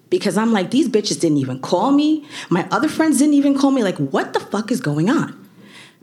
because 0.09 0.37
I'm 0.37 0.51
like, 0.51 0.71
These 0.71 0.89
bitches 0.89 1.19
didn't 1.19 1.37
even 1.37 1.59
call 1.59 1.91
me. 1.91 2.25
My 2.49 2.67
other 2.71 2.89
friends 2.89 3.19
didn't 3.19 3.35
even 3.35 3.55
call 3.55 3.69
me. 3.69 3.83
Like, 3.83 3.97
what 3.97 4.33
the 4.33 4.39
fuck 4.39 4.71
is 4.71 4.81
going 4.81 5.11
on? 5.11 5.40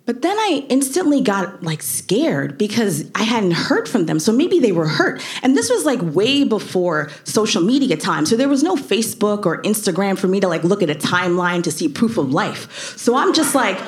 But 0.09 0.22
then 0.22 0.38
I 0.38 0.64
instantly 0.70 1.20
got 1.20 1.62
like 1.62 1.82
scared 1.82 2.56
because 2.56 3.11
I 3.14 3.24
hadn't 3.24 3.50
heard 3.50 3.86
from 3.86 4.06
them. 4.06 4.18
So 4.18 4.32
maybe 4.32 4.59
they 4.59 4.72
were 4.72 4.88
hurt. 4.88 5.22
And 5.42 5.54
this 5.54 5.68
was 5.68 5.84
like 5.84 6.00
way 6.00 6.44
before 6.44 7.11
social 7.24 7.61
media 7.61 7.94
time. 7.94 8.24
So 8.24 8.34
there 8.34 8.48
was 8.48 8.62
no 8.62 8.74
Facebook 8.74 9.44
or 9.44 9.61
Instagram 9.64 10.18
for 10.18 10.26
me 10.26 10.40
to 10.40 10.48
like 10.48 10.64
look 10.64 10.82
at 10.82 10.88
a 10.88 10.94
timeline 10.94 11.62
to 11.64 11.70
see 11.70 11.90
proof 11.90 12.16
of 12.16 12.32
life. 12.32 12.96
So 12.96 13.16
I'm 13.16 13.34
just 13.34 13.54
like, 13.54 13.78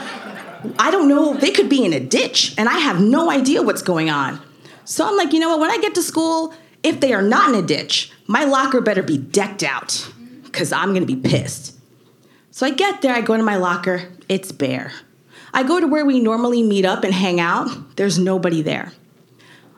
I 0.78 0.90
don't 0.90 1.08
know. 1.08 1.32
They 1.32 1.52
could 1.52 1.70
be 1.70 1.86
in 1.86 1.94
a 1.94 2.00
ditch 2.00 2.54
and 2.58 2.68
I 2.68 2.80
have 2.80 3.00
no 3.00 3.30
idea 3.30 3.62
what's 3.62 3.80
going 3.80 4.10
on. 4.10 4.38
So 4.84 5.08
I'm 5.08 5.16
like, 5.16 5.32
you 5.32 5.40
know 5.40 5.48
what? 5.48 5.60
When 5.60 5.70
I 5.70 5.78
get 5.78 5.94
to 5.94 6.02
school, 6.02 6.52
if 6.82 7.00
they 7.00 7.14
are 7.14 7.22
not 7.22 7.48
in 7.48 7.54
a 7.54 7.66
ditch, 7.66 8.12
my 8.26 8.44
locker 8.44 8.82
better 8.82 9.02
be 9.02 9.16
decked 9.16 9.62
out 9.62 10.06
because 10.44 10.70
I'm 10.70 10.90
going 10.90 11.06
to 11.06 11.14
be 11.14 11.16
pissed. 11.16 11.78
So 12.50 12.66
I 12.66 12.72
get 12.72 13.00
there, 13.00 13.14
I 13.14 13.22
go 13.22 13.38
to 13.38 13.42
my 13.42 13.56
locker, 13.56 14.10
it's 14.28 14.52
bare. 14.52 14.92
I 15.52 15.62
go 15.62 15.80
to 15.80 15.86
where 15.86 16.04
we 16.04 16.20
normally 16.20 16.62
meet 16.62 16.84
up 16.84 17.04
and 17.04 17.12
hang 17.12 17.40
out, 17.40 17.96
there's 17.96 18.18
nobody 18.18 18.62
there. 18.62 18.92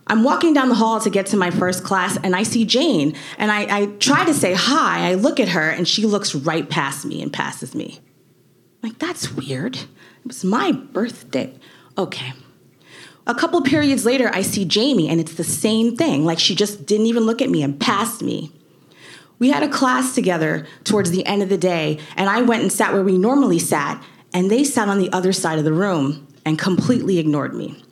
I'm 0.06 0.24
walking 0.24 0.52
down 0.52 0.68
the 0.68 0.74
hall 0.74 1.00
to 1.00 1.10
get 1.10 1.26
to 1.26 1.36
my 1.36 1.50
first 1.50 1.84
class 1.84 2.18
and 2.22 2.34
I 2.34 2.42
see 2.42 2.64
Jane 2.64 3.16
and 3.38 3.50
I, 3.50 3.82
I 3.82 3.86
try 3.86 4.24
to 4.24 4.34
say 4.34 4.52
hi. 4.52 5.08
I 5.10 5.14
look 5.14 5.40
at 5.40 5.48
her 5.50 5.70
and 5.70 5.86
she 5.86 6.04
looks 6.04 6.34
right 6.34 6.68
past 6.68 7.04
me 7.04 7.22
and 7.22 7.32
passes 7.32 7.74
me. 7.74 8.00
Like, 8.82 8.98
that's 8.98 9.32
weird. 9.32 9.76
It 9.76 10.26
was 10.26 10.44
my 10.44 10.72
birthday. 10.72 11.54
Okay. 11.96 12.32
A 13.26 13.34
couple 13.34 13.62
periods 13.62 14.04
later, 14.04 14.30
I 14.34 14.42
see 14.42 14.64
Jamie 14.64 15.08
and 15.08 15.20
it's 15.20 15.34
the 15.34 15.44
same 15.44 15.96
thing. 15.96 16.24
Like 16.24 16.40
she 16.40 16.54
just 16.54 16.84
didn't 16.86 17.06
even 17.06 17.22
look 17.24 17.40
at 17.40 17.50
me 17.50 17.62
and 17.62 17.78
passed 17.78 18.22
me. 18.22 18.52
We 19.38 19.50
had 19.50 19.62
a 19.64 19.68
class 19.68 20.14
together 20.14 20.66
towards 20.84 21.10
the 21.10 21.26
end 21.26 21.42
of 21.42 21.48
the 21.48 21.58
day, 21.58 21.98
and 22.14 22.30
I 22.30 22.42
went 22.42 22.62
and 22.62 22.72
sat 22.72 22.92
where 22.92 23.02
we 23.02 23.18
normally 23.18 23.58
sat, 23.58 24.00
and 24.34 24.50
they 24.50 24.64
sat 24.64 24.88
on 24.88 24.98
the 24.98 25.12
other 25.12 25.32
side 25.32 25.58
of 25.58 25.64
the 25.64 25.72
room 25.72 26.26
and 26.44 26.58
completely 26.58 27.18
ignored 27.18 27.54
me. 27.54 27.82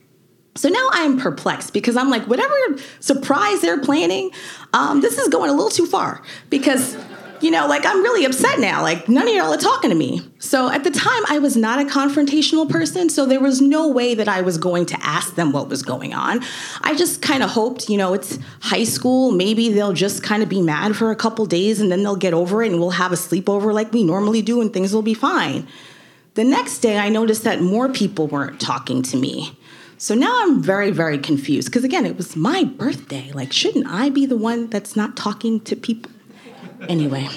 So 0.57 0.69
now 0.69 0.89
I 0.93 1.03
am 1.03 1.19
perplexed 1.19 1.73
because 1.73 1.97
I'm 1.97 2.11
like, 2.11 2.27
whatever 2.27 2.55
surprise 2.99 3.61
they're 3.61 3.81
planning, 3.81 4.31
um, 4.73 5.01
this 5.01 5.17
is 5.17 5.29
going 5.29 5.49
a 5.49 5.53
little 5.53 5.71
too 5.71 5.87
far 5.87 6.23
because, 6.51 6.97
you 7.41 7.53
know, 7.53 7.69
like 7.69 7.87
I'm 7.87 8.03
really 8.03 8.25
upset 8.25 8.59
now. 8.59 8.83
Like 8.83 9.09
none 9.09 9.29
of 9.29 9.35
y'all 9.35 9.55
are 9.55 9.57
talking 9.57 9.91
to 9.91 9.97
me. 9.97 10.21
So 10.41 10.69
at 10.69 10.83
the 10.83 10.91
time, 10.91 11.23
I 11.29 11.39
was 11.39 11.57
not 11.57 11.81
a 11.81 11.89
confrontational 11.89 12.69
person, 12.69 13.09
so 13.09 13.27
there 13.27 13.41
was 13.41 13.61
no 13.61 13.89
way 13.89 14.15
that 14.15 14.27
I 14.27 14.41
was 14.41 14.59
going 14.59 14.87
to 14.87 14.99
ask 15.01 15.37
them 15.37 15.53
what 15.53 15.69
was 15.69 15.83
going 15.83 16.15
on. 16.15 16.41
I 16.83 16.97
just 16.97 17.23
kind 17.23 17.45
of 17.45 17.51
hoped, 17.51 17.89
you 17.89 17.97
know, 17.97 18.13
it's 18.13 18.39
high 18.61 18.85
school. 18.85 19.31
Maybe 19.31 19.69
they'll 19.73 19.93
just 19.93 20.25
kind 20.25 20.43
of 20.43 20.49
be 20.49 20.61
mad 20.61 20.97
for 20.97 21.13
a 21.13 21.17
couple 21.17 21.47
days 21.47 21.81
and 21.81 21.93
then 21.93 22.03
they'll 22.03 22.17
get 22.17 22.35
over 22.35 22.63
it 22.65 22.73
and 22.73 22.81
we'll 22.81 22.91
have 22.91 23.13
a 23.13 23.17
sleepover 23.17 23.73
like 23.73 23.93
we 23.93 24.03
normally 24.03 24.43
do 24.43 24.61
and 24.61 24.73
things 24.73 24.93
will 24.93 25.03
be 25.03 25.15
fine. 25.15 25.69
The 26.35 26.45
next 26.45 26.79
day, 26.79 26.99
I 26.99 27.09
noticed 27.09 27.45
that 27.45 27.61
more 27.61 27.89
people 27.89 28.29
weren't 28.29 28.61
talking 28.61 29.03
to 29.03 29.17
me. 29.17 29.59
So 29.99 30.15
now 30.15 30.43
I'm 30.43 30.63
very, 30.63 30.91
very 30.91 31.19
confused 31.19 31.69
because 31.69 31.85
again, 31.85 32.07
it 32.07 32.17
was 32.17 32.37
my 32.37 32.65
birthday. 32.65 33.33
Like, 33.33 33.53
shouldn't 33.53 33.87
I 33.87 34.09
be 34.09 34.27
the 34.27 34.37
one 34.37 34.69
that's 34.69 34.97
not 34.97 35.17
talking 35.17 35.61
to 35.61 35.77
people? 35.77 36.11
Anyway. 36.89 37.29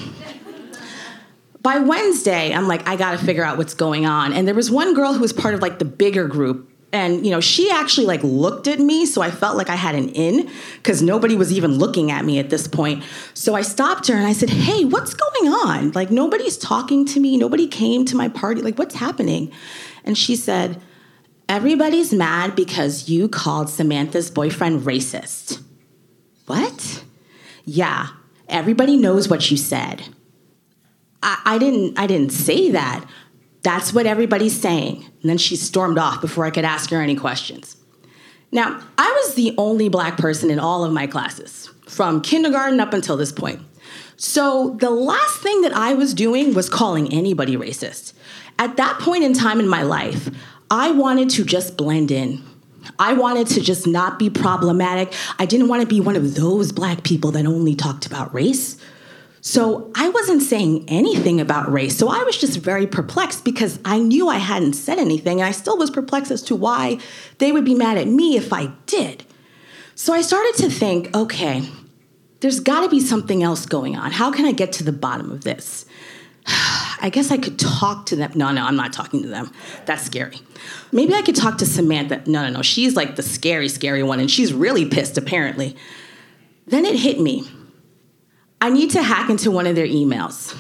By 1.62 1.80
Wednesday, 1.80 2.54
I'm 2.54 2.68
like, 2.68 2.88
I 2.88 2.96
gotta 2.96 3.18
figure 3.18 3.44
out 3.44 3.58
what's 3.58 3.74
going 3.74 4.06
on. 4.06 4.32
And 4.32 4.48
there 4.48 4.56
was 4.56 4.70
one 4.70 4.94
girl 4.94 5.14
who 5.14 5.22
was 5.22 5.34
part 5.34 5.54
of 5.54 5.62
like 5.62 5.80
the 5.80 5.86
bigger 5.86 6.28
group 6.28 6.70
and 6.94 7.26
you 7.26 7.32
know 7.32 7.42
she 7.42 7.70
actually 7.70 8.06
like 8.06 8.24
looked 8.24 8.68
at 8.68 8.80
me 8.80 9.06
so 9.06 9.22
i 9.22 9.30
felt 9.30 9.58
like 9.58 9.70
i 9.70 9.76
had 9.76 9.96
an 9.96 10.10
in 10.10 10.50
because 10.78 11.02
nobody 11.02 11.36
was 11.36 11.52
even 11.52 11.78
looking 11.78 12.12
at 12.12 12.24
me 12.24 12.40
at 12.40 12.50
this 12.50 12.68
point. 12.68 13.04
So 13.34 13.56
i 13.56 13.62
stopped 13.62 14.08
her 14.08 14.16
and 14.16 14.26
i 14.26 14.34
said 14.34 14.50
hey 14.50 14.86
what's 14.86 15.14
going 15.14 15.52
on? 15.52 15.92
Like 15.92 16.12
nobody's 16.12 16.58
talking 16.58 17.06
to 17.08 17.20
me. 17.20 17.36
Nobody 17.38 17.68
came 17.68 18.06
to 18.06 18.16
my 18.16 18.30
party. 18.30 18.62
Like 18.62 18.78
what's 18.78 18.96
happening? 18.96 19.52
And 20.06 20.18
she 20.18 20.36
said 20.36 20.82
everybody's 21.50 22.14
mad 22.14 22.56
because 22.56 23.10
you 23.10 23.28
called 23.28 23.70
samantha's 23.70 24.32
boyfriend 24.32 24.82
racist. 24.82 25.62
What? 26.46 27.04
Yeah 27.66 28.10
everybody 28.54 28.96
knows 28.96 29.28
what 29.28 29.50
you 29.52 29.58
said. 29.58 30.04
I, 31.22 31.42
I 31.46 31.58
didn't 31.58 31.98
i 31.98 32.06
didn't 32.08 32.32
say 32.32 32.72
that 32.72 33.06
that's 33.64 33.94
what 33.94 34.06
everybody's 34.06 34.60
saying. 34.60 35.06
And 35.22 35.30
then 35.30 35.38
she 35.38 35.56
stormed 35.56 35.98
off 35.98 36.22
before 36.22 36.46
I 36.46 36.52
could 36.52 36.66
ask 36.66 36.90
her 36.90 37.02
any 37.02 37.16
questions. 37.16 37.78
Now, 38.52 38.82
I 38.98 39.12
was 39.12 39.34
the 39.34 39.56
only 39.58 39.90
black 39.90 40.18
person 40.18 40.52
in 40.52 40.60
all 40.60 40.84
of 40.84 40.94
my 40.94 41.08
classes, 41.08 41.72
from 41.88 42.22
kindergarten 42.22 42.80
up 42.80 42.94
until 42.94 43.18
this 43.18 43.32
point. 43.32 43.62
So 44.16 44.78
the 44.80 44.92
last 44.92 45.40
thing 45.40 45.62
that 45.62 45.74
I 45.74 45.96
was 45.96 46.14
doing 46.14 46.54
was 46.54 46.70
calling 46.70 47.12
anybody 47.12 47.58
racist. 47.58 48.14
At 48.60 48.78
that 48.78 49.00
point 49.00 49.24
in 49.24 49.34
time 49.34 49.60
in 49.60 49.68
my 49.68 49.82
life, 49.82 50.30
I 50.70 50.92
wanted 50.92 51.30
to 51.32 51.44
just 51.44 51.78
blend 51.78 52.12
in. 52.12 52.44
I 53.00 53.14
wanted 53.14 53.48
to 53.48 53.62
just 53.62 53.88
not 53.88 54.20
be 54.20 54.30
problematic. 54.30 55.14
I 55.40 55.46
didn't 55.46 55.68
want 55.68 55.82
to 55.82 55.88
be 55.88 56.00
one 56.00 56.16
of 56.16 56.36
those 56.36 56.72
black 56.72 57.04
people 57.04 57.32
that 57.32 57.46
only 57.46 57.76
talked 57.76 58.06
about 58.06 58.34
race. 58.34 58.78
So 59.46 59.92
I 59.94 60.08
wasn't 60.08 60.42
saying 60.42 60.86
anything 60.88 61.42
about 61.42 61.70
race. 61.70 61.98
So 61.98 62.08
I 62.08 62.24
was 62.24 62.38
just 62.38 62.60
very 62.60 62.88
perplexed 62.88 63.44
because 63.44 63.78
I 63.84 64.00
knew 64.00 64.30
I 64.30 64.38
hadn't 64.38 64.72
said 64.72 65.00
anything. 65.00 65.42
And 65.42 65.48
I 65.48 65.52
still 65.52 65.78
was 65.78 65.92
perplexed 65.92 66.32
as 66.32 66.42
to 66.44 66.56
why 66.56 66.98
they 67.40 67.52
would 67.52 67.66
be 67.66 67.76
mad 67.76 67.98
at 67.98 68.08
me 68.08 68.38
if 68.38 68.54
I 68.54 68.68
did. 68.86 69.26
So 69.96 70.14
I 70.14 70.22
started 70.22 70.56
to 70.60 70.70
think 70.70 71.14
okay, 71.14 71.70
there's 72.40 72.62
got 72.62 72.84
to 72.84 72.90
be 72.90 73.02
something 73.02 73.44
else 73.44 73.66
going 73.66 73.98
on. 73.98 74.14
How 74.14 74.32
can 74.32 74.46
I 74.46 74.54
get 74.54 74.72
to 74.74 74.84
the 74.86 74.94
bottom 74.94 75.30
of 75.30 75.44
this? 75.44 75.86
I 76.48 77.10
guess 77.12 77.30
I 77.30 77.38
could 77.38 77.60
talk 77.60 78.06
to 78.08 78.16
them. 78.16 78.32
No, 78.36 78.54
no, 78.54 78.64
I'm 78.64 78.78
not 78.78 78.94
talking 78.94 79.24
to 79.24 79.28
them. 79.28 79.52
That's 79.86 80.04
scary. 80.04 80.40
Maybe 80.94 81.14
I 81.14 81.22
could 81.22 81.36
talk 81.36 81.58
to 81.58 81.66
Samantha. 81.66 82.24
No, 82.28 82.44
no, 82.44 82.50
no. 82.50 82.62
She's 82.62 82.96
like 82.96 83.18
the 83.18 83.24
scary, 83.24 83.68
scary 83.68 84.04
one, 84.04 84.22
and 84.22 84.32
she's 84.32 84.54
really 84.54 84.86
pissed, 84.86 85.18
apparently. 85.18 85.76
Then 86.66 86.86
it 86.86 86.96
hit 86.96 87.20
me. 87.20 87.46
I 88.64 88.70
need 88.70 88.92
to 88.92 89.04
hack 89.04 89.30
into 89.30 89.52
one 89.52 89.68
of 89.68 89.76
their 89.76 89.86
emails. 89.86 90.56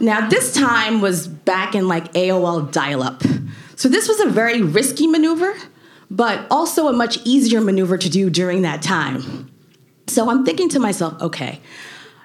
Now, 0.00 0.28
this 0.28 0.52
time 0.52 1.00
was 1.00 1.28
back 1.28 1.76
in 1.76 1.86
like 1.86 2.12
AOL 2.14 2.72
dial 2.72 3.04
up. 3.04 3.22
So, 3.76 3.88
this 3.88 4.08
was 4.08 4.18
a 4.18 4.28
very 4.28 4.60
risky 4.60 5.06
maneuver, 5.06 5.54
but 6.10 6.44
also 6.50 6.88
a 6.88 6.92
much 6.92 7.18
easier 7.24 7.60
maneuver 7.60 7.96
to 7.96 8.10
do 8.10 8.30
during 8.30 8.62
that 8.62 8.82
time. 8.82 9.48
So, 10.08 10.28
I'm 10.28 10.44
thinking 10.44 10.68
to 10.70 10.80
myself, 10.80 11.22
okay, 11.22 11.60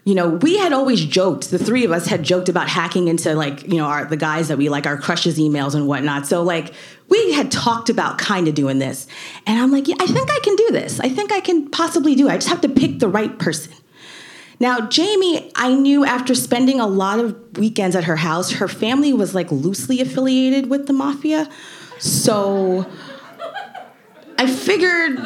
you 0.05 0.15
know, 0.15 0.30
we 0.30 0.57
had 0.57 0.73
always 0.73 1.05
joked, 1.05 1.51
the 1.51 1.59
three 1.59 1.86
of 1.86 1.91
us 1.91 2.07
had 2.07 2.23
joked 2.23 2.49
about 2.49 2.67
hacking 2.67 3.07
into 3.07 3.36
like, 3.36 3.61
you 3.67 3.78
know, 3.78 3.86
our 3.86 4.05
the 4.05 4.17
guys 4.17 4.47
that 4.47 4.57
we 4.57 4.69
like 4.69 4.88
our 4.88 4.97
crushes 4.97 5.38
emails 5.38 5.76
and 5.76 5.88
whatnot. 5.88 6.26
So 6.26 6.41
like 6.41 6.73
we 7.09 7.34
had 7.34 7.51
talked 7.51 7.91
about 7.91 8.17
kind 8.17 8.47
of 8.47 8.55
doing 8.55 8.80
this. 8.80 9.05
And 9.45 9.59
I'm 9.59 9.71
like, 9.71 9.88
yeah, 9.88 9.97
I 9.99 10.07
think 10.07 10.32
I 10.32 10.39
can 10.43 10.55
do 10.55 10.69
this. 10.71 10.99
I 10.99 11.09
think 11.09 11.32
I 11.32 11.41
can 11.41 11.69
possibly 11.69 12.15
do 12.15 12.28
it. 12.28 12.32
I 12.32 12.38
just 12.38 12.49
have 12.49 12.61
to 12.61 12.69
pick 12.69 12.97
the 12.97 13.07
right 13.07 13.38
person. 13.38 13.71
Now, 14.60 14.88
Jamie, 14.88 15.51
I 15.56 15.74
knew 15.74 16.06
after 16.06 16.34
spending 16.34 16.80
a 16.80 16.88
lot 16.88 17.20
of 17.20 17.58
weekends 17.58 17.95
at 17.95 18.06
her 18.06 18.16
house, 18.16 18.51
her 18.51 18.68
family 18.68 19.12
was 19.14 19.36
like 19.36 19.51
loosely 19.51 19.99
affiliated 19.99 20.70
with 20.70 20.88
the 20.88 20.93
mafia. 20.93 21.49
So 21.99 22.89
I 24.38 24.47
figured 24.47 25.20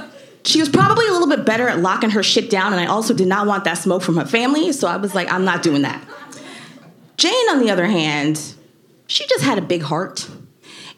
she 0.43 0.59
was 0.59 0.69
probably 0.69 1.07
a 1.07 1.11
little 1.11 1.27
bit 1.27 1.45
better 1.45 1.67
at 1.67 1.79
locking 1.79 2.11
her 2.11 2.23
shit 2.23 2.49
down, 2.49 2.73
and 2.73 2.81
I 2.81 2.85
also 2.85 3.13
did 3.13 3.27
not 3.27 3.45
want 3.45 3.65
that 3.65 3.75
smoke 3.75 4.01
from 4.01 4.17
her 4.17 4.25
family, 4.25 4.71
so 4.71 4.87
I 4.87 4.97
was 4.97 5.13
like, 5.13 5.31
I'm 5.31 5.45
not 5.45 5.61
doing 5.61 5.83
that. 5.83 6.03
Jane, 7.17 7.49
on 7.49 7.59
the 7.59 7.69
other 7.69 7.85
hand, 7.85 8.55
she 9.07 9.27
just 9.27 9.43
had 9.43 9.57
a 9.57 9.61
big 9.61 9.81
heart. 9.81 10.27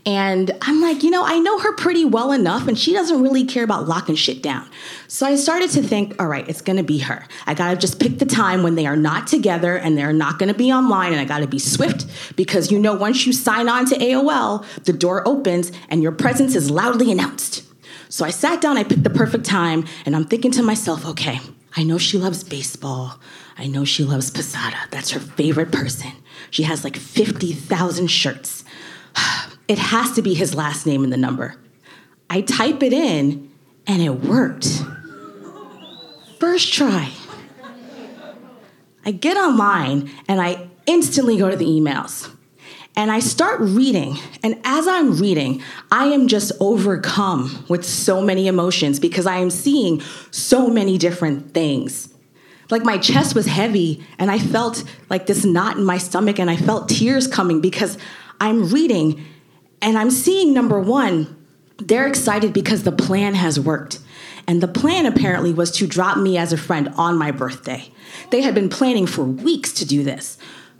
And 0.05 0.49
I'm 0.61 0.81
like, 0.81 1.03
you 1.03 1.11
know, 1.11 1.23
I 1.23 1.37
know 1.37 1.59
her 1.59 1.75
pretty 1.75 2.05
well 2.05 2.31
enough, 2.31 2.67
and 2.67 2.77
she 2.77 2.91
doesn't 2.91 3.21
really 3.21 3.45
care 3.45 3.63
about 3.63 3.87
locking 3.87 4.15
shit 4.15 4.41
down. 4.41 4.67
So 5.07 5.27
I 5.27 5.35
started 5.35 5.69
to 5.71 5.83
think, 5.83 6.19
all 6.19 6.27
right, 6.27 6.47
it's 6.49 6.61
gonna 6.61 6.83
be 6.83 6.99
her. 6.99 7.27
I 7.45 7.53
gotta 7.53 7.77
just 7.77 7.99
pick 7.99 8.17
the 8.17 8.25
time 8.25 8.63
when 8.63 8.75
they 8.75 8.87
are 8.87 8.95
not 8.95 9.27
together 9.27 9.75
and 9.75 9.95
they're 9.95 10.13
not 10.13 10.39
gonna 10.39 10.55
be 10.55 10.71
online, 10.71 11.11
and 11.11 11.21
I 11.21 11.25
gotta 11.25 11.47
be 11.47 11.59
swift 11.59 12.07
because 12.35 12.71
you 12.71 12.79
know, 12.79 12.93
once 12.93 13.27
you 13.27 13.33
sign 13.33 13.69
on 13.69 13.85
to 13.87 13.95
AOL, 13.95 14.65
the 14.85 14.93
door 14.93 15.27
opens 15.27 15.71
and 15.89 16.01
your 16.01 16.11
presence 16.11 16.55
is 16.55 16.71
loudly 16.71 17.11
announced. 17.11 17.63
So 18.09 18.25
I 18.25 18.31
sat 18.31 18.59
down, 18.59 18.77
I 18.77 18.83
picked 18.83 19.03
the 19.03 19.09
perfect 19.09 19.45
time, 19.45 19.85
and 20.05 20.15
I'm 20.15 20.25
thinking 20.25 20.51
to 20.51 20.63
myself, 20.63 21.05
okay, 21.05 21.39
I 21.77 21.83
know 21.83 21.97
she 21.97 22.17
loves 22.17 22.43
baseball. 22.43 23.19
I 23.57 23.67
know 23.67 23.85
she 23.85 24.03
loves 24.03 24.31
Posada. 24.31 24.77
That's 24.89 25.11
her 25.11 25.19
favorite 25.19 25.71
person. 25.71 26.11
She 26.49 26.63
has 26.63 26.83
like 26.83 26.97
50,000 26.97 28.07
shirts. 28.07 28.65
It 29.71 29.79
has 29.79 30.11
to 30.15 30.21
be 30.21 30.33
his 30.33 30.53
last 30.53 30.85
name 30.85 31.05
in 31.05 31.11
the 31.11 31.17
number. 31.17 31.55
I 32.29 32.41
type 32.41 32.83
it 32.83 32.91
in, 32.91 33.49
and 33.87 34.01
it 34.01 34.09
worked. 34.09 34.83
First 36.39 36.73
try. 36.73 37.09
I 39.05 39.11
get 39.11 39.37
online 39.37 40.11
and 40.27 40.41
I 40.41 40.67
instantly 40.85 41.37
go 41.37 41.49
to 41.49 41.55
the 41.55 41.63
emails. 41.63 42.29
And 42.97 43.13
I 43.13 43.19
start 43.19 43.61
reading. 43.61 44.17
And 44.43 44.59
as 44.65 44.89
I'm 44.89 45.17
reading, 45.17 45.63
I 45.89 46.07
am 46.07 46.27
just 46.27 46.51
overcome 46.59 47.65
with 47.69 47.85
so 47.85 48.21
many 48.21 48.47
emotions 48.47 48.99
because 48.99 49.25
I 49.25 49.37
am 49.37 49.49
seeing 49.49 50.01
so 50.31 50.67
many 50.67 50.97
different 50.97 51.53
things. 51.53 52.13
Like 52.69 52.83
my 52.83 52.97
chest 52.97 53.35
was 53.35 53.45
heavy, 53.45 54.05
and 54.19 54.29
I 54.29 54.37
felt 54.37 54.83
like 55.09 55.27
this 55.27 55.45
knot 55.45 55.77
in 55.77 55.85
my 55.85 55.97
stomach, 55.97 56.39
and 56.39 56.51
I 56.51 56.57
felt 56.57 56.89
tears 56.89 57.25
coming 57.25 57.61
because 57.61 57.97
I'm 58.41 58.69
reading 58.69 59.25
and 59.81 59.97
I'm 59.97 60.11
seeing 60.11 60.53
number 60.53 60.79
one, 60.79 61.37
they're 61.77 62.07
excited 62.07 62.53
because 62.53 62.83
the 62.83 62.91
plan 62.91 63.33
has 63.35 63.59
worked. 63.59 63.99
And 64.47 64.61
the 64.61 64.67
plan 64.67 65.05
apparently 65.05 65.53
was 65.53 65.71
to 65.71 65.87
drop 65.87 66.17
me 66.17 66.37
as 66.37 66.51
a 66.51 66.57
friend 66.57 66.89
on 66.97 67.17
my 67.17 67.31
birthday. 67.31 67.91
They 68.31 68.41
had 68.41 68.55
been 68.55 68.69
planning 68.69 69.05
for 69.05 69.23
weeks 69.23 69.71
to 69.73 69.85
do 69.85 70.03
this. 70.03 70.37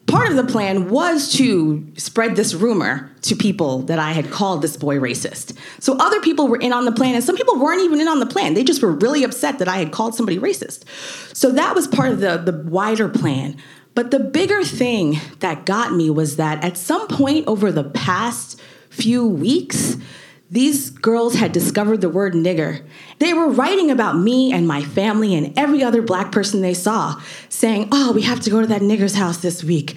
Part 0.07 0.29
of 0.29 0.35
the 0.35 0.43
plan 0.43 0.89
was 0.89 1.31
to 1.33 1.87
spread 1.95 2.35
this 2.35 2.53
rumor 2.53 3.11
to 3.21 3.35
people 3.35 3.83
that 3.83 3.99
I 3.99 4.11
had 4.11 4.31
called 4.31 4.61
this 4.61 4.75
boy 4.75 4.97
racist. 4.97 5.55
So 5.79 5.95
other 5.99 6.19
people 6.21 6.47
were 6.47 6.57
in 6.57 6.73
on 6.73 6.85
the 6.85 6.91
plan, 6.91 7.15
and 7.15 7.23
some 7.23 7.37
people 7.37 7.59
weren't 7.59 7.81
even 7.81 8.01
in 8.01 8.07
on 8.07 8.19
the 8.19 8.25
plan. 8.25 8.55
They 8.55 8.63
just 8.63 8.81
were 8.81 8.91
really 8.91 9.23
upset 9.23 9.59
that 9.59 9.67
I 9.67 9.77
had 9.77 9.91
called 9.91 10.15
somebody 10.15 10.37
racist. 10.37 10.83
So 11.35 11.51
that 11.51 11.75
was 11.75 11.87
part 11.87 12.11
of 12.11 12.19
the, 12.19 12.37
the 12.37 12.63
wider 12.67 13.07
plan. 13.07 13.57
But 13.93 14.11
the 14.11 14.19
bigger 14.19 14.63
thing 14.63 15.19
that 15.39 15.65
got 15.65 15.93
me 15.93 16.09
was 16.09 16.35
that 16.37 16.63
at 16.63 16.77
some 16.77 17.07
point 17.07 17.47
over 17.47 17.71
the 17.71 17.83
past 17.83 18.59
few 18.91 19.25
weeks, 19.25 19.97
these 20.51 20.89
girls 20.89 21.35
had 21.35 21.53
discovered 21.53 22.01
the 22.01 22.09
word 22.09 22.33
nigger. 22.33 22.85
They 23.19 23.33
were 23.33 23.47
writing 23.47 23.89
about 23.89 24.17
me 24.17 24.51
and 24.51 24.67
my 24.67 24.83
family 24.83 25.33
and 25.33 25.57
every 25.57 25.81
other 25.81 26.01
black 26.01 26.31
person 26.31 26.61
they 26.61 26.73
saw, 26.73 27.21
saying, 27.47 27.87
Oh, 27.91 28.11
we 28.11 28.23
have 28.23 28.41
to 28.41 28.49
go 28.49 28.59
to 28.59 28.67
that 28.67 28.81
nigger's 28.81 29.15
house 29.15 29.37
this 29.37 29.63
week. 29.63 29.95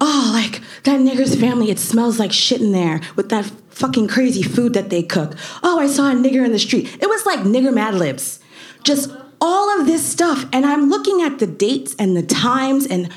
Oh, 0.00 0.30
like 0.34 0.60
that 0.82 0.98
nigger's 0.98 1.36
family, 1.36 1.70
it 1.70 1.78
smells 1.78 2.18
like 2.18 2.32
shit 2.32 2.60
in 2.60 2.72
there 2.72 3.00
with 3.14 3.28
that 3.28 3.44
fucking 3.70 4.08
crazy 4.08 4.42
food 4.42 4.74
that 4.74 4.90
they 4.90 5.04
cook. 5.04 5.36
Oh, 5.62 5.78
I 5.78 5.86
saw 5.86 6.10
a 6.10 6.14
nigger 6.14 6.44
in 6.44 6.50
the 6.50 6.58
street. 6.58 6.92
It 7.00 7.08
was 7.08 7.24
like 7.24 7.40
nigger 7.40 7.72
mad 7.72 7.94
libs. 7.94 8.40
Just 8.82 9.12
all 9.40 9.80
of 9.80 9.86
this 9.86 10.04
stuff. 10.04 10.46
And 10.52 10.66
I'm 10.66 10.88
looking 10.88 11.22
at 11.22 11.38
the 11.38 11.46
dates 11.46 11.94
and 12.00 12.16
the 12.16 12.24
times, 12.24 12.86
and 12.86 13.08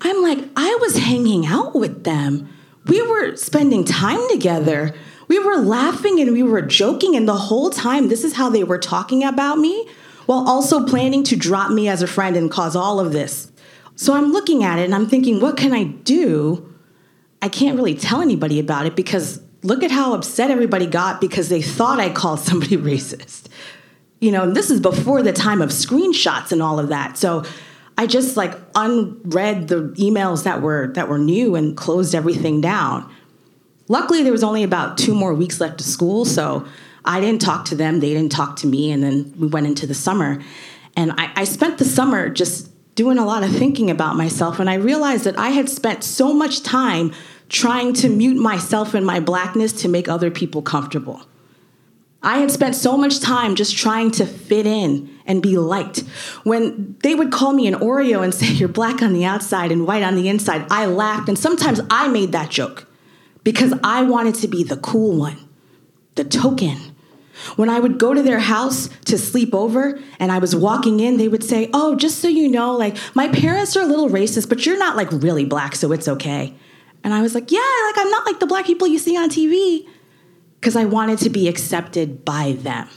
I'm 0.00 0.22
like, 0.22 0.38
I 0.56 0.78
was 0.80 0.98
hanging 0.98 1.46
out 1.46 1.74
with 1.74 2.04
them 2.04 2.48
we 2.88 3.02
were 3.02 3.36
spending 3.36 3.84
time 3.84 4.20
together. 4.30 4.94
We 5.28 5.38
were 5.38 5.56
laughing 5.56 6.20
and 6.20 6.32
we 6.32 6.42
were 6.42 6.62
joking, 6.62 7.14
and 7.14 7.28
the 7.28 7.36
whole 7.36 7.70
time, 7.70 8.08
this 8.08 8.24
is 8.24 8.34
how 8.34 8.48
they 8.48 8.64
were 8.64 8.78
talking 8.78 9.22
about 9.22 9.58
me, 9.58 9.88
while 10.26 10.48
also 10.48 10.84
planning 10.86 11.22
to 11.24 11.36
drop 11.36 11.70
me 11.70 11.88
as 11.88 12.02
a 12.02 12.06
friend 12.06 12.36
and 12.36 12.50
cause 12.50 12.74
all 12.74 12.98
of 12.98 13.12
this. 13.12 13.50
So 13.96 14.14
I'm 14.14 14.32
looking 14.32 14.62
at 14.62 14.78
it 14.78 14.84
and 14.84 14.94
I'm 14.94 15.08
thinking, 15.08 15.40
what 15.40 15.56
can 15.56 15.72
I 15.72 15.84
do? 15.84 16.72
I 17.42 17.48
can't 17.48 17.76
really 17.76 17.94
tell 17.94 18.20
anybody 18.20 18.60
about 18.60 18.86
it 18.86 18.94
because 18.94 19.42
look 19.62 19.82
at 19.82 19.90
how 19.90 20.14
upset 20.14 20.50
everybody 20.50 20.86
got 20.86 21.20
because 21.20 21.48
they 21.48 21.60
thought 21.60 21.98
I 21.98 22.10
called 22.10 22.40
somebody 22.40 22.76
racist. 22.76 23.48
You 24.20 24.32
know, 24.32 24.50
this 24.50 24.70
is 24.70 24.80
before 24.80 25.22
the 25.22 25.32
time 25.32 25.60
of 25.60 25.70
screenshots 25.70 26.52
and 26.52 26.62
all 26.62 26.78
of 26.78 26.88
that. 26.88 27.18
So 27.18 27.44
I 27.98 28.06
just 28.06 28.36
like 28.36 28.54
unread 28.76 29.66
the 29.66 29.92
emails 29.98 30.44
that 30.44 30.62
were 30.62 30.92
that 30.94 31.08
were 31.08 31.18
new 31.18 31.56
and 31.56 31.76
closed 31.76 32.14
everything 32.14 32.60
down. 32.60 33.12
Luckily, 33.88 34.22
there 34.22 34.32
was 34.32 34.44
only 34.44 34.62
about 34.62 34.96
two 34.96 35.14
more 35.14 35.34
weeks 35.34 35.60
left 35.60 35.80
of 35.80 35.86
school, 35.86 36.24
so 36.24 36.64
I 37.04 37.20
didn't 37.20 37.40
talk 37.40 37.64
to 37.66 37.74
them. 37.74 37.98
They 37.98 38.14
didn't 38.14 38.30
talk 38.30 38.54
to 38.56 38.68
me, 38.68 38.92
and 38.92 39.02
then 39.02 39.34
we 39.36 39.48
went 39.48 39.66
into 39.66 39.84
the 39.86 39.94
summer. 39.94 40.40
And 40.94 41.12
I, 41.18 41.32
I 41.34 41.44
spent 41.44 41.78
the 41.78 41.84
summer 41.84 42.28
just 42.28 42.70
doing 42.94 43.18
a 43.18 43.26
lot 43.26 43.42
of 43.42 43.50
thinking 43.50 43.90
about 43.90 44.14
myself, 44.14 44.60
and 44.60 44.70
I 44.70 44.74
realized 44.74 45.24
that 45.24 45.36
I 45.36 45.48
had 45.48 45.68
spent 45.68 46.04
so 46.04 46.32
much 46.32 46.62
time 46.62 47.12
trying 47.48 47.94
to 47.94 48.08
mute 48.08 48.36
myself 48.36 48.94
and 48.94 49.04
my 49.04 49.18
blackness 49.18 49.72
to 49.82 49.88
make 49.88 50.08
other 50.08 50.30
people 50.30 50.62
comfortable. 50.62 51.22
I 52.22 52.38
had 52.38 52.50
spent 52.50 52.74
so 52.74 52.96
much 52.96 53.20
time 53.20 53.54
just 53.54 53.76
trying 53.76 54.10
to 54.12 54.26
fit 54.26 54.66
in 54.66 55.17
and 55.28 55.42
be 55.42 55.58
liked. 55.58 56.00
When 56.42 56.96
they 57.02 57.14
would 57.14 57.30
call 57.30 57.52
me 57.52 57.66
an 57.68 57.74
Oreo 57.74 58.24
and 58.24 58.34
say, 58.34 58.46
You're 58.46 58.68
black 58.68 59.02
on 59.02 59.12
the 59.12 59.26
outside 59.26 59.70
and 59.70 59.86
white 59.86 60.02
on 60.02 60.16
the 60.16 60.28
inside, 60.28 60.66
I 60.70 60.86
laughed. 60.86 61.28
And 61.28 61.38
sometimes 61.38 61.80
I 61.90 62.08
made 62.08 62.32
that 62.32 62.50
joke 62.50 62.86
because 63.44 63.74
I 63.84 64.02
wanted 64.02 64.34
to 64.36 64.48
be 64.48 64.64
the 64.64 64.78
cool 64.78 65.16
one, 65.16 65.48
the 66.16 66.24
token. 66.24 66.78
When 67.54 67.70
I 67.70 67.78
would 67.78 68.00
go 68.00 68.14
to 68.14 68.22
their 68.22 68.40
house 68.40 68.88
to 69.04 69.16
sleep 69.16 69.54
over 69.54 70.00
and 70.18 70.32
I 70.32 70.38
was 70.38 70.56
walking 70.56 70.98
in, 70.98 71.18
they 71.18 71.28
would 71.28 71.44
say, 71.44 71.70
Oh, 71.72 71.94
just 71.94 72.18
so 72.18 72.26
you 72.26 72.48
know, 72.48 72.74
like, 72.76 72.96
my 73.14 73.28
parents 73.28 73.76
are 73.76 73.82
a 73.82 73.86
little 73.86 74.08
racist, 74.08 74.48
but 74.48 74.66
you're 74.66 74.78
not 74.78 74.96
like 74.96 75.12
really 75.12 75.44
black, 75.44 75.76
so 75.76 75.92
it's 75.92 76.08
okay. 76.08 76.54
And 77.04 77.14
I 77.14 77.22
was 77.22 77.34
like, 77.34 77.52
Yeah, 77.52 77.58
like, 77.86 77.98
I'm 77.98 78.10
not 78.10 78.26
like 78.26 78.40
the 78.40 78.46
black 78.46 78.64
people 78.66 78.88
you 78.88 78.98
see 78.98 79.16
on 79.16 79.28
TV 79.28 79.86
because 80.58 80.74
I 80.74 80.86
wanted 80.86 81.18
to 81.20 81.30
be 81.30 81.46
accepted 81.46 82.24
by 82.24 82.52
them. 82.58 82.88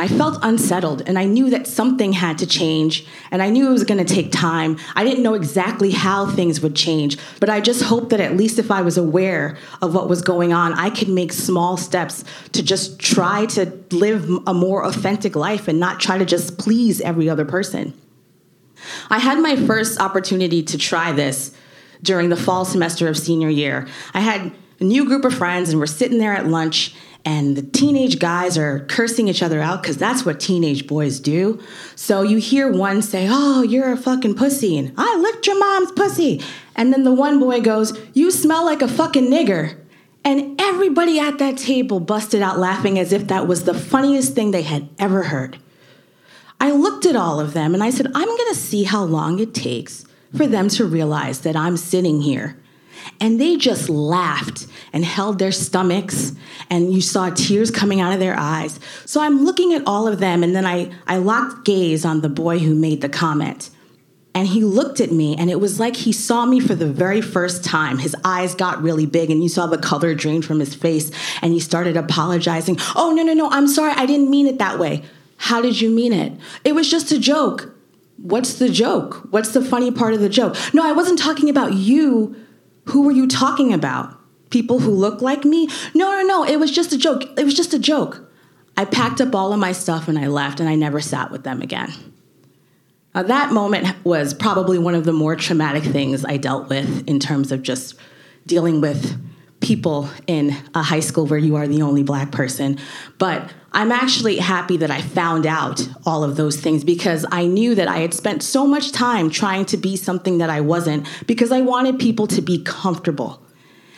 I 0.00 0.08
felt 0.08 0.38
unsettled 0.40 1.02
and 1.06 1.18
I 1.18 1.26
knew 1.26 1.50
that 1.50 1.66
something 1.66 2.14
had 2.14 2.38
to 2.38 2.46
change 2.46 3.06
and 3.30 3.42
I 3.42 3.50
knew 3.50 3.68
it 3.68 3.72
was 3.72 3.84
going 3.84 4.02
to 4.02 4.14
take 4.14 4.32
time. 4.32 4.78
I 4.96 5.04
didn't 5.04 5.22
know 5.22 5.34
exactly 5.34 5.90
how 5.90 6.24
things 6.24 6.62
would 6.62 6.74
change, 6.74 7.18
but 7.38 7.50
I 7.50 7.60
just 7.60 7.82
hoped 7.82 8.08
that 8.08 8.18
at 8.18 8.34
least 8.34 8.58
if 8.58 8.70
I 8.70 8.80
was 8.80 8.96
aware 8.96 9.58
of 9.82 9.94
what 9.94 10.08
was 10.08 10.22
going 10.22 10.54
on, 10.54 10.72
I 10.72 10.88
could 10.88 11.10
make 11.10 11.34
small 11.34 11.76
steps 11.76 12.24
to 12.52 12.62
just 12.62 12.98
try 12.98 13.44
to 13.46 13.78
live 13.90 14.26
a 14.46 14.54
more 14.54 14.86
authentic 14.86 15.36
life 15.36 15.68
and 15.68 15.78
not 15.78 16.00
try 16.00 16.16
to 16.16 16.24
just 16.24 16.56
please 16.56 17.02
every 17.02 17.28
other 17.28 17.44
person. 17.44 17.92
I 19.10 19.18
had 19.18 19.38
my 19.38 19.54
first 19.54 20.00
opportunity 20.00 20.62
to 20.62 20.78
try 20.78 21.12
this 21.12 21.54
during 22.02 22.30
the 22.30 22.36
fall 22.36 22.64
semester 22.64 23.06
of 23.06 23.18
senior 23.18 23.50
year. 23.50 23.86
I 24.14 24.20
had 24.20 24.50
a 24.80 24.84
new 24.84 25.04
group 25.04 25.26
of 25.26 25.34
friends 25.34 25.68
and 25.68 25.78
we're 25.78 25.84
sitting 25.84 26.16
there 26.16 26.32
at 26.32 26.46
lunch 26.46 26.94
and 27.24 27.56
the 27.56 27.62
teenage 27.62 28.18
guys 28.18 28.56
are 28.56 28.80
cursing 28.86 29.28
each 29.28 29.42
other 29.42 29.60
out 29.60 29.82
because 29.82 29.96
that's 29.96 30.24
what 30.24 30.40
teenage 30.40 30.86
boys 30.86 31.20
do. 31.20 31.60
So 31.96 32.22
you 32.22 32.38
hear 32.38 32.70
one 32.70 33.02
say, 33.02 33.26
Oh, 33.30 33.62
you're 33.62 33.92
a 33.92 33.96
fucking 33.96 34.34
pussy, 34.34 34.78
and 34.78 34.92
I 34.96 35.16
licked 35.16 35.46
your 35.46 35.58
mom's 35.58 35.92
pussy. 35.92 36.42
And 36.74 36.92
then 36.92 37.04
the 37.04 37.12
one 37.12 37.38
boy 37.38 37.60
goes, 37.60 37.98
You 38.14 38.30
smell 38.30 38.64
like 38.64 38.82
a 38.82 38.88
fucking 38.88 39.30
nigger. 39.30 39.76
And 40.24 40.60
everybody 40.60 41.18
at 41.18 41.38
that 41.38 41.56
table 41.56 41.98
busted 41.98 42.42
out 42.42 42.58
laughing 42.58 42.98
as 42.98 43.12
if 43.12 43.26
that 43.28 43.46
was 43.46 43.64
the 43.64 43.74
funniest 43.74 44.34
thing 44.34 44.50
they 44.50 44.62
had 44.62 44.88
ever 44.98 45.24
heard. 45.24 45.58
I 46.60 46.72
looked 46.72 47.06
at 47.06 47.16
all 47.16 47.40
of 47.40 47.54
them 47.54 47.72
and 47.72 47.82
I 47.82 47.90
said, 47.90 48.06
I'm 48.14 48.28
gonna 48.28 48.54
see 48.54 48.84
how 48.84 49.02
long 49.02 49.38
it 49.38 49.54
takes 49.54 50.04
for 50.36 50.46
them 50.46 50.68
to 50.68 50.84
realize 50.84 51.40
that 51.40 51.56
I'm 51.56 51.76
sitting 51.76 52.20
here 52.20 52.56
and 53.20 53.40
they 53.40 53.56
just 53.56 53.88
laughed 53.88 54.66
and 54.92 55.04
held 55.04 55.38
their 55.38 55.52
stomachs, 55.52 56.32
and 56.68 56.92
you 56.92 57.00
saw 57.00 57.30
tears 57.30 57.70
coming 57.70 58.00
out 58.00 58.12
of 58.12 58.20
their 58.20 58.36
eyes. 58.38 58.80
So 59.04 59.20
I'm 59.20 59.44
looking 59.44 59.72
at 59.74 59.82
all 59.86 60.08
of 60.08 60.18
them, 60.18 60.42
and 60.42 60.54
then 60.54 60.66
I, 60.66 60.90
I 61.06 61.18
locked 61.18 61.64
gaze 61.64 62.04
on 62.04 62.20
the 62.20 62.28
boy 62.28 62.58
who 62.58 62.74
made 62.74 63.00
the 63.00 63.08
comment. 63.08 63.70
And 64.32 64.46
he 64.46 64.62
looked 64.62 65.00
at 65.00 65.10
me, 65.10 65.36
and 65.36 65.50
it 65.50 65.58
was 65.58 65.80
like 65.80 65.96
he 65.96 66.12
saw 66.12 66.46
me 66.46 66.60
for 66.60 66.76
the 66.76 66.86
very 66.86 67.20
first 67.20 67.64
time. 67.64 67.98
His 67.98 68.14
eyes 68.24 68.54
got 68.54 68.80
really 68.80 69.06
big, 69.06 69.30
and 69.30 69.42
you 69.42 69.48
saw 69.48 69.66
the 69.66 69.78
color 69.78 70.14
drain 70.14 70.40
from 70.40 70.60
his 70.60 70.74
face, 70.74 71.10
and 71.42 71.52
he 71.52 71.58
started 71.58 71.96
apologizing. 71.96 72.78
Oh, 72.94 73.12
no, 73.12 73.22
no, 73.24 73.34
no, 73.34 73.50
I'm 73.50 73.66
sorry, 73.66 73.92
I 73.92 74.06
didn't 74.06 74.30
mean 74.30 74.46
it 74.46 74.58
that 74.58 74.78
way. 74.78 75.02
How 75.36 75.60
did 75.60 75.80
you 75.80 75.90
mean 75.90 76.12
it? 76.12 76.32
It 76.64 76.74
was 76.74 76.88
just 76.88 77.10
a 77.10 77.18
joke. 77.18 77.74
What's 78.18 78.54
the 78.54 78.68
joke? 78.68 79.26
What's 79.30 79.52
the 79.52 79.64
funny 79.64 79.90
part 79.90 80.14
of 80.14 80.20
the 80.20 80.28
joke? 80.28 80.54
No, 80.74 80.86
I 80.86 80.92
wasn't 80.92 81.18
talking 81.18 81.48
about 81.48 81.72
you. 81.72 82.36
Who 82.86 83.02
were 83.02 83.12
you 83.12 83.26
talking 83.26 83.72
about? 83.72 84.16
People 84.50 84.80
who 84.80 84.90
look 84.90 85.22
like 85.22 85.44
me? 85.44 85.68
No, 85.94 86.10
no, 86.12 86.22
no, 86.22 86.44
it 86.44 86.58
was 86.58 86.70
just 86.70 86.92
a 86.92 86.98
joke. 86.98 87.22
It 87.38 87.44
was 87.44 87.54
just 87.54 87.72
a 87.72 87.78
joke. 87.78 88.28
I 88.76 88.84
packed 88.84 89.20
up 89.20 89.34
all 89.34 89.52
of 89.52 89.60
my 89.60 89.72
stuff 89.72 90.08
and 90.08 90.18
I 90.18 90.26
left, 90.26 90.58
and 90.60 90.68
I 90.68 90.74
never 90.74 91.00
sat 91.00 91.30
with 91.30 91.44
them 91.44 91.62
again. 91.62 91.92
Now, 93.14 93.24
that 93.24 93.52
moment 93.52 94.04
was 94.04 94.34
probably 94.34 94.78
one 94.78 94.94
of 94.94 95.04
the 95.04 95.12
more 95.12 95.36
traumatic 95.36 95.82
things 95.82 96.24
I 96.24 96.36
dealt 96.36 96.68
with 96.68 97.06
in 97.08 97.18
terms 97.18 97.52
of 97.52 97.62
just 97.62 97.96
dealing 98.46 98.80
with 98.80 99.20
people 99.60 100.08
in 100.26 100.56
a 100.74 100.82
high 100.82 101.00
school 101.00 101.26
where 101.26 101.38
you 101.38 101.56
are 101.56 101.68
the 101.68 101.82
only 101.82 102.02
black 102.02 102.32
person. 102.32 102.78
But 103.18 103.52
I'm 103.72 103.92
actually 103.92 104.38
happy 104.38 104.76
that 104.78 104.90
I 104.90 105.00
found 105.00 105.46
out 105.46 105.86
all 106.04 106.24
of 106.24 106.36
those 106.36 106.58
things 106.58 106.82
because 106.82 107.24
I 107.30 107.46
knew 107.46 107.74
that 107.74 107.86
I 107.86 107.98
had 107.98 108.14
spent 108.14 108.42
so 108.42 108.66
much 108.66 108.90
time 108.90 109.30
trying 109.30 109.66
to 109.66 109.76
be 109.76 109.96
something 109.96 110.38
that 110.38 110.50
I 110.50 110.60
wasn't 110.60 111.06
because 111.26 111.52
I 111.52 111.60
wanted 111.60 111.98
people 111.98 112.26
to 112.28 112.42
be 112.42 112.62
comfortable. 112.62 113.42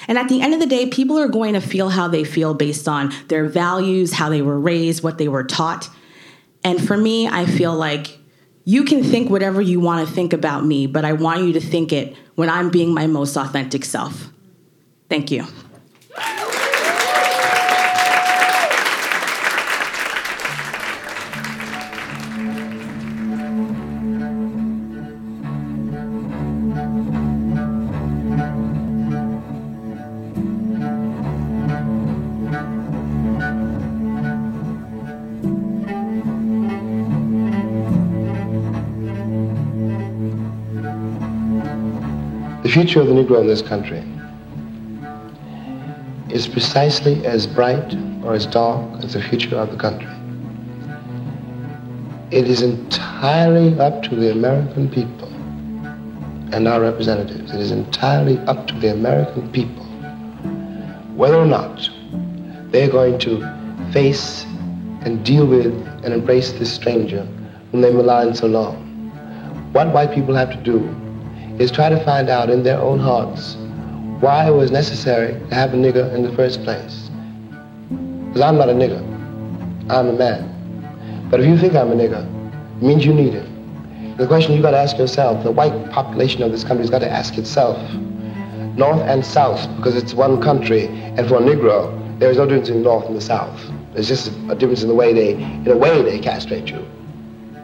And 0.09 0.19
at 0.19 0.29
the 0.29 0.43
end 0.43 0.53
of 0.53 0.61
the 0.61 0.67
day, 0.67 0.87
people 0.87 1.19
are 1.19 1.29
going 1.29 1.55
to 1.55 1.61
feel 1.61 1.89
how 1.89 2.09
they 2.09 2.25
feel 2.25 2.55
based 2.55 2.89
on 2.89 3.13
their 3.29 3.47
values, 3.49 4.13
how 4.13 4.29
they 4.29 4.43
were 4.43 4.59
raised, 4.59 5.03
what 5.03 5.19
they 5.19 5.29
were 5.29 5.45
taught. 5.45 5.89
And 6.65 6.85
for 6.85 6.97
me, 6.97 7.29
I 7.29 7.47
feel 7.47 7.75
like 7.75 8.19
you 8.65 8.85
can 8.85 9.03
think 9.03 9.31
whatever 9.31 9.61
you 9.61 9.81
want 9.81 10.07
to 10.07 10.13
think 10.13 10.33
about 10.33 10.65
me, 10.65 10.87
but 10.87 11.05
I 11.05 11.13
want 11.13 11.45
you 11.45 11.53
to 11.55 11.61
think 11.61 11.93
it 11.93 12.17
when 12.35 12.51
I'm 12.51 12.71
being 12.71 12.93
my 12.93 13.07
most 13.07 13.37
authentic 13.37 13.85
self. 13.85 14.32
Thank 15.13 15.31
you. 15.31 15.45
The 42.63 42.71
future 42.71 43.03
of 43.03 43.09
the 43.09 43.13
Negro 43.13 43.43
in 43.43 43.47
this 43.47 43.61
country 43.61 44.03
is 46.33 46.49
precisely 46.49 47.25
as 47.27 47.47
bright 47.47 47.95
or 48.25 48.35
as 48.35 48.47
dark 48.47 49.05
as 49.05 49.13
the 49.13 49.23
future 49.23 49.57
of 49.57 49.71
the 49.71 49.77
country. 49.77 50.11
It 52.31 52.49
is 52.49 52.63
entirely 52.63 53.79
up 53.79 54.03
to 54.05 54.17
the 54.17 54.33
American 54.33 54.89
people 54.89 55.29
and 56.55 56.67
our 56.67 56.81
representatives. 56.81 57.53
It 57.53 57.61
is 57.61 57.71
entirely 57.71 58.39
up 58.41 58.67
to 58.69 58.75
the 58.81 58.91
American 58.93 59.53
people 59.53 59.85
whether 61.15 61.37
or 61.37 61.47
not 61.47 61.89
they're 62.73 62.91
going 62.91 63.19
to 63.19 63.41
face 63.93 64.45
and 65.03 65.25
deal 65.25 65.47
with 65.47 65.67
and 66.03 66.15
embrace 66.15 66.53
this 66.53 66.73
stranger 66.73 67.27
whom 67.71 67.83
they've 67.83 67.95
maligned 67.95 68.37
so 68.37 68.47
long. 68.47 68.75
What 69.73 69.93
white 69.93 70.13
people 70.15 70.35
have 70.35 70.51
to 70.51 70.63
do 70.63 70.79
is 71.59 71.71
try 71.71 71.91
to 71.91 72.03
find 72.05 72.31
out 72.31 72.49
in 72.49 72.63
their 72.63 72.81
own 72.81 72.99
hearts 72.99 73.57
why 74.23 74.47
it 74.47 74.53
was 74.53 74.71
necessary 74.71 75.33
to 75.49 75.55
have 75.55 75.75
a 75.75 75.77
nigger 75.77 76.15
in 76.15 76.23
the 76.23 76.33
first 76.37 76.63
place. 76.63 77.11
Because 78.29 78.41
I'm 78.41 78.57
not 78.57 78.69
a 78.69 78.73
nigger. 78.73 79.01
I'm 79.91 80.11
a 80.11 80.13
man. 80.13 81.29
But 81.29 81.41
if 81.41 81.47
you 81.47 81.59
think 81.59 81.75
I'm 81.75 81.91
a 81.91 81.97
nigger, 81.97 82.25
it 82.77 82.83
means 82.85 83.05
you 83.05 83.13
need 83.13 83.35
it. 83.35 84.17
The 84.19 84.29
question 84.29 84.55
you 84.55 84.63
got 84.63 84.71
to 84.71 84.79
ask 84.79 84.97
yourself, 84.97 85.43
the 85.43 85.51
white 85.51 85.91
population 85.91 86.45
of 86.45 86.53
this 86.53 86.63
country 86.63 86.85
has 86.85 86.91
got 86.91 87.01
to 87.01 87.11
ask 87.11 87.37
itself, 87.37 87.77
north 88.77 89.01
and 89.01 89.27
south, 89.27 89.69
because 89.77 89.97
it's 89.97 90.15
one 90.15 90.41
country, 90.41 90.87
and 90.87 91.27
for 91.27 91.39
a 91.39 91.41
Negro, 91.41 91.91
there 92.21 92.31
is 92.31 92.37
no 92.37 92.47
difference 92.47 92.69
in 92.69 92.81
north 92.81 93.07
and 93.07 93.17
the 93.17 93.21
south. 93.21 93.61
There's 93.93 94.07
just 94.07 94.29
a 94.49 94.55
difference 94.55 94.83
in 94.83 94.89
the 94.89 94.95
way 94.95 95.13
they, 95.13 95.33
in 95.33 95.67
a 95.67 95.77
way 95.77 96.01
they 96.01 96.21
castrate 96.21 96.69
you. 96.69 96.87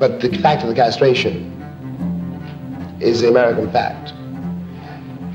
But 0.00 0.20
the 0.20 0.36
fact 0.38 0.62
of 0.62 0.68
the 0.70 0.74
castration 0.74 1.54
is 2.98 3.20
the 3.20 3.28
American 3.28 3.70
fact. 3.70 4.12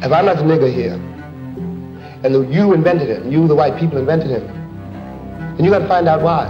If 0.03 0.11
I'm 0.11 0.25
not 0.25 0.35
the 0.35 0.43
nigger 0.43 0.71
here, 0.71 0.99
and 2.23 2.53
you 2.53 2.73
invented 2.73 3.09
him, 3.09 3.31
you, 3.31 3.47
the 3.47 3.55
white 3.55 3.77
people, 3.79 3.97
invented 3.97 4.29
him, 4.29 4.49
And 5.57 5.65
you 5.65 5.71
got 5.71 5.79
to 5.79 5.87
find 5.87 6.07
out 6.07 6.21
why. 6.21 6.47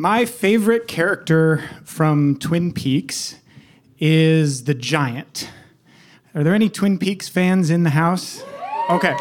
My 0.00 0.26
favorite 0.26 0.86
character 0.86 1.68
from 1.82 2.38
Twin 2.38 2.72
Peaks 2.72 3.34
is 3.98 4.62
the 4.62 4.72
giant. 4.72 5.50
Are 6.36 6.44
there 6.44 6.54
any 6.54 6.68
Twin 6.68 7.00
Peaks 7.00 7.28
fans 7.28 7.68
in 7.68 7.82
the 7.82 7.90
house? 7.90 8.44
Okay. 8.90 9.16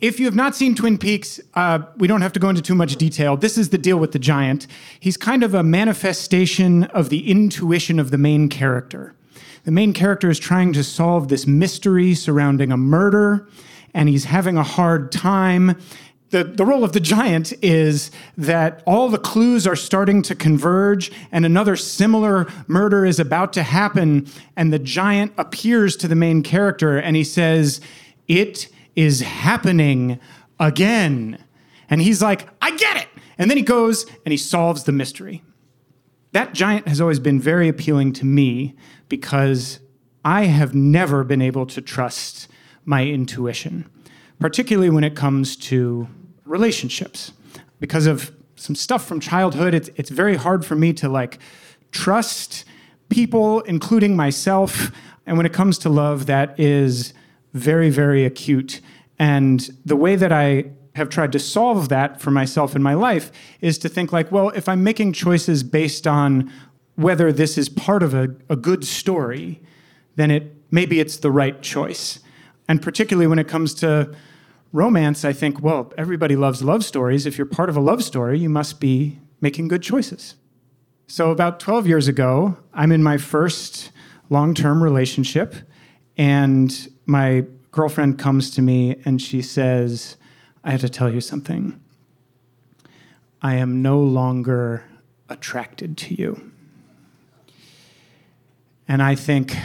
If 0.00 0.20
you 0.20 0.26
have 0.26 0.36
not 0.36 0.54
seen 0.54 0.76
Twin 0.76 0.98
Peaks, 0.98 1.40
uh, 1.54 1.80
we 1.96 2.06
don't 2.06 2.20
have 2.20 2.32
to 2.34 2.38
go 2.38 2.48
into 2.48 2.62
too 2.62 2.76
much 2.76 2.94
detail. 2.94 3.36
This 3.36 3.58
is 3.58 3.70
the 3.70 3.76
deal 3.76 3.96
with 3.96 4.12
the 4.12 4.20
giant. 4.20 4.68
He's 5.00 5.16
kind 5.16 5.42
of 5.42 5.52
a 5.52 5.64
manifestation 5.64 6.84
of 6.84 7.08
the 7.08 7.28
intuition 7.28 7.98
of 7.98 8.12
the 8.12 8.18
main 8.18 8.48
character. 8.48 9.16
The 9.64 9.72
main 9.72 9.92
character 9.92 10.30
is 10.30 10.38
trying 10.38 10.72
to 10.74 10.84
solve 10.84 11.26
this 11.26 11.44
mystery 11.44 12.14
surrounding 12.14 12.70
a 12.70 12.76
murder, 12.76 13.48
and 13.94 14.08
he's 14.08 14.26
having 14.26 14.56
a 14.56 14.62
hard 14.62 15.10
time 15.10 15.76
the, 16.30 16.44
the 16.44 16.64
role 16.64 16.84
of 16.84 16.92
the 16.92 17.00
giant 17.00 17.52
is 17.62 18.10
that 18.36 18.82
all 18.86 19.08
the 19.08 19.18
clues 19.18 19.66
are 19.66 19.76
starting 19.76 20.20
to 20.22 20.34
converge 20.34 21.10
and 21.32 21.46
another 21.46 21.74
similar 21.74 22.46
murder 22.66 23.06
is 23.06 23.18
about 23.18 23.52
to 23.54 23.62
happen 23.62 24.26
and 24.54 24.72
the 24.72 24.78
giant 24.78 25.32
appears 25.38 25.96
to 25.96 26.08
the 26.08 26.14
main 26.14 26.42
character 26.42 26.98
and 26.98 27.16
he 27.16 27.24
says 27.24 27.80
it 28.26 28.68
is 28.94 29.20
happening 29.20 30.20
again. 30.60 31.42
And 31.88 32.02
he's 32.02 32.20
like 32.20 32.48
i 32.60 32.76
get 32.76 32.98
it. 32.98 33.08
And 33.38 33.50
then 33.50 33.56
he 33.56 33.62
goes 33.62 34.04
and 34.24 34.32
he 34.32 34.36
solves 34.36 34.84
the 34.84 34.92
mystery. 34.92 35.42
That 36.32 36.52
giant 36.52 36.88
has 36.88 37.00
always 37.00 37.20
been 37.20 37.40
very 37.40 37.68
appealing 37.68 38.12
to 38.14 38.26
me 38.26 38.76
because 39.08 39.80
i 40.24 40.44
have 40.44 40.74
never 40.74 41.24
been 41.24 41.40
able 41.40 41.64
to 41.64 41.80
trust 41.80 42.48
my 42.84 43.06
intuition 43.06 43.88
particularly 44.40 44.90
when 44.90 45.04
it 45.04 45.16
comes 45.16 45.56
to 45.56 46.08
relationships. 46.48 47.32
Because 47.80 48.06
of 48.06 48.32
some 48.56 48.74
stuff 48.74 49.06
from 49.06 49.20
childhood, 49.20 49.74
it's, 49.74 49.90
it's 49.96 50.10
very 50.10 50.36
hard 50.36 50.64
for 50.64 50.74
me 50.74 50.92
to 50.94 51.08
like 51.08 51.38
trust 51.92 52.64
people, 53.08 53.60
including 53.62 54.16
myself. 54.16 54.90
And 55.26 55.36
when 55.36 55.46
it 55.46 55.52
comes 55.52 55.78
to 55.78 55.88
love, 55.88 56.26
that 56.26 56.58
is 56.58 57.14
very, 57.54 57.90
very 57.90 58.24
acute. 58.24 58.80
And 59.18 59.68
the 59.84 59.96
way 59.96 60.16
that 60.16 60.32
I 60.32 60.70
have 60.94 61.08
tried 61.08 61.32
to 61.32 61.38
solve 61.38 61.88
that 61.88 62.20
for 62.20 62.30
myself 62.30 62.74
in 62.74 62.82
my 62.82 62.94
life 62.94 63.30
is 63.60 63.78
to 63.78 63.88
think 63.88 64.12
like, 64.12 64.32
well, 64.32 64.50
if 64.50 64.68
I'm 64.68 64.82
making 64.82 65.12
choices 65.12 65.62
based 65.62 66.06
on 66.06 66.52
whether 66.96 67.32
this 67.32 67.56
is 67.56 67.68
part 67.68 68.02
of 68.02 68.14
a, 68.14 68.34
a 68.50 68.56
good 68.56 68.84
story, 68.84 69.62
then 70.16 70.30
it 70.30 70.54
maybe 70.70 71.00
it's 71.00 71.18
the 71.18 71.30
right 71.30 71.62
choice. 71.62 72.20
And 72.68 72.82
particularly 72.82 73.26
when 73.26 73.38
it 73.38 73.48
comes 73.48 73.72
to 73.74 74.14
romance, 74.72 75.24
I 75.24 75.32
think, 75.32 75.60
well, 75.62 75.92
everybody 75.96 76.36
loves 76.36 76.62
love 76.62 76.84
stories. 76.84 77.26
If 77.26 77.38
you're 77.38 77.46
part 77.46 77.68
of 77.68 77.76
a 77.76 77.80
love 77.80 78.02
story, 78.02 78.38
you 78.38 78.48
must 78.48 78.80
be 78.80 79.18
making 79.40 79.68
good 79.68 79.82
choices. 79.82 80.34
So, 81.06 81.30
about 81.30 81.58
12 81.58 81.86
years 81.86 82.08
ago, 82.08 82.58
I'm 82.74 82.92
in 82.92 83.02
my 83.02 83.16
first 83.16 83.92
long 84.28 84.54
term 84.54 84.82
relationship, 84.82 85.54
and 86.16 86.88
my 87.06 87.44
girlfriend 87.70 88.18
comes 88.18 88.50
to 88.50 88.62
me 88.62 88.96
and 89.04 89.22
she 89.22 89.40
says, 89.40 90.16
I 90.64 90.72
have 90.72 90.80
to 90.80 90.88
tell 90.88 91.12
you 91.12 91.20
something. 91.20 91.80
I 93.40 93.54
am 93.54 93.82
no 93.82 94.00
longer 94.00 94.84
attracted 95.28 95.96
to 95.98 96.14
you. 96.14 96.52
And 98.88 99.02
I 99.02 99.14
think 99.14 99.56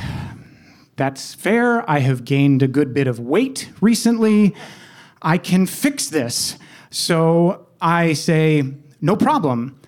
that's 0.95 1.33
fair. 1.33 1.89
I 1.89 1.99
have 1.99 2.23
gained 2.23 2.61
a 2.61 2.67
good 2.67 2.93
bit 2.93 3.07
of 3.07 3.19
weight 3.19 3.71
recently. 3.81 4.53
I 5.23 5.37
can 5.37 5.65
fix 5.65 6.09
this. 6.09 6.57
So 6.91 7.67
I 7.81 8.13
say, 8.13 8.63
no 9.01 9.15
problem. 9.15 9.79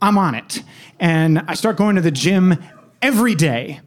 I'm 0.00 0.16
on 0.16 0.34
it. 0.34 0.62
And 0.98 1.40
I 1.46 1.54
start 1.54 1.76
going 1.76 1.96
to 1.96 2.02
the 2.02 2.10
gym 2.10 2.56
every 3.02 3.34
day. 3.34 3.80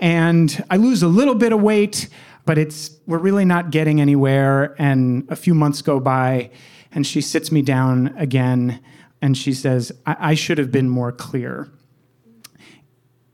And 0.00 0.64
I 0.70 0.76
lose 0.76 1.02
a 1.02 1.08
little 1.08 1.34
bit 1.34 1.52
of 1.52 1.60
weight, 1.60 2.08
but 2.44 2.58
it's 2.58 2.98
we're 3.06 3.18
really 3.18 3.44
not 3.44 3.70
getting 3.70 4.00
anywhere. 4.00 4.76
And 4.78 5.26
a 5.30 5.36
few 5.36 5.54
months 5.54 5.82
go 5.82 5.98
by, 5.98 6.50
and 6.92 7.06
she 7.06 7.20
sits 7.20 7.50
me 7.50 7.62
down 7.62 8.14
again 8.16 8.80
and 9.22 9.36
she 9.36 9.52
says, 9.52 9.92
I, 10.04 10.16
I 10.20 10.34
should 10.34 10.58
have 10.58 10.70
been 10.70 10.88
more 10.88 11.12
clear. 11.12 11.68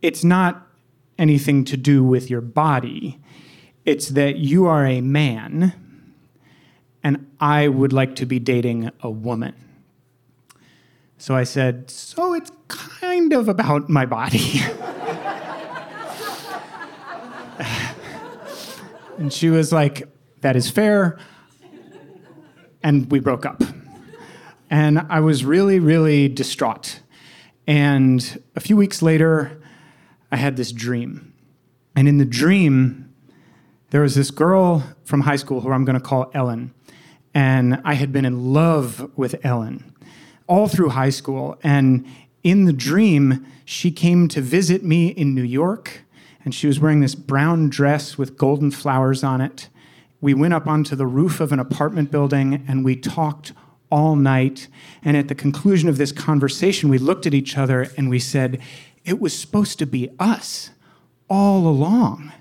It's 0.01 0.25
not 0.25 0.67
anything 1.19 1.65
to 1.67 1.77
do 1.77 2.03
with 2.03 2.31
your 2.31 2.41
body, 2.41 3.21
it's 3.85 4.09
that 4.11 4.37
you 4.37 4.67
are 4.67 4.87
a 4.87 5.01
man, 5.01 5.75
and 7.03 7.31
I 7.41 7.69
would 7.69 7.93
like 7.93 8.17
to 8.17 8.27
be 8.27 8.39
dating 8.39 8.91
a 9.03 9.11
woman. 9.11 9.55
So 11.19 11.35
I 11.35 11.45
said, 11.45 11.91
So 11.91 12.35
it's 12.35 12.51
kind 12.69 13.33
of 13.33 13.49
about 13.49 13.89
my 13.89 14.07
body. 14.07 14.61
and 19.19 19.33
she 19.33 19.49
was 19.51 19.73
like, 19.73 20.09
That 20.41 20.57
is 20.57 20.69
fair. 20.71 21.19
And 22.83 23.11
we 23.11 23.21
broke 23.21 23.47
up. 23.47 23.63
And 24.69 24.99
I 25.09 25.21
was 25.21 25.45
really, 25.45 25.79
really 25.79 26.29
distraught. 26.29 27.01
And 27.67 28.43
a 28.57 28.61
few 28.61 28.77
weeks 28.77 29.03
later, 29.03 29.61
I 30.33 30.37
had 30.37 30.57
this 30.57 30.73
dream. 30.73 31.33
And 31.95 32.09
in 32.09 32.19
the 32.19 32.25
dream, 32.25 33.02
there 33.93 34.01
was 34.01 34.15
this 34.15 34.31
girl 34.31 34.83
from 35.05 35.21
high 35.21 35.37
school 35.37 35.61
who 35.61 35.71
I'm 35.71 35.85
going 35.85 36.01
to 36.01 36.01
call 36.01 36.31
Ellen. 36.33 36.73
And 37.35 37.83
I 37.85 37.93
had 37.93 38.11
been 38.11 38.25
in 38.25 38.55
love 38.55 39.11
with 39.17 39.45
Ellen 39.45 39.95
all 40.47 40.67
through 40.67 40.89
high 40.89 41.11
school. 41.11 41.59
And 41.63 42.07
in 42.43 42.65
the 42.65 42.73
dream, 42.73 43.47
she 43.67 43.91
came 43.91 44.29
to 44.29 44.41
visit 44.41 44.83
me 44.83 45.09
in 45.09 45.35
New 45.35 45.43
York. 45.43 46.05
And 46.43 46.55
she 46.55 46.67
was 46.67 46.81
wearing 46.81 47.01
this 47.01 47.15
brown 47.15 47.69
dress 47.69 48.17
with 48.17 48.39
golden 48.39 48.71
flowers 48.71 49.23
on 49.23 49.43
it. 49.43 49.69
We 50.23 50.33
went 50.33 50.55
up 50.55 50.67
onto 50.67 50.97
the 50.97 51.07
roof 51.07 51.39
of 51.39 51.53
an 51.53 51.59
apartment 51.59 52.11
building 52.11 52.65
and 52.67 52.87
we 52.87 52.97
talked 52.97 53.53
all 53.91 54.17
night. 54.17 54.69
And 55.05 55.19
at 55.19 55.29
the 55.29 55.35
conclusion 55.35 55.91
of 55.91 55.99
this 55.99 56.13
conversation, 56.13 56.89
we 56.89 56.97
looked 56.97 57.27
at 57.27 57.35
each 57.35 57.59
other 57.59 57.89
and 57.99 58.09
we 58.09 58.19
said, 58.19 58.59
It 59.05 59.21
was 59.21 59.39
supposed 59.39 59.79
to 59.81 59.87
be 59.87 60.09
us 60.19 60.71
all 61.29 61.69
along. 61.69 62.33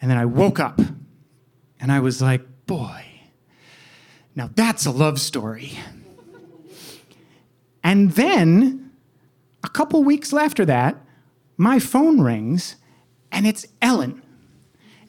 And 0.00 0.10
then 0.10 0.18
I 0.18 0.24
woke 0.24 0.58
up 0.58 0.80
and 1.80 1.92
I 1.92 2.00
was 2.00 2.22
like, 2.22 2.42
Boy, 2.66 3.04
now 4.34 4.48
that's 4.54 4.86
a 4.86 4.90
love 4.90 5.20
story. 5.20 5.78
And 7.82 8.12
then 8.12 8.92
a 9.64 9.68
couple 9.68 10.02
weeks 10.04 10.32
after 10.32 10.64
that, 10.66 10.96
my 11.56 11.78
phone 11.78 12.20
rings 12.20 12.76
and 13.32 13.46
it's 13.46 13.66
Ellen. 13.82 14.22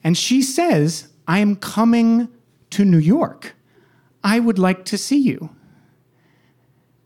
And 0.04 0.18
she 0.18 0.42
says, 0.42 1.10
I 1.28 1.40
am 1.40 1.56
coming 1.56 2.28
to 2.72 2.86
New 2.86 2.98
York. 2.98 3.56
I 4.24 4.40
would 4.40 4.60
like 4.60 4.86
to 4.86 4.98
see 4.98 5.20
you. 5.20 5.50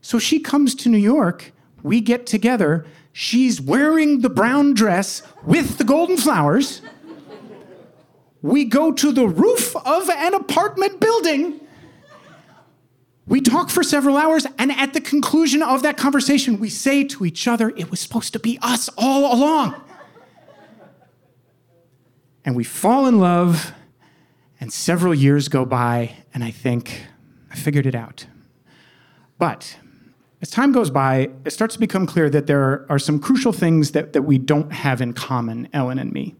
So 0.00 0.18
she 0.18 0.38
comes 0.40 0.74
to 0.76 0.88
New 0.88 0.98
York. 0.98 1.52
We 1.82 2.00
get 2.00 2.26
together. 2.26 2.86
She's 3.12 3.60
wearing 3.60 4.20
the 4.20 4.30
brown 4.30 4.74
dress 4.74 5.22
with 5.44 5.78
the 5.78 5.84
golden 5.84 6.16
flowers. 6.16 6.82
We 8.42 8.64
go 8.64 8.92
to 8.92 9.12
the 9.12 9.26
roof 9.26 9.74
of 9.76 10.08
an 10.10 10.34
apartment 10.34 11.00
building. 11.00 11.60
We 13.26 13.40
talk 13.40 13.70
for 13.70 13.82
several 13.82 14.16
hours, 14.16 14.46
and 14.56 14.70
at 14.70 14.92
the 14.92 15.00
conclusion 15.00 15.62
of 15.62 15.82
that 15.82 15.96
conversation, 15.96 16.60
we 16.60 16.68
say 16.68 17.02
to 17.04 17.24
each 17.24 17.48
other, 17.48 17.70
It 17.70 17.90
was 17.90 17.98
supposed 17.98 18.32
to 18.34 18.38
be 18.38 18.58
us 18.62 18.88
all 18.96 19.34
along. 19.34 19.74
And 22.44 22.54
we 22.54 22.62
fall 22.62 23.06
in 23.06 23.18
love, 23.18 23.72
and 24.60 24.72
several 24.72 25.12
years 25.12 25.48
go 25.48 25.64
by, 25.64 26.14
and 26.32 26.44
I 26.44 26.52
think, 26.52 27.02
I 27.50 27.56
figured 27.56 27.86
it 27.86 27.96
out. 27.96 28.26
But 29.38 29.76
as 30.40 30.50
time 30.50 30.70
goes 30.70 30.90
by, 30.90 31.30
it 31.44 31.50
starts 31.50 31.74
to 31.74 31.80
become 31.80 32.06
clear 32.06 32.30
that 32.30 32.46
there 32.46 32.86
are 32.88 33.00
some 33.00 33.18
crucial 33.18 33.52
things 33.52 33.90
that, 33.92 34.12
that 34.12 34.22
we 34.22 34.38
don't 34.38 34.72
have 34.72 35.00
in 35.00 35.12
common, 35.12 35.68
Ellen 35.72 35.98
and 35.98 36.12
me. 36.12 36.36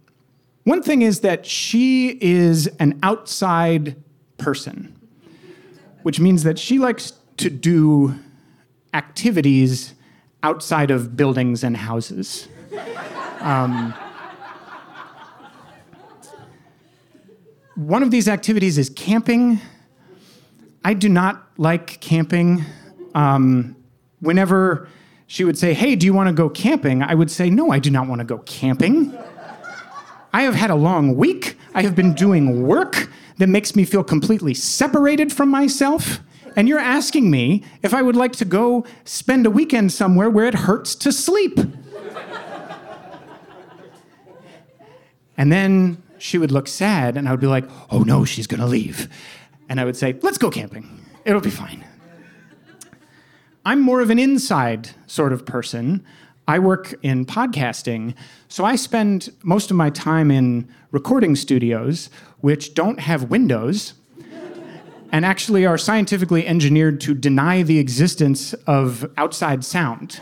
One 0.67 0.83
thing 0.83 1.03
is 1.03 1.21
that 1.21 1.47
she 1.47 2.19
is 2.21 2.67
an 2.81 2.99
outside 3.01 3.95
person, 4.37 4.97
which 6.03 6.19
means 6.19 6.43
that 6.43 6.59
she 6.59 6.81
likes 6.81 7.13
to 7.37 7.51
do 7.51 8.17
activities 8.93 9.95
outside 10.43 10.91
of 10.91 11.17
buildings 11.17 11.63
and 11.63 11.77
houses. 11.77 12.49
Um, 13.39 13.95
one 17.77 18.03
of 18.03 18.11
these 18.11 18.27
activities 18.27 18.77
is 18.77 18.91
camping. 18.91 19.61
I 20.85 20.95
do 20.95 21.09
not 21.09 21.47
like 21.59 22.01
camping. 22.01 22.65
Um, 23.15 23.77
whenever 24.19 24.89
she 25.29 25.45
would 25.45 25.57
say, 25.57 25.75
Hey, 25.75 25.95
do 25.95 26.07
you 26.07 26.13
want 26.13 26.27
to 26.27 26.35
go 26.35 26.49
camping? 26.49 27.05
I 27.05 27.15
would 27.15 27.31
say, 27.31 27.51
No, 27.51 27.71
I 27.71 27.79
do 27.79 27.93
not 27.93 28.09
want 28.09 28.19
to 28.19 28.25
go 28.25 28.39
camping. 28.39 29.17
I 30.37 30.43
have 30.43 30.55
had 30.55 30.69
a 30.69 30.75
long 30.75 31.17
week. 31.17 31.57
I 31.75 31.81
have 31.81 31.97
been 31.97 32.13
doing 32.13 32.67
work 32.67 33.09
that 33.39 33.47
makes 33.47 33.75
me 33.75 33.87
feel 33.87 34.05
completely 34.05 34.53
separated 34.53 35.33
from 35.33 35.49
myself. 35.49 36.21
And 36.55 36.69
you're 36.69 36.79
asking 36.79 37.31
me 37.31 37.65
if 37.83 37.95
I 37.95 38.03
would 38.03 38.17
like 38.17 38.33
to 38.33 38.45
go 38.45 38.85
spend 39.07 39.47
a 39.47 39.51
weekend 39.51 39.93
somewhere 39.93 40.29
where 40.29 40.45
it 40.45 40.53
hurts 40.53 40.95
to 40.97 41.11
sleep. 41.11 41.59
and 45.39 45.51
then 45.51 46.03
she 46.19 46.37
would 46.37 46.53
look 46.53 46.69
sad, 46.69 47.17
and 47.17 47.27
I 47.27 47.31
would 47.31 47.41
be 47.41 47.47
like, 47.47 47.65
oh 47.91 48.01
no, 48.01 48.27
she's 48.27 48.47
gonna 48.47 48.67
leave. 48.67 49.09
And 49.71 49.81
I 49.81 49.87
would 49.87 49.97
say, 49.97 50.19
let's 50.21 50.37
go 50.37 50.51
camping. 50.51 51.03
It'll 51.25 51.41
be 51.41 51.49
fine. 51.49 51.83
I'm 53.65 53.81
more 53.81 54.03
of 54.03 54.11
an 54.11 54.19
inside 54.19 54.91
sort 55.07 55.33
of 55.33 55.47
person. 55.47 56.05
I 56.49 56.61
work 56.61 56.95
in 57.03 57.27
podcasting, 57.27 58.15
so 58.49 58.65
I 58.65 58.77
spend 58.77 59.31
most 59.43 59.71
of 59.71 59.77
my 59.77 59.91
time 59.91 60.31
in 60.31 60.69
recording 60.93 61.35
studios, 61.35 62.09
which 62.41 62.75
don't 62.75 63.01
have 63.01 63.25
windows 63.25 63.95
and 65.11 65.25
actually 65.25 65.67
are 65.67 65.79
scientifically 65.79 66.47
engineered 66.47 67.01
to 67.01 67.15
deny 67.15 67.63
the 67.63 67.79
existence 67.79 68.53
of 68.67 69.11
outside 69.17 69.65
sound. 69.65 70.21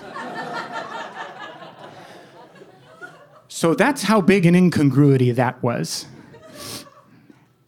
so 3.49 3.75
that's 3.75 4.05
how 4.05 4.21
big 4.21 4.47
an 4.47 4.55
incongruity 4.55 5.31
that 5.31 5.63
was. 5.63 6.07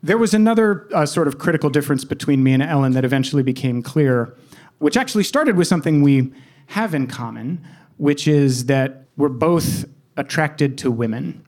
There 0.03 0.19
was 0.19 0.33
another 0.35 0.89
uh, 0.95 1.05
sort 1.05 1.29
of 1.29 1.39
critical 1.39 1.69
difference 1.69 2.05
between 2.05 2.43
me 2.43 2.53
and 2.53 2.63
Ellen 2.63 2.93
that 2.93 3.05
eventually 3.05 3.43
became 3.43 3.83
clear, 3.83 4.35
which 4.79 4.97
actually 4.97 5.25
started 5.25 5.57
with 5.57 5.67
something 5.67 6.01
we 6.03 6.33
have 6.69 6.95
in 6.95 7.07
common, 7.07 7.61
which 7.99 8.29
is 8.29 8.67
that 8.67 9.05
we're 9.17 9.29
both 9.29 9.87
attracted 10.17 10.79
to 10.79 10.91
women. 10.91 11.43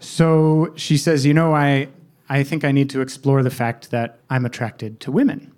So 0.00 0.72
she 0.76 0.96
says, 0.96 1.26
You 1.26 1.34
know, 1.34 1.54
I, 1.54 1.88
I 2.28 2.42
think 2.42 2.64
I 2.64 2.72
need 2.72 2.90
to 2.90 3.00
explore 3.00 3.42
the 3.42 3.50
fact 3.50 3.90
that 3.90 4.18
I'm 4.30 4.46
attracted 4.46 5.00
to 5.00 5.12
women. 5.12 5.52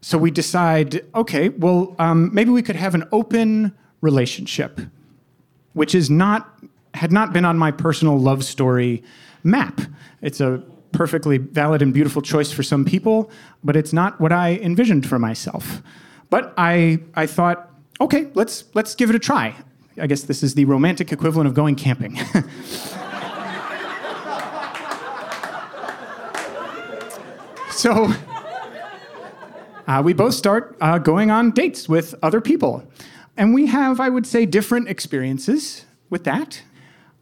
So 0.00 0.16
we 0.16 0.30
decide, 0.30 1.04
okay, 1.14 1.50
well, 1.50 1.94
um, 1.98 2.32
maybe 2.32 2.50
we 2.50 2.62
could 2.62 2.76
have 2.76 2.94
an 2.94 3.04
open 3.12 3.76
relationship, 4.00 4.80
which 5.74 5.94
is 5.94 6.08
not 6.08 6.58
had 6.94 7.12
not 7.12 7.32
been 7.32 7.44
on 7.44 7.56
my 7.56 7.70
personal 7.70 8.18
love 8.18 8.44
story 8.44 9.02
map. 9.44 9.80
It's 10.22 10.40
a 10.40 10.62
perfectly 10.92 11.38
valid 11.38 11.82
and 11.82 11.94
beautiful 11.94 12.22
choice 12.22 12.52
for 12.52 12.62
some 12.62 12.84
people, 12.84 13.30
but 13.62 13.76
it's 13.76 13.92
not 13.92 14.20
what 14.20 14.32
I 14.32 14.56
envisioned 14.56 15.08
for 15.08 15.18
myself. 15.18 15.82
But 16.30 16.54
I, 16.56 17.00
I 17.14 17.26
thought, 17.26 17.70
okay, 18.00 18.28
let's, 18.34 18.64
let's 18.74 18.94
give 18.94 19.10
it 19.10 19.16
a 19.16 19.18
try. 19.18 19.56
I 20.00 20.06
guess 20.06 20.22
this 20.22 20.42
is 20.42 20.54
the 20.54 20.64
romantic 20.64 21.12
equivalent 21.12 21.48
of 21.48 21.54
going 21.54 21.76
camping. 21.76 22.16
so 27.70 28.12
uh, 29.86 30.02
we 30.04 30.12
both 30.12 30.34
start 30.34 30.76
uh, 30.80 30.98
going 30.98 31.30
on 31.30 31.50
dates 31.50 31.88
with 31.88 32.14
other 32.22 32.40
people. 32.40 32.84
And 33.36 33.54
we 33.54 33.66
have, 33.66 34.00
I 34.00 34.08
would 34.08 34.26
say, 34.26 34.46
different 34.46 34.88
experiences 34.88 35.84
with 36.10 36.24
that. 36.24 36.62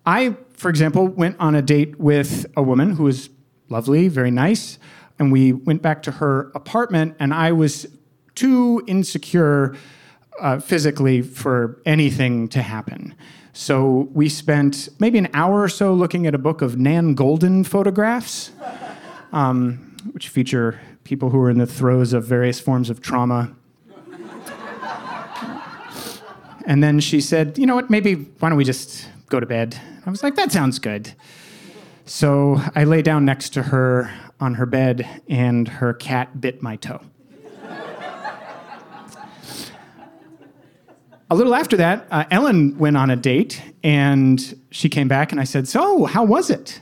I, 0.04 0.36
for 0.54 0.68
example, 0.68 1.06
went 1.06 1.36
on 1.38 1.54
a 1.54 1.62
date 1.62 1.98
with 1.98 2.46
a 2.56 2.62
woman 2.62 2.92
who 2.92 3.04
was 3.04 3.30
lovely, 3.68 4.08
very 4.08 4.30
nice. 4.30 4.78
and 5.18 5.32
we 5.32 5.52
went 5.52 5.82
back 5.82 6.02
to 6.04 6.12
her 6.12 6.52
apartment, 6.54 7.16
and 7.18 7.34
I 7.34 7.50
was 7.52 7.86
too 8.36 8.84
insecure 8.86 9.74
uh, 10.40 10.60
physically 10.60 11.22
for 11.22 11.82
anything 11.84 12.46
to 12.48 12.62
happen. 12.62 13.14
So 13.52 14.08
we 14.12 14.28
spent 14.28 14.88
maybe 15.00 15.18
an 15.18 15.28
hour 15.34 15.60
or 15.60 15.68
so 15.68 15.92
looking 15.92 16.28
at 16.28 16.34
a 16.34 16.38
book 16.38 16.62
of 16.62 16.78
Nan 16.78 17.16
Goldin 17.16 17.66
photographs, 17.66 18.52
um, 19.32 19.96
which 20.12 20.28
feature 20.28 20.80
people 21.02 21.30
who 21.30 21.40
are 21.40 21.50
in 21.50 21.58
the 21.58 21.66
throes 21.66 22.12
of 22.12 22.24
various 22.24 22.60
forms 22.60 22.90
of 22.90 23.00
trauma. 23.00 23.52
And 26.66 26.84
then 26.84 27.00
she 27.00 27.20
said, 27.20 27.58
You 27.58 27.66
know 27.66 27.74
what, 27.74 27.90
maybe 27.90 28.14
why 28.38 28.50
don't 28.50 28.58
we 28.58 28.64
just 28.64 29.08
go 29.30 29.40
to 29.40 29.46
bed? 29.46 29.80
I 30.06 30.10
was 30.10 30.22
like, 30.22 30.36
That 30.36 30.52
sounds 30.52 30.78
good. 30.78 31.14
So 32.08 32.58
I 32.74 32.84
lay 32.84 33.02
down 33.02 33.26
next 33.26 33.50
to 33.50 33.64
her 33.64 34.10
on 34.40 34.54
her 34.54 34.64
bed, 34.64 35.06
and 35.28 35.68
her 35.68 35.92
cat 35.92 36.40
bit 36.40 36.62
my 36.62 36.76
toe. 36.76 37.02
a 41.30 41.34
little 41.34 41.54
after 41.54 41.76
that, 41.76 42.06
uh, 42.10 42.24
Ellen 42.30 42.78
went 42.78 42.96
on 42.96 43.10
a 43.10 43.16
date, 43.16 43.62
and 43.84 44.58
she 44.70 44.88
came 44.88 45.06
back, 45.06 45.32
and 45.32 45.40
I 45.40 45.44
said, 45.44 45.68
So, 45.68 46.06
how 46.06 46.24
was 46.24 46.48
it? 46.48 46.80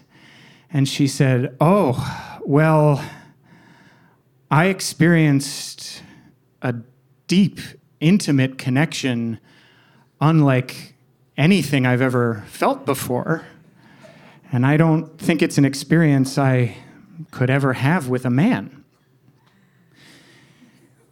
And 0.72 0.88
she 0.88 1.08
said, 1.08 1.56
Oh, 1.60 2.38
well, 2.44 3.04
I 4.48 4.66
experienced 4.66 6.04
a 6.62 6.76
deep, 7.26 7.58
intimate 7.98 8.58
connection 8.58 9.40
unlike 10.20 10.94
anything 11.36 11.84
I've 11.84 12.00
ever 12.00 12.44
felt 12.46 12.86
before. 12.86 13.44
And 14.52 14.64
I 14.64 14.76
don't 14.76 15.18
think 15.18 15.42
it's 15.42 15.58
an 15.58 15.64
experience 15.64 16.38
I 16.38 16.76
could 17.30 17.50
ever 17.50 17.72
have 17.74 18.08
with 18.08 18.24
a 18.24 18.30
man. 18.30 18.84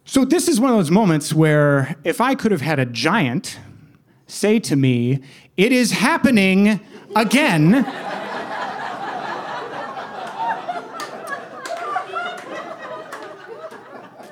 So, 0.05 0.23
this 0.23 0.47
is 0.47 0.59
one 0.59 0.69
of 0.71 0.77
those 0.77 0.91
moments 0.91 1.33
where 1.33 1.95
if 2.03 2.21
I 2.21 2.35
could 2.35 2.51
have 2.51 2.61
had 2.61 2.79
a 2.79 2.85
giant 2.85 3.59
say 4.27 4.59
to 4.59 4.75
me, 4.75 5.21
It 5.57 5.71
is 5.71 5.91
happening 5.91 6.79
again. 7.15 7.85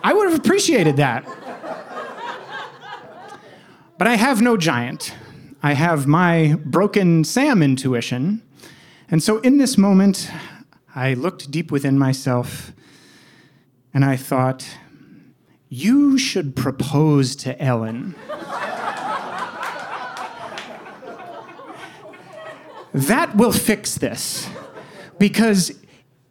I 0.06 0.12
would 0.14 0.30
have 0.30 0.40
appreciated 0.40 0.98
that. 0.98 1.26
But 3.98 4.08
I 4.08 4.16
have 4.16 4.42
no 4.42 4.58
giant. 4.58 5.16
I 5.62 5.74
have 5.74 6.08
my 6.08 6.58
broken 6.66 7.24
Sam 7.24 7.64
intuition. 7.64 8.42
And 9.14 9.22
so 9.22 9.38
in 9.42 9.60
this 9.60 9.78
moment, 9.78 10.28
I 10.96 11.14
looked 11.14 11.52
deep 11.52 11.72
within 11.72 12.00
myself 12.00 12.72
and 13.94 14.04
I 14.04 14.16
thought, 14.16 14.68
you 15.70 16.18
should 16.18 16.56
propose 16.56 17.36
to 17.36 17.62
Ellen. 17.62 18.16
that 22.92 23.36
will 23.36 23.52
fix 23.52 24.00
this. 24.00 24.50
Because 25.20 25.80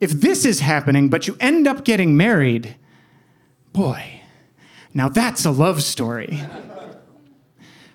if 0.01 0.11
this 0.11 0.45
is 0.45 0.59
happening, 0.59 1.09
but 1.09 1.29
you 1.29 1.37
end 1.39 1.69
up 1.69 1.85
getting 1.85 2.17
married, 2.17 2.75
boy, 3.73 4.23
now 4.93 5.09
that's 5.09 5.45
a 5.45 5.53
love 5.53 5.85
story. 5.85 6.43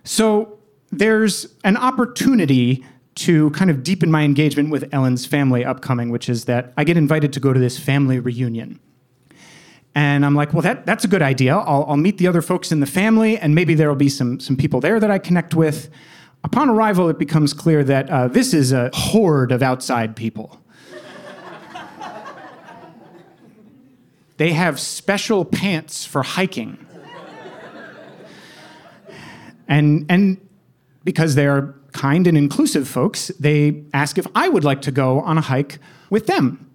So 0.05 0.59
there's 0.91 1.53
an 1.65 1.75
opportunity 1.75 2.85
to 3.17 3.49
kind 3.51 3.71
of 3.71 3.83
deepen 3.83 4.11
my 4.11 4.23
engagement 4.23 4.69
with 4.69 4.87
Ellen's 4.93 5.25
family 5.25 5.65
upcoming, 5.65 6.09
which 6.09 6.29
is 6.29 6.45
that 6.45 6.73
I 6.77 6.83
get 6.83 6.97
invited 6.97 7.33
to 7.33 7.39
go 7.39 7.53
to 7.53 7.59
this 7.59 7.79
family 7.79 8.19
reunion. 8.19 8.79
And 9.95 10.23
I'm 10.23 10.35
like, 10.35 10.53
well, 10.53 10.61
that, 10.61 10.85
that's 10.85 11.03
a 11.03 11.07
good 11.07 11.23
idea. 11.23 11.57
I'll, 11.57 11.85
I'll 11.87 11.97
meet 11.97 12.19
the 12.19 12.27
other 12.27 12.43
folks 12.43 12.71
in 12.71 12.79
the 12.79 12.85
family, 12.85 13.37
and 13.37 13.55
maybe 13.55 13.73
there 13.73 13.89
will 13.89 13.95
be 13.95 14.09
some, 14.09 14.39
some 14.39 14.55
people 14.55 14.79
there 14.79 14.99
that 14.99 15.09
I 15.09 15.17
connect 15.17 15.55
with. 15.55 15.89
Upon 16.43 16.69
arrival, 16.69 17.09
it 17.09 17.17
becomes 17.17 17.51
clear 17.51 17.83
that 17.83 18.09
uh, 18.09 18.27
this 18.27 18.53
is 18.53 18.71
a 18.71 18.91
horde 18.93 19.51
of 19.51 19.63
outside 19.63 20.15
people. 20.15 20.61
they 24.37 24.53
have 24.53 24.79
special 24.79 25.43
pants 25.43 26.05
for 26.05 26.21
hiking. 26.21 26.77
And, 29.67 30.05
and 30.09 30.37
because 31.03 31.35
they 31.35 31.47
are 31.47 31.76
kind 31.93 32.27
and 32.27 32.37
inclusive 32.37 32.87
folks, 32.87 33.27
they 33.39 33.83
ask 33.93 34.17
if 34.17 34.27
I 34.35 34.49
would 34.49 34.63
like 34.63 34.81
to 34.83 34.91
go 34.91 35.21
on 35.21 35.37
a 35.37 35.41
hike 35.41 35.79
with 36.09 36.27
them. 36.27 36.69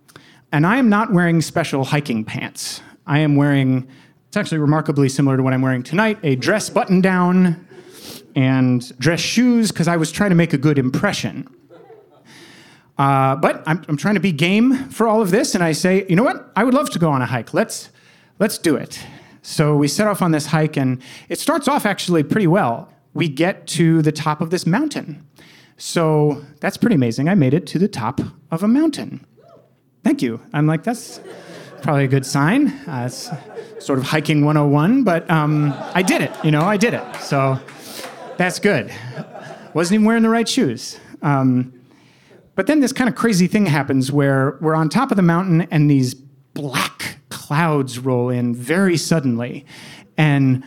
And 0.51 0.67
I 0.67 0.77
am 0.77 0.89
not 0.89 1.13
wearing 1.13 1.41
special 1.41 1.85
hiking 1.85 2.25
pants. 2.25 2.83
I 3.07 3.19
am 3.21 3.37
wearing, 3.37 3.89
it's 4.29 4.37
actually 4.37 4.59
remarkably 4.59 5.09
similar 5.09 5.37
to 5.37 5.43
what 5.43 5.53
I'm 5.53 5.63
wearing 5.63 5.83
tonight 5.83 6.19
a 6.23 6.37
dress 6.37 6.69
button 6.69 7.01
down 7.01 7.67
and 8.35 8.97
dress 8.99 9.21
shoes 9.21 9.73
because 9.73 9.89
I 9.89 9.97
was 9.97 10.13
trying 10.13 10.31
to 10.31 10.37
make 10.37 10.53
a 10.53 10.59
good 10.59 10.79
impression. 10.79 11.49
Uh, 12.99 13.37
but 13.37 13.63
I'm, 13.67 13.85
I'm 13.89 13.97
trying 13.97 14.15
to 14.15 14.21
be 14.21 14.33
game 14.33 14.89
for 14.91 15.09
all 15.09 15.23
of 15.23 15.31
this, 15.31 15.55
and 15.55 15.65
I 15.65 15.73
say, 15.73 16.07
you 16.09 16.15
know 16.15 16.23
what? 16.23 16.53
I 16.55 16.63
would 16.63 16.75
love 16.75 16.91
to 16.91 16.99
go 16.99 17.11
on 17.11 17.23
a 17.23 17.27
hike. 17.27 17.55
Let's, 17.55 17.89
let's 18.39 18.59
do 18.59 18.77
it. 18.77 19.01
So 19.41 19.75
we 19.77 19.89
set 19.89 20.07
off 20.07 20.23
on 20.23 20.31
this 20.31 20.47
hike, 20.47 20.77
and 20.77 21.03
it 21.29 21.39
starts 21.41 21.67
off 21.67 21.87
actually 21.87 22.23
pretty 22.23 22.47
well. 22.47 22.93
We 23.15 23.29
get 23.29 23.67
to 23.69 24.03
the 24.03 24.13
top 24.13 24.41
of 24.41 24.51
this 24.51 24.67
mountain. 24.67 25.27
So 25.77 26.45
that's 26.61 26.77
pretty 26.77 26.95
amazing. 26.95 27.29
I 27.29 27.35
made 27.35 27.55
it 27.55 27.67
to 27.69 27.79
the 27.79 27.89
top 27.89 28.21
of 28.51 28.63
a 28.63 28.69
mountain. 28.69 29.27
Thank 30.05 30.23
you. 30.23 30.41
I'm 30.53 30.67
like, 30.67 30.85
that's 30.85 31.21
probably 31.83 32.05
a 32.05 32.09
good 32.09 32.25
sign. 32.25 32.69
Uh, 32.87 33.05
it's 33.07 33.31
sort 33.79 33.99
of 33.99 34.05
hiking 34.05 34.45
101, 34.45 35.05
but 35.05 35.29
um, 35.31 35.75
I 35.95 36.03
did 36.03 36.23
it. 36.23 36.33
You 36.45 36.51
know, 36.51 36.63
I 36.63 36.77
did 36.77 36.95
it. 36.95 37.17
So 37.17 37.59
that's 38.37 38.59
good. 38.59 38.93
Wasn't 39.75 39.95
even 39.95 40.07
wearing 40.07 40.23
the 40.23 40.29
right 40.29 40.49
shoes. 40.49 40.99
Um, 41.23 41.73
but 42.55 42.67
then 42.67 42.81
this 42.81 42.93
kind 42.93 43.09
of 43.09 43.17
crazy 43.17 43.47
thing 43.47 43.67
happens 43.67 44.13
where 44.13 44.59
we're 44.61 44.75
on 44.75 44.89
top 44.89 45.11
of 45.11 45.17
the 45.17 45.23
mountain 45.23 45.63
and 45.71 45.91
these 45.91 46.15
black 46.15 47.19
clouds 47.29 47.99
roll 47.99 48.29
in 48.29 48.55
very 48.55 48.97
suddenly. 48.97 49.65
And 50.17 50.65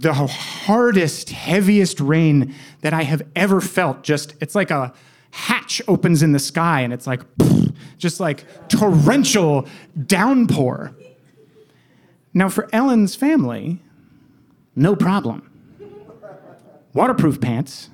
the 0.00 0.14
hardest, 0.14 1.28
heaviest 1.28 2.00
rain 2.00 2.54
that 2.80 2.94
I 2.94 3.02
have 3.02 3.22
ever 3.36 3.60
felt 3.60 4.02
just, 4.02 4.34
it's 4.40 4.54
like 4.54 4.70
a 4.70 4.94
hatch 5.30 5.82
opens 5.86 6.22
in 6.22 6.32
the 6.32 6.38
sky 6.38 6.80
and 6.80 6.92
it's 6.92 7.06
like, 7.06 7.20
just 7.98 8.18
like 8.18 8.46
torrential 8.68 9.68
downpour. 10.06 10.96
Now, 12.32 12.48
for 12.48 12.68
Ellen's 12.72 13.14
family, 13.14 13.82
no 14.74 14.96
problem. 14.96 15.46
Waterproof 16.94 17.38
pants, 17.38 17.90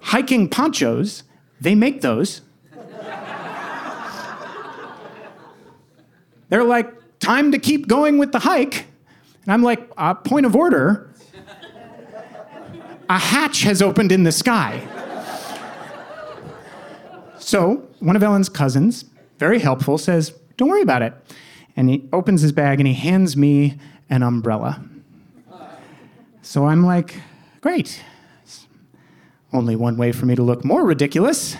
hiking 0.00 0.48
ponchos, 0.48 1.22
they 1.60 1.76
make 1.76 2.00
those. 2.00 2.40
They're 6.48 6.64
like, 6.64 6.92
time 7.20 7.52
to 7.52 7.58
keep 7.58 7.86
going 7.86 8.18
with 8.18 8.32
the 8.32 8.40
hike. 8.40 8.86
And 9.46 9.52
I'm 9.52 9.62
like, 9.62 9.88
uh, 9.96 10.14
point 10.14 10.44
of 10.44 10.56
order. 10.56 11.12
A 13.08 13.18
hatch 13.18 13.62
has 13.62 13.80
opened 13.80 14.10
in 14.10 14.24
the 14.24 14.32
sky. 14.32 14.82
So, 17.38 17.86
one 18.00 18.16
of 18.16 18.22
Ellen's 18.24 18.48
cousins, 18.48 19.04
very 19.38 19.60
helpful, 19.60 19.98
says, 19.98 20.34
Don't 20.56 20.68
worry 20.68 20.82
about 20.82 21.02
it. 21.02 21.14
And 21.76 21.88
he 21.88 22.08
opens 22.12 22.40
his 22.40 22.50
bag 22.50 22.80
and 22.80 22.88
he 22.88 22.94
hands 22.94 23.36
me 23.36 23.78
an 24.10 24.24
umbrella. 24.24 24.82
So 26.42 26.66
I'm 26.66 26.84
like, 26.84 27.20
Great. 27.60 28.02
Only 29.52 29.76
one 29.76 29.96
way 29.96 30.10
for 30.10 30.26
me 30.26 30.34
to 30.34 30.42
look 30.42 30.64
more 30.64 30.84
ridiculous. 30.84 31.56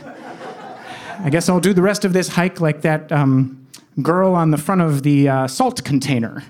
I 1.21 1.31
guess 1.31 1.49
I'll 1.49 1.61
do 1.61 1.73
the 1.73 1.83
rest 1.83 2.05
of 2.05 2.13
this 2.13 2.29
hike 2.29 2.61
like 2.61 2.83
that 2.83 3.11
um, 3.13 3.67
girl 4.03 4.35
on 4.35 4.51
the 4.51 4.59
front 4.59 4.81
of 4.81 5.05
the 5.05 5.29
uh, 5.29 5.47
salt 5.47 5.85
container. 5.85 6.43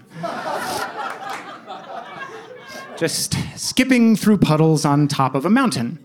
Just 2.97 3.37
skipping 3.57 4.17
through 4.17 4.39
puddles 4.39 4.85
on 4.85 5.09
top 5.09 5.35
of 5.35 5.45
a 5.45 5.51
mountain. 5.51 5.99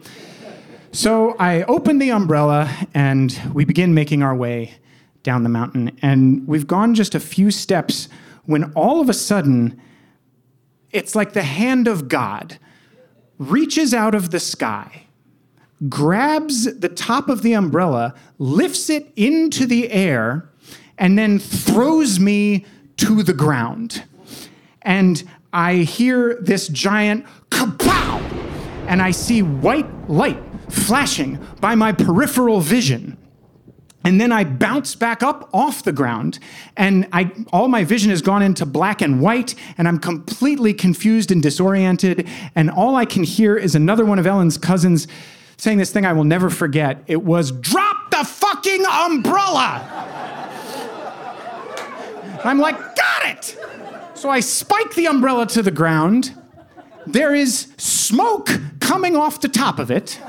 So 0.91 1.35
I 1.39 1.63
open 1.63 1.99
the 1.99 2.11
umbrella 2.11 2.69
and 2.93 3.39
we 3.53 3.63
begin 3.63 3.93
making 3.93 4.23
our 4.23 4.35
way 4.35 4.75
down 5.23 5.43
the 5.43 5.49
mountain. 5.49 5.97
And 6.01 6.45
we've 6.47 6.67
gone 6.67 6.93
just 6.93 7.15
a 7.15 7.19
few 7.19 7.49
steps 7.51 8.09
when 8.45 8.73
all 8.73 8.99
of 8.99 9.09
a 9.09 9.13
sudden, 9.13 9.79
it's 10.91 11.15
like 11.15 11.33
the 11.33 11.43
hand 11.43 11.87
of 11.87 12.09
God 12.09 12.57
reaches 13.37 13.93
out 13.93 14.13
of 14.13 14.31
the 14.31 14.39
sky 14.39 15.05
grabs 15.89 16.79
the 16.79 16.89
top 16.89 17.29
of 17.29 17.41
the 17.41 17.53
umbrella, 17.53 18.13
lifts 18.37 18.89
it 18.89 19.11
into 19.15 19.65
the 19.65 19.91
air, 19.91 20.49
and 20.97 21.17
then 21.17 21.39
throws 21.39 22.19
me 22.19 22.65
to 22.97 23.23
the 23.23 23.33
ground. 23.33 24.03
And 24.83 25.23
I 25.53 25.77
hear 25.77 26.35
this 26.41 26.67
giant 26.67 27.25
kapow! 27.49 28.21
And 28.87 29.01
I 29.01 29.11
see 29.11 29.41
white 29.41 30.09
light 30.09 30.41
flashing 30.69 31.39
by 31.59 31.75
my 31.75 31.91
peripheral 31.91 32.61
vision. 32.61 33.17
And 34.03 34.19
then 34.19 34.31
I 34.31 34.43
bounce 34.43 34.95
back 34.95 35.21
up 35.21 35.49
off 35.53 35.83
the 35.83 35.91
ground, 35.91 36.39
and 36.75 37.07
I 37.13 37.31
all 37.53 37.67
my 37.67 37.83
vision 37.83 38.09
has 38.09 38.23
gone 38.23 38.41
into 38.41 38.65
black 38.65 38.99
and 39.01 39.21
white, 39.21 39.53
and 39.77 39.87
I'm 39.87 39.99
completely 39.99 40.73
confused 40.73 41.31
and 41.31 41.41
disoriented. 41.41 42.27
And 42.55 42.71
all 42.71 42.95
I 42.95 43.05
can 43.05 43.23
hear 43.23 43.55
is 43.55 43.75
another 43.75 44.03
one 44.03 44.17
of 44.17 44.25
Ellen's 44.25 44.57
cousins 44.57 45.07
saying 45.57 45.77
this 45.77 45.91
thing 45.91 46.03
I 46.03 46.13
will 46.13 46.23
never 46.23 46.49
forget. 46.49 47.03
It 47.05 47.21
was 47.21 47.51
drop 47.51 48.09
the 48.09 48.25
fucking 48.25 48.83
umbrella. 48.85 49.87
I'm 52.43 52.57
like, 52.57 52.77
got 52.95 53.25
it. 53.25 53.55
So 54.21 54.29
I 54.29 54.39
spike 54.39 54.93
the 54.93 55.07
umbrella 55.07 55.47
to 55.47 55.63
the 55.63 55.71
ground. 55.71 56.39
There 57.07 57.33
is 57.33 57.73
smoke 57.77 58.51
coming 58.79 59.15
off 59.15 59.41
the 59.41 59.47
top 59.47 59.79
of 59.79 59.89
it. 59.89 60.21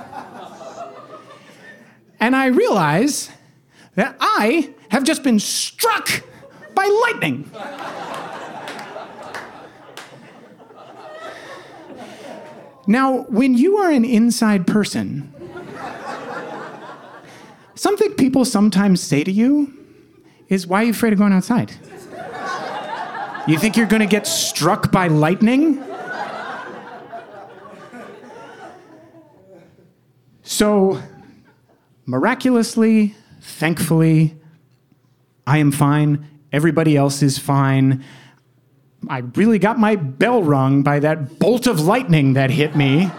And 2.19 2.35
I 2.35 2.47
realize 2.47 3.29
that 3.97 4.17
I 4.19 4.73
have 4.89 5.05
just 5.05 5.23
been 5.23 5.39
struck 5.39 6.23
by 6.75 6.87
lightning. 7.05 7.51
Now, 12.87 13.25
when 13.29 13.53
you 13.53 13.77
are 13.77 13.91
an 13.91 14.07
inside 14.07 14.67
person, 14.67 15.35
something 17.75 18.15
people 18.15 18.47
sometimes 18.47 19.03
say 19.03 19.23
to 19.23 19.31
you 19.31 19.71
is, 20.49 20.67
Why 20.67 20.81
are 20.81 20.85
you 20.85 20.93
afraid 20.93 21.13
of 21.13 21.19
going 21.19 21.35
outside? 21.35 21.75
You 23.49 23.59
think 23.59 23.77
you're 23.77 23.87
gonna 23.87 24.07
get 24.07 24.27
struck 24.27 24.93
by 24.93 25.09
lightning? 25.09 25.83
So, 30.43 31.03
miraculously, 32.07 33.17
thankfully, 33.41 34.37
I 35.45 35.59
am 35.59 35.73
fine. 35.73 36.27
Everybody 36.53 36.97
else 36.97 37.21
is 37.23 37.39
fine. 37.39 38.05
I 39.09 39.19
really 39.35 39.59
got 39.59 39.79
my 39.79 39.97
bell 39.97 40.45
rung 40.45 40.83
by 40.83 41.01
that 41.01 41.41
bolt 41.41 41.67
of 41.67 41.81
lightning 41.81 42.35
that 42.35 42.51
hit 42.51 42.77
me. 42.77 43.11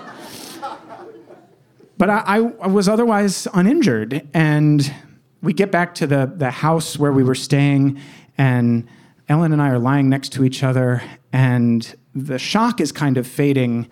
But 1.97 2.09
I, 2.09 2.23
I, 2.25 2.37
I 2.61 2.67
was 2.67 2.87
otherwise 2.87 3.47
uninjured. 3.53 4.25
And 4.33 4.93
we 5.41 5.51
get 5.51 5.69
back 5.69 5.95
to 5.95 6.07
the, 6.07 6.31
the 6.33 6.49
house 6.49 6.97
where 6.97 7.11
we 7.11 7.23
were 7.23 7.35
staying, 7.35 7.99
and 8.37 8.87
Ellen 9.29 9.53
and 9.53 9.61
I 9.61 9.69
are 9.69 9.79
lying 9.79 10.09
next 10.09 10.33
to 10.33 10.43
each 10.43 10.63
other, 10.63 11.01
and 11.31 11.95
the 12.13 12.37
shock 12.37 12.81
is 12.81 12.91
kind 12.91 13.17
of 13.17 13.25
fading, 13.25 13.89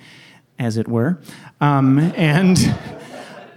as 0.60 0.78
it 0.78 0.88
were. 0.88 1.22
Um, 1.62 2.00
and 2.16 2.58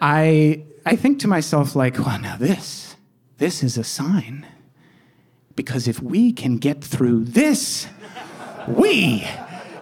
I, 0.01 0.65
I 0.87 0.95
think 0.95 1.19
to 1.21 1.29
myself, 1.29 1.75
like, 1.75 1.99
well, 1.99 2.21
now 2.21 2.37
this, 2.37 2.95
this 3.39 3.63
is 3.63 3.77
a 3.77 3.85
sign. 3.85 4.47
Because 5.57 5.89
if 5.89 6.01
we 6.01 6.33
can 6.33 6.59
get 6.59 6.83
through 6.83 7.25
this, 7.25 7.89
we 8.69 9.27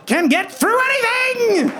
can 0.06 0.28
get 0.28 0.50
through 0.50 0.78
anything! 0.80 1.72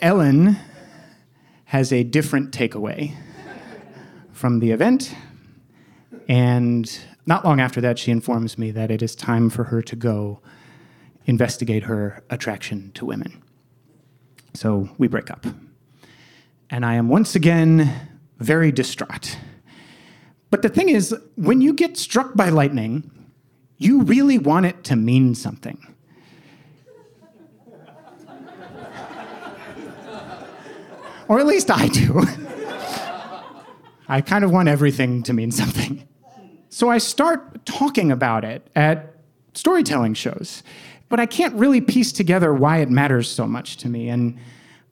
Ellen 0.00 0.56
has 1.66 1.92
a 1.92 2.04
different 2.04 2.52
takeaway 2.52 3.14
from 4.34 4.58
the 4.58 4.72
event, 4.72 5.14
and 6.28 7.00
not 7.24 7.44
long 7.44 7.60
after 7.60 7.80
that, 7.80 7.98
she 7.98 8.10
informs 8.10 8.58
me 8.58 8.70
that 8.72 8.90
it 8.90 9.00
is 9.00 9.14
time 9.14 9.48
for 9.48 9.64
her 9.64 9.80
to 9.82 9.96
go 9.96 10.40
investigate 11.24 11.84
her 11.84 12.22
attraction 12.28 12.90
to 12.92 13.06
women. 13.06 13.42
So 14.52 14.90
we 14.98 15.08
break 15.08 15.30
up. 15.30 15.46
And 16.68 16.84
I 16.84 16.94
am 16.94 17.08
once 17.08 17.34
again 17.34 17.92
very 18.38 18.70
distraught. 18.72 19.38
But 20.50 20.62
the 20.62 20.68
thing 20.68 20.88
is, 20.88 21.14
when 21.36 21.60
you 21.60 21.72
get 21.72 21.96
struck 21.96 22.34
by 22.34 22.48
lightning, 22.48 23.10
you 23.78 24.02
really 24.02 24.38
want 24.38 24.66
it 24.66 24.84
to 24.84 24.96
mean 24.96 25.34
something. 25.34 25.78
or 31.28 31.40
at 31.40 31.46
least 31.46 31.70
I 31.70 31.88
do. 31.88 32.22
I 34.08 34.20
kind 34.20 34.44
of 34.44 34.50
want 34.50 34.68
everything 34.68 35.22
to 35.24 35.32
mean 35.32 35.50
something. 35.62 36.06
So 36.68 36.90
I 36.90 36.98
start 36.98 37.64
talking 37.66 38.10
about 38.10 38.44
it 38.44 38.68
at 38.74 39.14
storytelling 39.54 40.14
shows, 40.14 40.62
but 41.08 41.20
I 41.20 41.26
can't 41.26 41.54
really 41.54 41.80
piece 41.80 42.10
together 42.10 42.52
why 42.52 42.78
it 42.78 42.90
matters 42.90 43.30
so 43.30 43.46
much 43.46 43.76
to 43.78 43.88
me. 43.88 44.08
And 44.08 44.36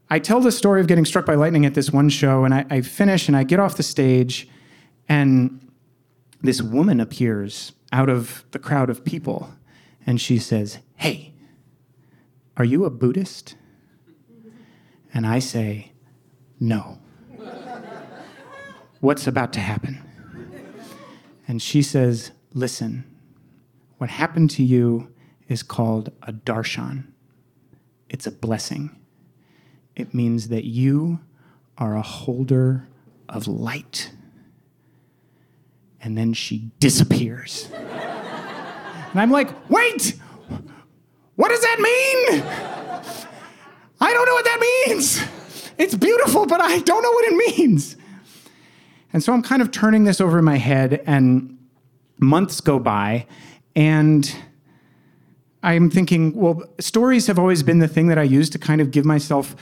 I 0.09 0.19
tell 0.19 0.41
the 0.41 0.53
story 0.53 0.81
of 0.81 0.87
getting 0.87 1.05
struck 1.05 1.27
by 1.27 1.35
lightning 1.35 1.67
at 1.67 1.75
this 1.75 1.91
one 1.91 2.09
show, 2.09 2.45
and 2.45 2.55
I, 2.55 2.67
I 2.71 2.81
finish 2.83 3.29
and 3.29 3.37
I 3.37 3.45
get 3.45 3.59
off 3.59 3.77
the 3.77 3.83
stage, 3.83 4.49
and 5.09 5.73
this 6.43 6.63
woman 6.63 7.01
appears 7.01 7.73
out 7.93 8.09
of 8.09 8.45
the 8.53 8.59
crowd 8.59 8.91
of 8.91 9.05
people, 9.05 9.53
and 10.07 10.21
she 10.21 10.39
says, 10.39 10.79
Hey, 10.97 11.33
are 12.57 12.65
you 12.65 12.85
a 12.85 12.91
Buddhist? 12.91 13.57
And 15.13 15.27
I 15.27 15.41
say, 15.41 15.93
No. 16.61 16.99
What's 19.03 19.27
about 19.27 19.53
to 19.55 19.61
happen? 19.61 20.01
And 21.49 21.61
she 21.61 21.83
says, 21.83 22.31
Listen, 22.55 23.05
what 23.99 24.09
happened 24.11 24.51
to 24.51 24.63
you 24.63 25.13
is 25.49 25.65
called 25.65 26.13
a 26.23 26.33
darshan. 26.33 27.09
It's 28.09 28.29
a 28.29 28.31
blessing. 28.31 28.97
It 29.97 30.15
means 30.15 30.51
that 30.51 30.63
you 30.63 31.19
are 31.79 31.97
a 31.97 32.03
holder 32.03 32.87
of 33.29 33.49
light. 33.49 34.13
And 36.01 36.17
then 36.17 36.33
she 36.33 36.71
disappears. 36.79 37.69
and 37.73 39.21
I'm 39.21 39.33
like, 39.33 39.69
wait, 39.69 40.15
what 41.35 41.49
does 41.49 41.61
that 41.61 41.81
mean? 41.81 42.43
I 44.01 44.13
don't 44.13 44.27
know 44.27 44.35
what 44.35 44.45
that 44.45 44.87
means. 44.87 45.21
It's 45.77 45.97
beautiful, 45.97 46.47
but 46.47 46.61
I 46.61 46.79
don't 46.79 47.03
know 47.03 47.11
what 47.11 47.25
it 47.33 47.59
means. 47.59 47.97
And 49.13 49.23
so 49.23 49.33
I'm 49.33 49.43
kind 49.43 49.61
of 49.61 49.71
turning 49.71 50.05
this 50.05 50.21
over 50.21 50.39
in 50.39 50.45
my 50.45 50.57
head, 50.57 51.03
and 51.07 51.59
months 52.19 52.61
go 52.61 52.79
by, 52.79 53.27
and 53.77 54.35
I'm 55.63 55.91
thinking, 55.91 56.35
well, 56.35 56.63
stories 56.81 57.27
have 57.27 57.39
always 57.39 57.63
been 57.63 57.79
the 57.79 57.89
thing 57.89 58.09
that 58.09 58.19
I 58.19 58.23
use 58.23 58.51
to 58.51 58.59
kind 58.59 58.81
of 58.81 58.91
give 58.91 59.05
myself 59.05 59.55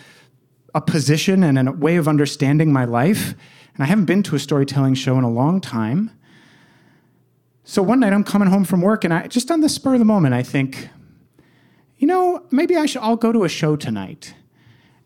a 0.74 0.80
position 0.80 1.42
and 1.42 1.68
a 1.68 1.72
way 1.72 1.96
of 1.96 2.06
understanding 2.06 2.72
my 2.72 2.84
life. 2.84 3.34
And 3.74 3.84
I 3.84 3.86
haven't 3.86 4.04
been 4.04 4.22
to 4.24 4.36
a 4.36 4.38
storytelling 4.38 4.94
show 4.94 5.18
in 5.18 5.24
a 5.24 5.30
long 5.30 5.60
time. 5.60 6.10
So 7.64 7.82
one 7.82 8.00
night 8.00 8.12
I'm 8.12 8.24
coming 8.24 8.48
home 8.48 8.64
from 8.64 8.80
work, 8.80 9.04
and 9.04 9.12
I 9.12 9.26
just 9.26 9.50
on 9.50 9.60
the 9.60 9.68
spur 9.68 9.94
of 9.94 9.98
the 9.98 10.04
moment, 10.04 10.34
I 10.34 10.42
think, 10.42 10.88
you 11.98 12.06
know, 12.06 12.46
maybe 12.50 12.76
I 12.76 12.86
should. 12.86 13.02
I'll 13.02 13.16
go 13.16 13.32
to 13.32 13.44
a 13.44 13.48
show 13.48 13.76
tonight, 13.76 14.34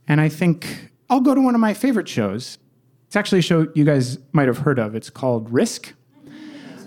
and 0.06 0.20
I 0.20 0.28
think 0.28 0.90
I'll 1.10 1.20
go 1.20 1.35
to 1.35 1.40
one 1.40 1.55
of 1.55 1.60
my 1.60 1.74
favorite 1.74 2.09
shows. 2.09 2.59
It's 3.15 3.16
actually 3.16 3.39
a 3.39 3.43
show 3.43 3.69
you 3.77 3.85
guys 3.85 4.19
might 4.32 4.49
have 4.49 4.59
heard 4.59 4.81
of. 4.81 4.97
It's 4.97 5.09
called 5.09 5.49
Risk, 5.49 5.95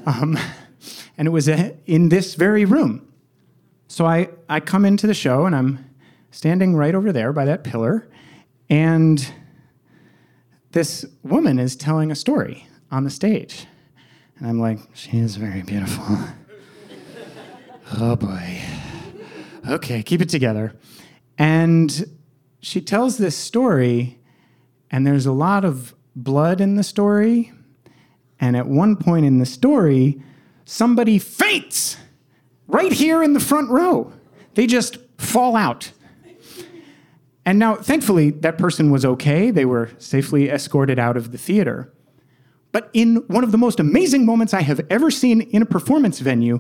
um, 0.06 0.38
and 1.18 1.26
it 1.26 1.32
was 1.32 1.48
a, 1.48 1.78
in 1.86 2.10
this 2.10 2.36
very 2.36 2.66
room. 2.66 3.08
So 3.88 4.06
I 4.06 4.28
I 4.50 4.60
come 4.60 4.84
into 4.84 5.08
the 5.08 5.14
show, 5.14 5.46
and 5.46 5.56
I'm 5.56 5.90
standing 6.32 6.76
right 6.76 6.94
over 6.94 7.14
there 7.14 7.32
by 7.32 7.46
that 7.46 7.64
pillar, 7.64 8.10
and 8.70 9.26
this 10.74 11.06
woman 11.24 11.60
is 11.60 11.78
telling 11.78 12.12
a 12.12 12.16
story 12.16 12.68
on 12.92 13.06
the 13.06 13.10
stage. 13.10 13.66
And 14.38 14.50
I'm 14.50 14.60
like, 14.60 14.80
she 14.94 15.20
is 15.20 15.38
very 15.38 15.62
beautiful. 15.62 16.04
oh 18.02 18.18
boy. 18.18 18.60
Okay, 19.66 20.04
keep 20.04 20.20
it 20.20 20.28
together. 20.28 20.76
And 21.38 22.18
she 22.60 22.82
tells 22.82 23.18
this 23.18 23.38
story, 23.38 24.20
and 24.92 25.08
there's 25.08 25.26
a 25.26 25.32
lot 25.32 25.64
of 25.64 25.94
blood 26.18 26.60
in 26.60 26.76
the 26.76 26.84
story. 26.84 27.54
And 28.40 28.58
at 28.58 28.68
one 28.68 28.96
point 28.96 29.26
in 29.26 29.38
the 29.38 29.46
story, 29.46 30.22
somebody 30.66 31.20
faints 31.20 31.98
right 32.68 32.92
here 32.92 33.24
in 33.24 33.34
the 33.34 33.40
front 33.40 33.70
row. 33.70 34.12
They 34.56 34.68
just 34.68 34.98
fall 35.18 35.56
out. 35.56 35.92
And 37.46 37.60
now, 37.60 37.76
thankfully, 37.76 38.32
that 38.32 38.58
person 38.58 38.92
was 38.92 39.06
okay. 39.06 39.52
They 39.52 39.64
were 39.64 39.92
safely 40.00 40.50
escorted 40.50 41.00
out 41.00 41.16
of 41.16 41.32
the 41.32 41.38
theater. 41.38 41.94
But 42.74 42.90
in 42.94 43.18
one 43.28 43.46
of 43.46 43.54
the 43.54 43.58
most 43.58 43.80
amazing 43.80 44.26
moments 44.26 44.54
I 44.54 44.62
have 44.62 44.82
ever 44.90 45.10
seen 45.10 45.42
in 45.42 45.62
a 45.62 45.66
performance 45.66 46.20
venue, 46.20 46.60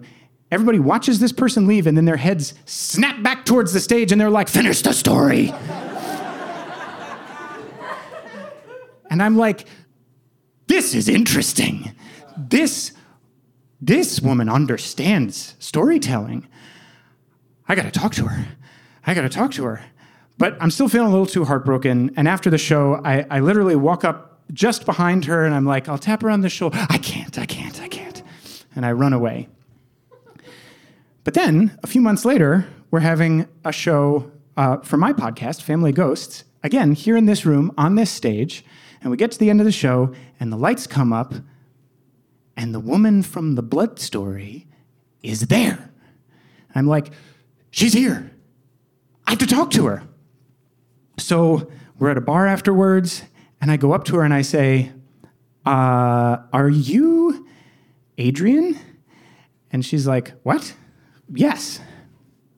everybody 0.49 0.79
watches 0.79 1.19
this 1.19 1.33
person 1.33 1.67
leave 1.67 1.87
and 1.87 1.97
then 1.97 2.05
their 2.05 2.15
heads 2.15 2.53
snap 2.65 3.21
back 3.21 3.45
towards 3.45 3.73
the 3.73 3.81
stage 3.81 4.13
and 4.13 4.21
they're 4.21 4.29
like, 4.29 4.47
finish 4.47 4.81
the 4.81 4.93
story. 4.93 5.53
And 9.09 9.21
I'm 9.21 9.37
like, 9.37 9.65
this 10.67 10.93
is 10.93 11.07
interesting. 11.07 11.95
This, 12.37 12.91
this 13.81 14.19
woman 14.21 14.49
understands 14.49 15.55
storytelling. 15.59 16.47
I 17.67 17.75
gotta 17.75 17.91
talk 17.91 18.13
to 18.15 18.25
her. 18.25 18.45
I 19.05 19.13
gotta 19.13 19.29
talk 19.29 19.51
to 19.53 19.63
her. 19.63 19.83
But 20.37 20.57
I'm 20.61 20.71
still 20.71 20.87
feeling 20.87 21.07
a 21.07 21.11
little 21.11 21.25
too 21.25 21.45
heartbroken. 21.45 22.11
And 22.15 22.27
after 22.27 22.49
the 22.49 22.57
show, 22.57 23.01
I, 23.03 23.25
I 23.29 23.39
literally 23.39 23.75
walk 23.75 24.03
up 24.03 24.41
just 24.53 24.85
behind 24.85 25.25
her 25.25 25.45
and 25.45 25.53
I'm 25.53 25.65
like, 25.65 25.89
I'll 25.89 25.97
tap 25.97 26.21
her 26.21 26.29
on 26.29 26.41
the 26.41 26.49
shoulder. 26.49 26.85
I 26.89 26.97
can't, 26.97 27.37
I 27.37 27.45
can't, 27.45 27.81
I 27.81 27.87
can't. 27.87 28.23
And 28.75 28.85
I 28.85 28.91
run 28.91 29.13
away. 29.13 29.49
But 31.23 31.33
then 31.33 31.77
a 31.83 31.87
few 31.87 32.01
months 32.01 32.23
later, 32.23 32.67
we're 32.91 33.01
having 33.01 33.47
a 33.65 33.71
show 33.71 34.31
uh, 34.55 34.77
for 34.77 34.97
my 34.97 35.11
podcast, 35.11 35.61
Family 35.61 35.91
Ghosts, 35.91 36.45
again, 36.63 36.93
here 36.93 37.17
in 37.17 37.25
this 37.25 37.45
room 37.45 37.71
on 37.77 37.95
this 37.95 38.09
stage. 38.09 38.63
And 39.01 39.11
we 39.11 39.17
get 39.17 39.31
to 39.31 39.39
the 39.39 39.49
end 39.49 39.59
of 39.61 39.65
the 39.65 39.71
show, 39.71 40.13
and 40.39 40.51
the 40.51 40.57
lights 40.57 40.87
come 40.87 41.13
up, 41.13 41.33
and 42.55 42.73
the 42.73 42.79
woman 42.79 43.23
from 43.23 43.55
the 43.55 43.61
blood 43.61 43.99
story 43.99 44.67
is 45.21 45.41
there. 45.47 45.91
I'm 46.73 46.87
like, 46.87 47.11
she's 47.69 47.93
here. 47.93 48.31
I 49.25 49.31
have 49.31 49.39
to 49.39 49.47
talk 49.47 49.71
to 49.71 49.85
her. 49.85 50.03
So 51.17 51.69
we're 51.99 52.11
at 52.11 52.17
a 52.17 52.21
bar 52.21 52.47
afterwards, 52.47 53.23
and 53.59 53.71
I 53.71 53.77
go 53.77 53.93
up 53.93 54.05
to 54.05 54.17
her 54.17 54.23
and 54.23 54.33
I 54.33 54.41
say, 54.41 54.91
uh, 55.65 56.37
Are 56.53 56.69
you 56.69 57.47
Adrian? 58.17 58.79
And 59.71 59.85
she's 59.85 60.07
like, 60.07 60.33
What? 60.43 60.73
Yes. 61.33 61.79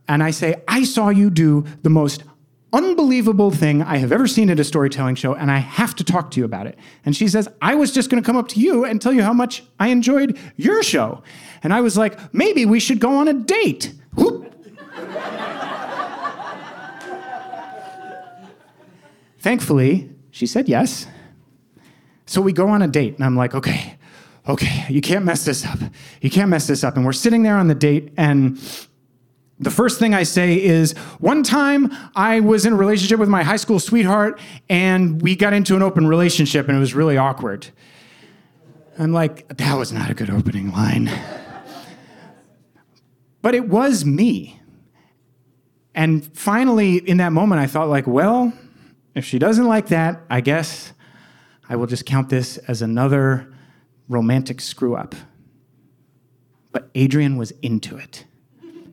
And 0.08 0.24
I 0.24 0.32
say, 0.32 0.62
I 0.68 0.84
saw 0.84 1.10
you 1.10 1.30
do 1.30 1.66
the 1.82 1.90
most 1.90 2.24
unbelievable 2.72 3.52
thing 3.52 3.82
I 3.82 3.98
have 3.98 4.12
ever 4.12 4.28
seen 4.28 4.50
at 4.50 4.60
a 4.60 4.64
storytelling 4.64 5.16
show, 5.16 5.34
and 5.34 5.52
I 5.52 5.58
have 5.58 5.96
to 5.96 6.04
talk 6.04 6.32
to 6.32 6.40
you 6.40 6.46
about 6.46 6.68
it. 6.68 6.78
And 7.06 7.16
she 7.16 7.28
says, 7.28 7.48
I 7.62 7.76
was 7.76 7.92
just 7.92 8.10
going 8.10 8.22
to 8.22 8.26
come 8.26 8.38
up 8.38 8.48
to 8.50 8.60
you 8.60 8.86
and 8.86 9.02
tell 9.02 9.14
you 9.14 9.24
how 9.24 9.34
much 9.34 9.64
I 9.80 9.90
enjoyed 9.90 10.38
your 10.56 10.84
show. 10.84 11.24
And 11.64 11.74
I 11.74 11.82
was 11.82 11.98
like, 11.98 12.34
maybe 12.34 12.66
we 12.66 12.80
should 12.80 13.00
go 13.00 13.16
on 13.16 13.28
a 13.28 13.34
date. 13.34 13.94
Thankfully, 19.40 20.10
she 20.32 20.46
said 20.46 20.68
yes. 20.68 21.08
So 22.26 22.42
we 22.42 22.54
go 22.54 22.68
on 22.68 22.82
a 22.82 22.88
date, 22.88 23.16
and 23.16 23.26
I'm 23.26 23.36
like, 23.36 23.56
okay, 23.56 23.96
okay, 24.48 24.86
you 24.90 25.02
can't 25.02 25.26
mess 25.26 25.46
this 25.46 25.66
up. 25.66 25.80
You 26.22 26.30
can't 26.30 26.50
mess 26.50 26.68
this 26.68 26.84
up. 26.84 26.96
And 26.96 27.06
we're 27.06 27.14
sitting 27.14 27.44
there 27.44 27.58
on 27.58 27.68
the 27.68 27.76
date, 27.76 28.14
and 28.18 28.60
the 29.60 29.72
first 29.72 30.00
thing 30.00 30.14
I 30.14 30.24
say 30.24 30.62
is 30.62 30.94
one 31.20 31.44
time 31.44 31.92
I 32.16 32.40
was 32.40 32.66
in 32.66 32.74
a 32.74 32.76
relationship 32.78 33.20
with 33.20 33.28
my 33.28 33.44
high 33.44 33.58
school 33.58 33.80
sweetheart, 33.80 34.40
and 34.70 35.22
we 35.22 35.36
got 35.36 35.52
into 35.54 35.76
an 35.76 35.82
open 35.82 36.08
relationship, 36.08 36.68
and 36.70 36.78
it 36.78 36.80
was 36.80 36.94
really 36.94 37.18
awkward. 37.18 37.68
I'm 38.98 39.12
like, 39.12 39.48
that 39.58 39.78
was 39.78 39.92
not 39.92 40.10
a 40.10 40.14
good 40.14 40.30
opening 40.30 40.72
line. 40.72 41.12
but 43.42 43.54
it 43.54 43.68
was 43.68 44.06
me. 44.06 44.62
And 45.94 46.26
finally, 46.38 46.98
in 46.98 47.18
that 47.18 47.34
moment, 47.34 47.60
I 47.60 47.68
thought, 47.68 47.90
like, 47.90 48.08
well, 48.08 48.54
if 49.14 49.26
she 49.26 49.40
doesn't 49.40 49.66
like 49.66 49.88
that, 49.88 50.22
I 50.30 50.40
guess 50.40 50.94
I 51.68 51.76
will 51.76 51.88
just 51.88 52.06
count 52.06 52.30
this 52.30 52.58
as 52.60 52.82
another 52.82 53.54
romantic 54.08 54.62
screw 54.62 54.96
up. 54.96 55.16
But 56.72 56.90
Adrian 56.96 57.36
was 57.36 57.52
into 57.62 57.98
it. 57.98 58.26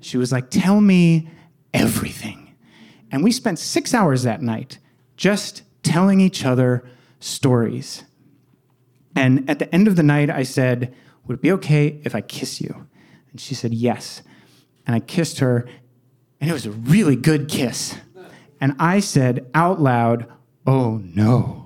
She 0.06 0.16
was 0.16 0.30
like, 0.30 0.50
Tell 0.50 0.80
me 0.80 1.28
everything. 1.74 2.54
And 3.10 3.24
we 3.24 3.32
spent 3.32 3.58
six 3.58 3.92
hours 3.92 4.22
that 4.22 4.40
night 4.40 4.78
just 5.16 5.62
telling 5.82 6.20
each 6.20 6.44
other 6.44 6.88
stories. 7.18 8.04
And 9.16 9.48
at 9.50 9.58
the 9.58 9.74
end 9.74 9.88
of 9.88 9.96
the 9.96 10.04
night, 10.04 10.30
I 10.30 10.44
said, 10.44 10.94
Would 11.26 11.38
it 11.38 11.42
be 11.42 11.50
okay 11.52 12.00
if 12.04 12.14
I 12.14 12.20
kiss 12.20 12.60
you? 12.60 12.86
And 13.32 13.40
she 13.40 13.54
said, 13.54 13.74
Yes. 13.74 14.22
And 14.86 14.94
I 14.94 15.00
kissed 15.00 15.40
her, 15.40 15.68
and 16.40 16.48
it 16.48 16.52
was 16.52 16.66
a 16.66 16.70
really 16.70 17.16
good 17.16 17.48
kiss. 17.48 17.96
And 18.60 18.76
I 18.78 19.00
said 19.00 19.50
out 19.54 19.80
loud, 19.80 20.32
Oh 20.66 20.98
no. 20.98 21.65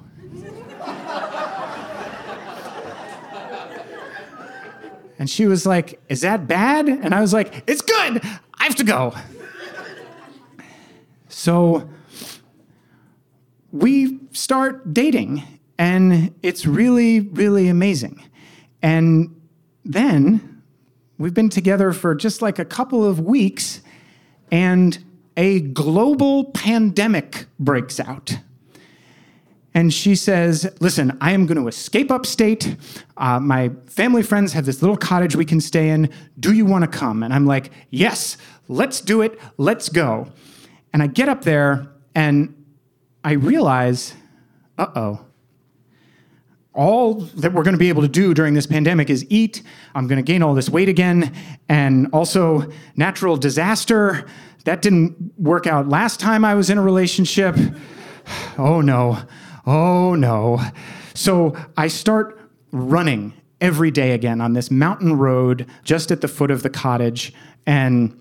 And 5.21 5.29
she 5.29 5.47
was 5.47 5.67
like, 5.67 6.01
Is 6.09 6.23
that 6.23 6.49
bad? 6.49 6.89
And 6.89 7.15
I 7.15 7.21
was 7.21 7.35
like, 7.35 7.63
It's 7.67 7.83
good. 7.83 8.23
I 8.59 8.65
have 8.65 8.75
to 8.77 8.85
go. 8.85 9.15
So 11.29 11.89
we 13.71 14.19
start 14.33 14.93
dating, 14.93 15.43
and 15.79 16.35
it's 16.43 16.67
really, 16.67 17.21
really 17.21 17.69
amazing. 17.69 18.23
And 18.83 19.41
then 19.85 20.63
we've 21.19 21.35
been 21.35 21.51
together 21.51 21.93
for 21.93 22.15
just 22.15 22.43
like 22.43 22.59
a 22.59 22.65
couple 22.65 23.05
of 23.05 23.21
weeks, 23.21 23.83
and 24.51 25.05
a 25.37 25.61
global 25.61 26.47
pandemic 26.47 27.47
breaks 27.59 28.01
out. 28.01 28.39
And 29.75 29.93
she 29.95 30.15
says, 30.15 30.73
Listen, 30.81 31.17
I 31.21 31.33
am 31.33 31.47
going 31.47 31.59
to 31.59 31.69
escape 31.69 32.11
upstate. 32.11 32.77
Uh, 33.17 33.39
my 33.39 33.71
family 33.87 34.23
friends 34.23 34.53
have 34.53 34.67
this 34.67 34.83
little 34.83 34.97
cottage 34.97 35.37
we 35.37 35.45
can 35.45 35.61
stay 35.61 35.91
in. 35.91 36.11
Do 36.39 36.53
you 36.53 36.65
want 36.65 36.91
to 36.91 36.99
come? 36.99 37.23
And 37.23 37.33
I'm 37.33 37.47
like, 37.47 37.71
Yes, 37.91 38.37
let's 38.69 39.01
do 39.01 39.23
it. 39.23 39.39
Let's 39.59 39.89
go. 39.89 40.29
And 40.93 41.03
I 41.03 41.07
get 41.07 41.29
up 41.29 41.43
there 41.43 41.89
and 42.15 42.55
I 43.23 43.33
realize, 43.33 44.15
uh 44.79 44.87
oh. 44.95 45.27
All 46.73 47.15
that 47.15 47.53
we're 47.53 47.65
going 47.65 47.75
to 47.75 47.79
be 47.79 47.89
able 47.89 48.03
to 48.03 48.09
do 48.09 48.33
during 48.33 48.55
this 48.55 48.67
pandemic 48.67 49.11
is 49.11 49.27
eat. 49.29 49.63
I'm 49.95 50.07
going 50.07 50.19
to 50.19 50.23
gain 50.23 50.43
all 50.43 50.55
this 50.55 50.71
weight 50.71 50.89
again. 50.89 51.35
And 51.69 52.09
also, 52.13 52.71
natural 52.97 53.37
disaster. 53.37 54.25
That 54.65 54.83
didn't 54.83 55.33
work 55.37 55.67
out 55.67 55.89
last 55.89 56.21
time 56.21 56.45
I 56.45 56.55
was 56.55 56.71
in 56.71 56.79
a 56.79 56.83
relationship. 56.83 57.57
Oh 58.59 58.81
no. 58.81 59.19
Oh 59.66 60.15
no. 60.15 60.61
So 61.15 61.57
I 61.77 61.89
start 61.89 62.39
running 62.73 63.35
every 63.61 63.91
day 63.91 64.12
again 64.12 64.41
on 64.41 64.55
this 64.55 64.70
mountain 64.70 65.19
road 65.19 65.66
just 65.85 66.11
at 66.11 66.20
the 66.20 66.28
foot 66.28 66.51
of 66.51 66.62
the 66.62 66.70
cottage, 66.70 67.32
and 67.66 68.19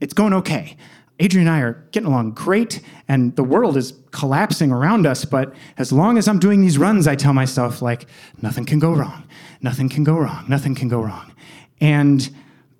it's 0.00 0.14
going 0.14 0.32
okay. 0.32 0.76
Adrian 1.18 1.46
and 1.46 1.54
I 1.54 1.60
are 1.60 1.86
getting 1.92 2.06
along 2.06 2.32
great, 2.32 2.80
and 3.06 3.36
the 3.36 3.44
world 3.44 3.76
is 3.76 3.92
collapsing 4.10 4.72
around 4.72 5.06
us. 5.06 5.26
But 5.26 5.54
as 5.76 5.92
long 5.92 6.16
as 6.16 6.26
I'm 6.26 6.38
doing 6.38 6.62
these 6.62 6.78
runs, 6.78 7.06
I 7.06 7.14
tell 7.14 7.34
myself, 7.34 7.82
like, 7.82 8.06
nothing 8.40 8.64
can 8.64 8.78
go 8.78 8.92
wrong. 8.92 9.24
Nothing 9.60 9.90
can 9.90 10.02
go 10.02 10.16
wrong. 10.16 10.46
Nothing 10.48 10.74
can 10.74 10.88
go 10.88 11.02
wrong. 11.02 11.34
And 11.78 12.30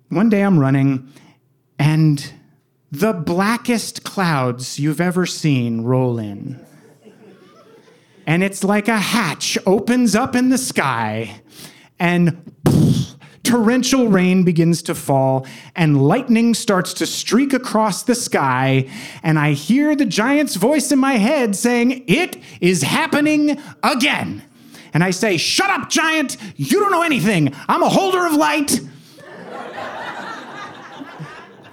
one 0.09 0.29
day 0.29 0.41
I'm 0.41 0.57
running, 0.57 1.07
and 1.77 2.33
the 2.91 3.13
blackest 3.13 4.03
clouds 4.03 4.79
you've 4.79 4.99
ever 4.99 5.27
seen 5.27 5.81
roll 5.81 6.17
in 6.17 6.65
and 8.25 8.43
it's 8.43 8.63
like 8.63 8.87
a 8.87 8.97
hatch 8.97 9.57
opens 9.65 10.15
up 10.15 10.35
in 10.35 10.49
the 10.49 10.57
sky 10.57 11.41
and 11.99 12.53
poof, 12.63 13.15
torrential 13.43 14.07
rain 14.07 14.43
begins 14.43 14.83
to 14.83 14.93
fall 14.93 15.45
and 15.75 16.01
lightning 16.07 16.53
starts 16.53 16.93
to 16.93 17.05
streak 17.07 17.53
across 17.53 18.03
the 18.03 18.13
sky 18.13 18.87
and 19.23 19.39
i 19.39 19.51
hear 19.53 19.95
the 19.95 20.05
giant's 20.05 20.55
voice 20.55 20.91
in 20.91 20.99
my 20.99 21.13
head 21.13 21.55
saying 21.55 22.03
it 22.07 22.37
is 22.61 22.83
happening 22.83 23.59
again. 23.83 24.43
And 24.93 25.03
i 25.03 25.11
say 25.11 25.37
shut 25.37 25.69
up 25.69 25.89
giant. 25.89 26.37
You 26.55 26.79
don't 26.79 26.91
know 26.91 27.01
anything. 27.01 27.53
I'm 27.67 27.81
a 27.81 27.89
holder 27.89 28.25
of 28.25 28.33
light. 28.33 28.79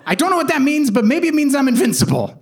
I 0.07 0.15
don't 0.15 0.31
know 0.31 0.37
what 0.37 0.49
that 0.49 0.63
means 0.63 0.91
but 0.91 1.05
maybe 1.05 1.29
it 1.29 1.35
means 1.35 1.55
i'm 1.55 1.69
invincible 1.69 2.39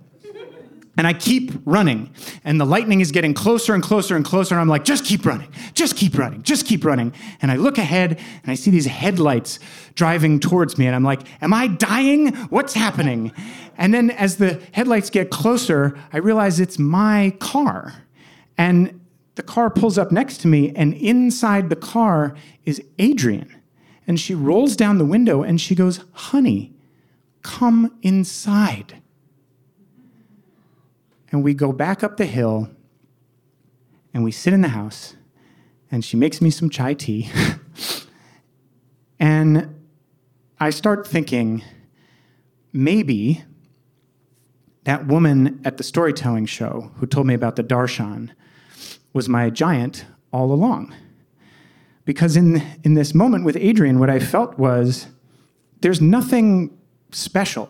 and 0.97 1.05
I 1.05 1.13
keep 1.13 1.51
running, 1.63 2.11
and 2.43 2.59
the 2.59 2.65
lightning 2.65 3.01
is 3.01 3.11
getting 3.11 3.35
closer 3.35 3.75
and 3.75 3.83
closer 3.83 4.15
and 4.15 4.25
closer. 4.25 4.55
And 4.55 4.61
I'm 4.61 4.67
like, 4.67 4.83
just 4.83 5.05
keep 5.05 5.25
running, 5.25 5.49
just 5.73 5.95
keep 5.95 6.17
running, 6.17 6.41
just 6.41 6.65
keep 6.65 6.83
running. 6.83 7.13
And 7.41 7.51
I 7.51 7.55
look 7.55 7.77
ahead 7.77 8.19
and 8.41 8.51
I 8.51 8.55
see 8.55 8.71
these 8.71 8.87
headlights 8.87 9.59
driving 9.93 10.39
towards 10.39 10.77
me, 10.77 10.87
and 10.87 10.95
I'm 10.95 11.03
like, 11.03 11.21
am 11.41 11.53
I 11.53 11.67
dying? 11.67 12.35
What's 12.49 12.73
happening? 12.73 13.31
And 13.77 13.93
then 13.93 14.09
as 14.09 14.37
the 14.37 14.59
headlights 14.71 15.11
get 15.11 15.29
closer, 15.29 15.97
I 16.11 16.17
realize 16.17 16.59
it's 16.59 16.79
my 16.79 17.35
car. 17.39 18.03
And 18.57 18.99
the 19.35 19.43
car 19.43 19.69
pulls 19.69 19.99
up 19.99 20.11
next 20.11 20.39
to 20.39 20.47
me, 20.47 20.73
and 20.75 20.95
inside 20.95 21.69
the 21.69 21.75
car 21.75 22.35
is 22.65 22.81
Adrian. 22.97 23.55
And 24.07 24.19
she 24.19 24.33
rolls 24.33 24.75
down 24.75 24.97
the 24.97 25.05
window 25.05 25.43
and 25.43 25.59
she 25.59 25.75
goes, 25.75 25.99
honey, 26.13 26.73
come 27.43 27.97
inside 28.01 29.01
and 31.37 31.43
we 31.43 31.53
go 31.53 31.71
back 31.71 32.03
up 32.03 32.17
the 32.17 32.25
hill 32.25 32.67
and 34.11 34.23
we 34.23 34.31
sit 34.31 34.53
in 34.53 34.61
the 34.61 34.69
house 34.69 35.15
and 35.91 36.03
she 36.03 36.17
makes 36.17 36.41
me 36.41 36.49
some 36.49 36.67
chai 36.67 36.95
tea. 36.95 37.29
and 39.19 39.75
I 40.59 40.71
start 40.71 41.05
thinking 41.05 41.63
maybe 42.73 43.43
that 44.85 45.05
woman 45.05 45.61
at 45.63 45.77
the 45.77 45.83
storytelling 45.83 46.47
show 46.47 46.89
who 46.95 47.05
told 47.05 47.27
me 47.27 47.35
about 47.35 47.55
the 47.55 47.63
darshan 47.63 48.31
was 49.13 49.29
my 49.29 49.51
giant 49.51 50.05
all 50.33 50.51
along. 50.51 50.95
Because 52.03 52.35
in, 52.35 52.63
in 52.83 52.95
this 52.95 53.13
moment 53.13 53.45
with 53.45 53.55
Adrian, 53.57 53.99
what 53.99 54.09
I 54.09 54.17
felt 54.17 54.57
was 54.57 55.05
there's 55.81 56.01
nothing 56.01 56.75
special 57.11 57.69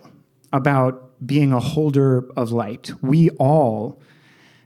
about 0.53 1.07
being 1.26 1.52
a 1.52 1.60
holder 1.60 2.30
of 2.35 2.52
light. 2.52 2.91
We 3.02 3.30
all 3.31 3.99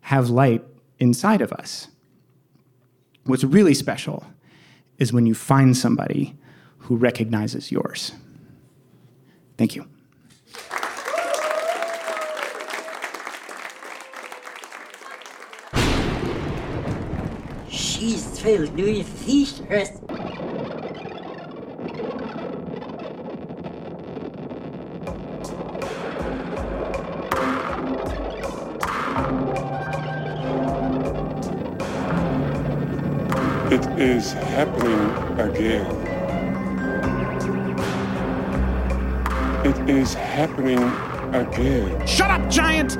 have 0.01 0.29
light 0.29 0.63
inside 0.99 1.41
of 1.41 1.51
us. 1.53 1.87
What's 3.25 3.43
really 3.43 3.73
special 3.73 4.25
is 4.97 5.13
when 5.13 5.25
you 5.25 5.33
find 5.33 5.75
somebody 5.75 6.35
who 6.79 6.95
recognizes 6.95 7.71
yours. 7.71 8.13
Thank 9.57 9.75
you. 9.75 9.87
She's 17.69 18.39
filled 18.39 18.75
with 18.75 19.07
features. 19.07 19.89
It 33.71 33.85
is 33.97 34.33
happening 34.33 35.39
again. 35.39 35.87
It 39.65 39.89
is 39.89 40.13
happening 40.13 40.83
again. 41.33 42.05
Shut 42.05 42.29
up, 42.29 42.49
giant! 42.49 42.97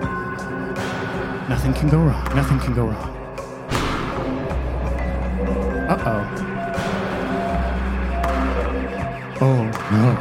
Nothing 1.49 1.73
can 1.73 1.89
go 1.89 1.97
wrong. 1.97 2.23
Nothing 2.33 2.59
can 2.59 2.73
go 2.73 2.85
wrong. 2.85 3.11
Uh 5.89 5.97
oh. 6.05 6.23
Oh 9.41 9.63
no. 9.91 10.17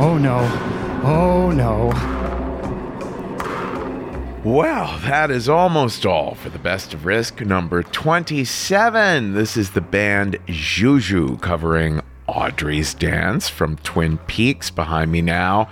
Oh 0.00 0.16
no. 0.16 0.48
Oh 1.02 1.50
no. 1.50 2.07
Well, 4.44 4.98
that 5.00 5.32
is 5.32 5.48
almost 5.48 6.06
all 6.06 6.36
for 6.36 6.48
the 6.48 6.60
best 6.60 6.94
of 6.94 7.04
risk 7.04 7.40
number 7.40 7.82
27. 7.82 9.34
This 9.34 9.56
is 9.56 9.72
the 9.72 9.80
band 9.80 10.38
Juju 10.46 11.38
covering 11.38 12.02
Audrey's 12.28 12.94
Dance 12.94 13.48
from 13.48 13.76
Twin 13.78 14.16
Peaks 14.28 14.70
behind 14.70 15.10
me 15.10 15.22
now, 15.22 15.68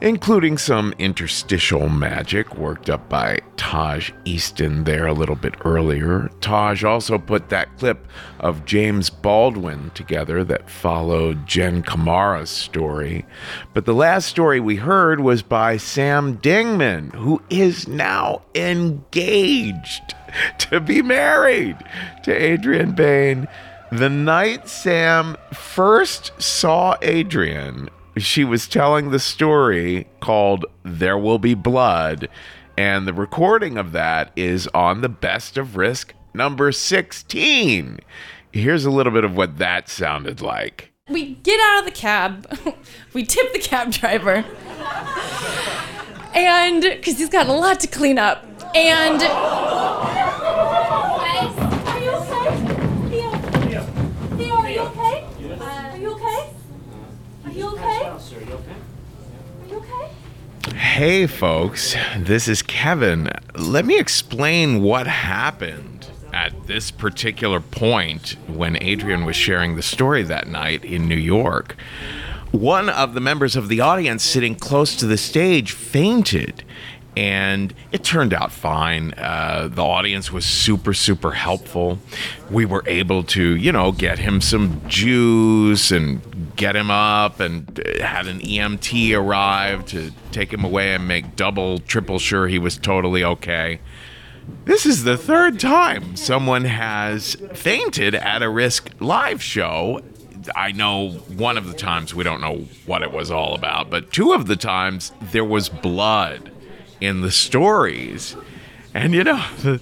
including 0.00 0.56
some 0.56 0.94
interstitial 0.98 1.88
magic 1.88 2.56
worked 2.56 2.88
up 2.88 3.08
by 3.08 3.38
Taj 3.56 4.10
Easton 4.24 4.84
there 4.84 5.06
a 5.06 5.12
little 5.12 5.36
bit 5.36 5.54
earlier. 5.64 6.30
Taj 6.40 6.82
also 6.84 7.18
put 7.18 7.50
that 7.50 7.76
clip 7.78 8.06
of 8.38 8.64
James 8.64 9.10
Baldwin 9.10 9.90
together 9.94 10.42
that 10.44 10.70
followed 10.70 11.46
Jen 11.46 11.82
Kamara's 11.82 12.50
story. 12.50 13.26
But 13.74 13.84
the 13.84 13.94
last 13.94 14.26
story 14.26 14.60
we 14.60 14.76
heard 14.76 15.20
was 15.20 15.42
by 15.42 15.76
Sam 15.76 16.38
Dingman, 16.38 17.14
who 17.14 17.42
is 17.50 17.86
now 17.86 18.42
engaged 18.54 20.14
to 20.58 20.80
be 20.80 21.02
married 21.02 21.76
to 22.22 22.32
Adrian 22.32 22.92
Bain. 22.92 23.48
The 23.92 24.08
night 24.08 24.68
Sam 24.68 25.36
first 25.52 26.30
saw 26.40 26.96
Adrian, 27.02 27.90
she 28.16 28.44
was 28.44 28.66
telling 28.66 29.10
the 29.10 29.18
story 29.18 30.06
called 30.20 30.64
There 30.82 31.18
Will 31.18 31.38
Be 31.38 31.54
Blood, 31.54 32.28
and 32.76 33.06
the 33.06 33.14
recording 33.14 33.78
of 33.78 33.92
that 33.92 34.32
is 34.36 34.66
on 34.68 35.00
the 35.00 35.08
best 35.08 35.56
of 35.56 35.76
risk 35.76 36.14
number 36.34 36.72
16. 36.72 38.00
Here's 38.52 38.84
a 38.84 38.90
little 38.90 39.12
bit 39.12 39.24
of 39.24 39.36
what 39.36 39.58
that 39.58 39.88
sounded 39.88 40.40
like. 40.40 40.92
We 41.08 41.34
get 41.36 41.60
out 41.60 41.80
of 41.80 41.84
the 41.84 41.90
cab, 41.90 42.74
we 43.12 43.24
tip 43.24 43.52
the 43.52 43.58
cab 43.58 43.90
driver, 43.92 44.44
and 46.34 46.82
because 46.82 47.18
he's 47.18 47.28
got 47.28 47.48
a 47.48 47.52
lot 47.52 47.80
to 47.80 47.86
clean 47.86 48.18
up, 48.18 48.44
and. 48.74 49.22
Are 49.22 49.28
you 52.00 52.10
okay? 52.10 52.56
Theo? 53.08 53.30
Theo, 54.36 54.54
are 54.54 54.70
you 54.70 54.80
okay? 54.80 55.24
Are 55.34 55.40
you 55.96 56.12
okay? 56.12 56.50
Are 57.44 57.50
you 57.50 57.66
okay? 57.68 58.06
Are 58.06 58.18
you 59.68 59.76
okay? 59.76 60.10
Hey, 60.80 61.26
folks, 61.26 61.94
this 62.16 62.48
is 62.48 62.62
Kevin. 62.62 63.30
Let 63.54 63.84
me 63.84 63.98
explain 63.98 64.82
what 64.82 65.06
happened 65.06 66.08
at 66.32 66.66
this 66.68 66.90
particular 66.90 67.60
point 67.60 68.36
when 68.48 68.82
Adrian 68.82 69.26
was 69.26 69.36
sharing 69.36 69.76
the 69.76 69.82
story 69.82 70.22
that 70.22 70.48
night 70.48 70.82
in 70.82 71.06
New 71.06 71.18
York. 71.18 71.76
One 72.50 72.88
of 72.88 73.12
the 73.12 73.20
members 73.20 73.56
of 73.56 73.68
the 73.68 73.82
audience 73.82 74.24
sitting 74.24 74.54
close 74.54 74.96
to 74.96 75.06
the 75.06 75.18
stage 75.18 75.72
fainted. 75.72 76.64
And 77.16 77.74
it 77.90 78.04
turned 78.04 78.32
out 78.32 78.52
fine. 78.52 79.14
Uh, 79.16 79.68
the 79.70 79.82
audience 79.82 80.30
was 80.30 80.46
super, 80.46 80.94
super 80.94 81.32
helpful. 81.32 81.98
We 82.50 82.64
were 82.64 82.84
able 82.86 83.24
to, 83.24 83.56
you 83.56 83.72
know, 83.72 83.92
get 83.92 84.18
him 84.18 84.40
some 84.40 84.80
juice 84.86 85.90
and 85.90 86.20
get 86.56 86.76
him 86.76 86.90
up, 86.90 87.40
and 87.40 87.82
had 88.00 88.26
an 88.26 88.40
EMT 88.40 89.16
arrive 89.16 89.86
to 89.86 90.12
take 90.30 90.52
him 90.52 90.62
away 90.62 90.94
and 90.94 91.08
make 91.08 91.34
double, 91.34 91.78
triple 91.78 92.18
sure 92.18 92.48
he 92.48 92.58
was 92.58 92.76
totally 92.76 93.24
okay. 93.24 93.80
This 94.64 94.84
is 94.84 95.04
the 95.04 95.16
third 95.16 95.58
time 95.58 96.16
someone 96.16 96.64
has 96.64 97.34
fainted 97.54 98.14
at 98.14 98.42
a 98.42 98.48
risk 98.48 98.90
live 99.00 99.42
show. 99.42 100.02
I 100.54 100.72
know 100.72 101.10
one 101.10 101.56
of 101.56 101.66
the 101.66 101.74
times 101.74 102.14
we 102.14 102.24
don't 102.24 102.40
know 102.40 102.66
what 102.86 103.02
it 103.02 103.12
was 103.12 103.30
all 103.30 103.54
about, 103.54 103.90
but 103.90 104.12
two 104.12 104.32
of 104.32 104.46
the 104.46 104.56
times 104.56 105.12
there 105.32 105.44
was 105.44 105.68
blood 105.68 106.50
in 107.00 107.20
the 107.20 107.30
stories. 107.30 108.36
And 108.94 109.14
you 109.14 109.24
know, 109.24 109.44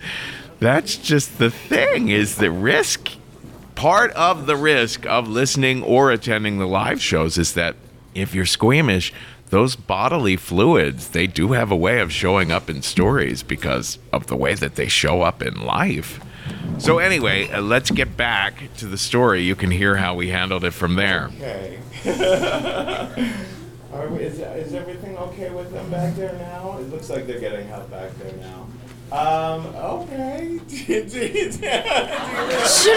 that's 0.61 0.97
just 0.97 1.39
the 1.39 1.51
thing 1.51 2.09
is 2.09 2.37
the 2.37 2.51
risk 2.51 3.11
part 3.75 4.11
of 4.13 4.47
the 4.47 4.57
risk 4.57 5.07
of 5.07 5.29
listening 5.29 5.83
or 5.85 6.11
attending 6.11 6.59
the 6.59 6.67
live 6.67 7.01
shows 7.01 7.39
is 7.39 7.55
that 7.55 7.77
if 8.13 8.35
you're 8.35 8.45
squeamish, 8.45 9.13
those 9.51 9.77
bodily 9.77 10.37
fluids, 10.37 11.11
they 11.11 11.27
do 11.27 11.53
have 11.53 11.71
a 11.71 11.77
way 11.77 12.01
of 12.01 12.13
showing 12.13 12.51
up 12.51 12.69
in 12.69 12.83
stories 12.83 13.43
because 13.43 13.99
of 14.13 14.27
the 14.27 14.37
way 14.37 14.55
that 14.55 14.75
they 14.75 14.89
show 14.89 15.23
up 15.23 15.43
in 15.43 15.65
life. 15.65 16.21
So, 16.79 16.99
anyway, 16.99 17.49
uh, 17.51 17.61
let's 17.61 17.91
get 17.91 18.17
back 18.17 18.75
to 18.79 18.87
the 18.87 18.99
story. 18.99 19.43
You 19.43 19.55
can 19.55 19.71
hear 19.71 19.97
how 19.97 20.15
we 20.15 20.29
handled 20.29 20.65
it 20.65 20.73
from 20.73 20.97
there. 20.97 21.31
Okay. 21.37 21.79
Are 23.93 24.07
we, 24.09 24.23
is, 24.23 24.39
is 24.39 24.75
everything 24.75 25.17
okay 25.17 25.51
with 25.51 25.73
them 25.73 25.91
back 25.91 26.15
there 26.15 26.35
now? 26.35 26.77
It 26.79 26.91
looks 26.91 27.09
like 27.09 27.27
they're 27.27 27.41
getting 27.41 27.67
help 27.69 27.91
back 27.91 28.11
there 28.19 28.35
now. 28.37 28.69
Um, 29.11 29.65
okay. 29.75 30.61
Should 30.69 30.95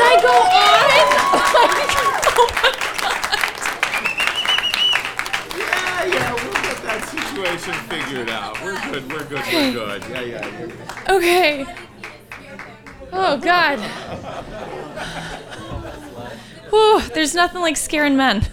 I 0.01 0.19
go 0.21 0.27
on? 0.27 0.91
yeah, 5.57 6.05
yeah, 6.13 6.33
we'll 6.33 6.53
get 6.53 6.83
that 6.83 7.01
situation 7.07 7.73
figured 7.87 8.29
out. 8.29 8.61
We're 8.61 8.81
good, 8.91 9.09
we're 9.09 9.23
good, 9.23 9.45
we're 9.53 9.71
good. 9.71 10.03
Yeah, 10.09 10.21
yeah, 10.21 10.59
you're 10.59 10.67
good. 10.67 10.77
Okay. 11.09 11.65
Oh, 13.13 13.37
God. 13.37 13.79
Whew, 16.69 17.01
there's 17.13 17.33
nothing 17.33 17.61
like 17.61 17.77
scaring 17.77 18.17
men. 18.17 18.45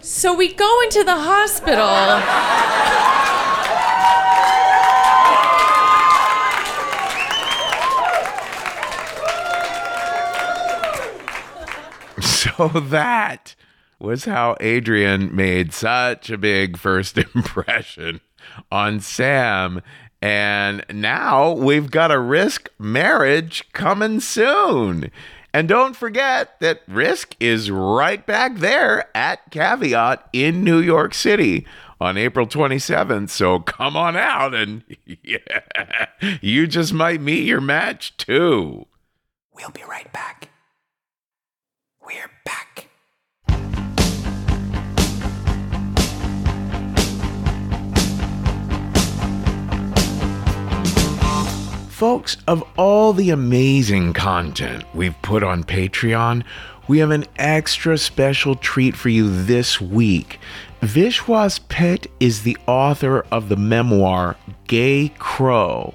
So 0.00 0.34
we 0.34 0.52
go 0.52 0.80
into 0.82 1.04
the 1.04 1.16
hospital. 1.16 1.84
So 12.20 12.68
that 12.68 13.54
was 14.00 14.24
how 14.24 14.56
Adrian 14.60 15.34
made 15.34 15.72
such 15.72 16.30
a 16.30 16.38
big 16.38 16.76
first 16.76 17.16
impression 17.34 18.20
on 18.72 18.98
Sam. 19.00 19.80
And 20.20 20.84
now 20.92 21.52
we've 21.52 21.90
got 21.90 22.10
a 22.10 22.18
Risk 22.18 22.68
marriage 22.78 23.64
coming 23.72 24.20
soon. 24.20 25.10
And 25.54 25.68
don't 25.68 25.96
forget 25.96 26.60
that 26.60 26.82
Risk 26.86 27.34
is 27.40 27.70
right 27.70 28.24
back 28.26 28.56
there 28.56 29.08
at 29.16 29.50
Caveat 29.50 30.28
in 30.32 30.62
New 30.62 30.78
York 30.78 31.14
City 31.14 31.66
on 32.00 32.16
April 32.16 32.46
27th. 32.46 33.30
So 33.30 33.60
come 33.60 33.96
on 33.96 34.16
out 34.16 34.54
and 34.54 34.82
yeah, 35.22 36.06
you 36.40 36.66
just 36.66 36.92
might 36.92 37.20
meet 37.20 37.44
your 37.44 37.60
match 37.60 38.16
too. 38.16 38.86
We'll 39.52 39.70
be 39.70 39.82
right 39.88 40.12
back. 40.12 40.50
Folks, 51.98 52.36
of 52.46 52.62
all 52.76 53.12
the 53.12 53.30
amazing 53.30 54.12
content 54.12 54.84
we've 54.94 55.20
put 55.20 55.42
on 55.42 55.64
Patreon, 55.64 56.44
we 56.86 57.00
have 57.00 57.10
an 57.10 57.24
extra 57.34 57.98
special 57.98 58.54
treat 58.54 58.94
for 58.94 59.08
you 59.08 59.28
this 59.28 59.80
week. 59.80 60.38
Vishwas 60.80 61.58
Pet 61.68 62.06
is 62.20 62.44
the 62.44 62.56
author 62.68 63.26
of 63.32 63.48
the 63.48 63.56
memoir 63.56 64.36
Gay 64.68 65.08
Crow. 65.18 65.92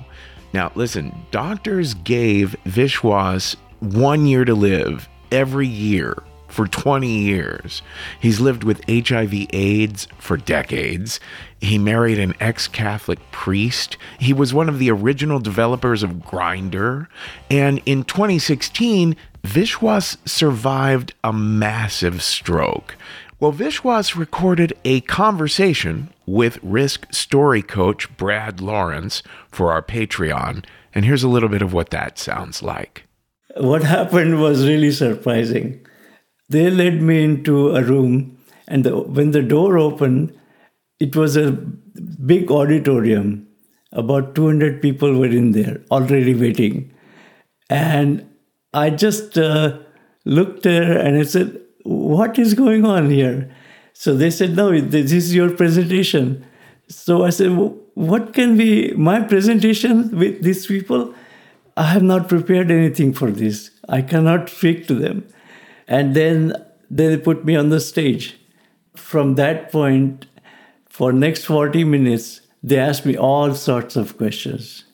Now, 0.51 0.73
listen, 0.75 1.15
doctors 1.31 1.93
gave 1.93 2.53
Vishwas 2.65 3.55
one 3.79 4.25
year 4.25 4.43
to 4.43 4.55
live 4.55 5.07
every 5.31 5.69
year 5.69 6.21
for 6.53 6.67
20 6.67 7.07
years. 7.07 7.81
He's 8.19 8.39
lived 8.39 8.63
with 8.63 8.81
HIV 8.87 9.47
AIDS 9.51 10.07
for 10.17 10.37
decades. 10.37 11.19
He 11.59 11.77
married 11.77 12.19
an 12.19 12.35
ex 12.39 12.67
Catholic 12.67 13.19
priest. 13.31 13.97
He 14.19 14.33
was 14.33 14.53
one 14.53 14.69
of 14.69 14.79
the 14.79 14.91
original 14.91 15.39
developers 15.39 16.03
of 16.03 16.11
Grindr. 16.11 17.07
And 17.49 17.81
in 17.85 18.03
2016, 18.03 19.15
Vishwas 19.43 20.17
survived 20.27 21.13
a 21.23 21.33
massive 21.33 22.21
stroke. 22.21 22.95
Well, 23.39 23.51
Vishwas 23.51 24.15
recorded 24.15 24.71
a 24.85 25.01
conversation 25.01 26.13
with 26.25 26.59
Risk 26.63 27.13
story 27.13 27.61
coach 27.61 28.15
Brad 28.15 28.61
Lawrence 28.61 29.21
for 29.51 29.71
our 29.71 29.81
Patreon. 29.81 30.63
And 30.95 31.03
here's 31.03 31.23
a 31.23 31.27
little 31.27 31.49
bit 31.49 31.61
of 31.61 31.73
what 31.73 31.89
that 31.89 32.17
sounds 32.17 32.63
like. 32.63 33.05
What 33.57 33.83
happened 33.83 34.41
was 34.41 34.65
really 34.65 34.91
surprising. 34.91 35.85
They 36.53 36.69
led 36.69 37.01
me 37.01 37.23
into 37.23 37.75
a 37.75 37.81
room, 37.81 38.37
and 38.67 38.83
the, 38.83 38.95
when 38.95 39.31
the 39.31 39.41
door 39.41 39.79
opened, 39.79 40.37
it 40.99 41.15
was 41.15 41.35
a 41.35 41.51
big 41.51 42.51
auditorium. 42.51 43.47
About 43.91 44.35
200 44.35 44.79
people 44.81 45.17
were 45.17 45.33
in 45.39 45.51
there 45.53 45.81
already 45.89 46.35
waiting. 46.35 46.93
And 47.71 48.29
I 48.73 48.91
just 48.91 49.37
uh, 49.37 49.79
looked 50.25 50.61
there 50.63 50.97
and 50.97 51.17
I 51.17 51.23
said, 51.23 51.59
What 51.83 52.37
is 52.37 52.53
going 52.53 52.85
on 52.85 53.09
here? 53.09 53.51
So 53.93 54.15
they 54.15 54.29
said, 54.29 54.55
No, 54.55 54.79
this 54.79 55.11
is 55.11 55.33
your 55.33 55.49
presentation. 55.49 56.45
So 56.87 57.23
I 57.23 57.31
said, 57.31 57.51
What 57.95 58.33
can 58.33 58.57
be 58.57 58.93
my 58.93 59.21
presentation 59.21 60.17
with 60.17 60.43
these 60.43 60.67
people? 60.67 61.13
I 61.75 61.83
have 61.83 62.03
not 62.03 62.29
prepared 62.29 62.69
anything 62.69 63.13
for 63.13 63.31
this. 63.31 63.71
I 63.89 64.03
cannot 64.03 64.49
speak 64.49 64.87
to 64.87 64.93
them. 64.93 65.25
And 65.87 66.15
then 66.15 66.53
they 66.89 67.17
put 67.17 67.45
me 67.45 67.55
on 67.55 67.69
the 67.69 67.79
stage. 67.79 68.37
From 68.95 69.35
that 69.35 69.71
point, 69.71 70.27
for 70.87 71.11
next 71.11 71.45
40 71.45 71.83
minutes, 71.83 72.41
they 72.61 72.77
asked 72.77 73.05
me 73.05 73.17
all 73.17 73.53
sorts 73.55 73.95
of 73.95 74.17
questions. 74.17 74.85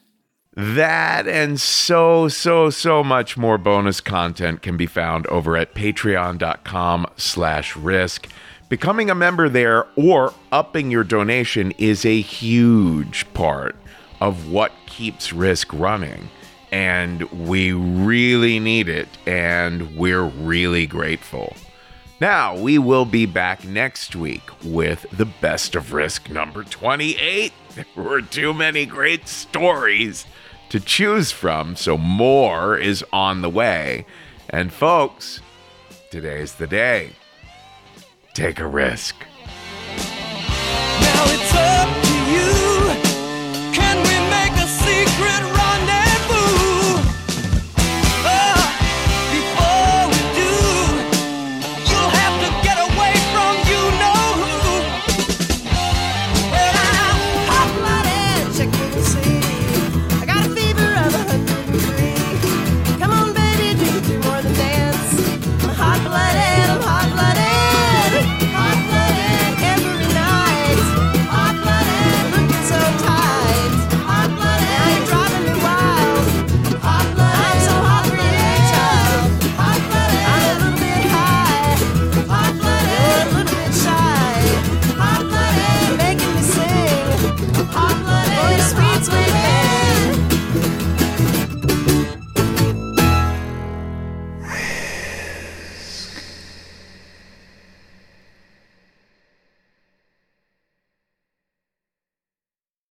That 0.56 1.28
and 1.28 1.60
so, 1.60 2.28
so, 2.28 2.70
so 2.70 3.04
much 3.04 3.38
more 3.38 3.58
bonus 3.58 4.02
content 4.02 4.62
can 4.62 4.76
be 4.76 4.88
found 4.88 5.28
over 5.28 5.56
at 5.56 5.74
patreon.com 5.74 7.08
slash 7.16 7.76
risk. 7.78 8.28
Becoming 8.68 9.10
a 9.10 9.16
member 9.16 9.50
there 9.50 9.88
or 9.96 10.34
upping 10.52 10.92
your 10.92 11.04
donation 11.04 11.72
is 11.78 12.06
a 12.06 12.22
huge 12.22 13.32
part 13.34 13.76
of 14.20 14.52
what 14.52 14.72
keeps 14.86 15.32
risk 15.32 15.74
running. 15.74 16.30
And 16.72 17.24
we 17.32 17.72
really 17.72 18.60
need 18.60 18.90
it, 18.90 19.08
and 19.26 19.98
we're 19.98 20.24
really 20.24 20.86
grateful. 20.86 21.56
Now, 22.22 22.58
we 22.58 22.78
will 22.78 23.06
be 23.06 23.26
back 23.26 23.64
next 23.64 24.16
week 24.16 24.44
with 24.64 25.06
the 25.12 25.26
best 25.26 25.76
of 25.76 25.94
risk 25.94 26.30
number 26.30 26.64
28. 26.64 27.54
There 27.76 27.86
were 28.04 28.22
too 28.22 28.54
many 28.54 28.86
great 28.88 29.28
stories 29.28 30.26
to 30.70 30.80
choose 30.80 31.32
from, 31.32 31.76
so 31.76 31.98
more 31.98 32.78
is 32.78 33.06
on 33.14 33.42
the 33.42 33.50
way. 33.50 34.06
And 34.50 34.74
folks, 34.74 35.40
today's 36.12 36.56
the 36.56 36.68
day. 36.68 37.12
Take 38.34 38.60
a 38.60 38.68
risk. 38.68 39.16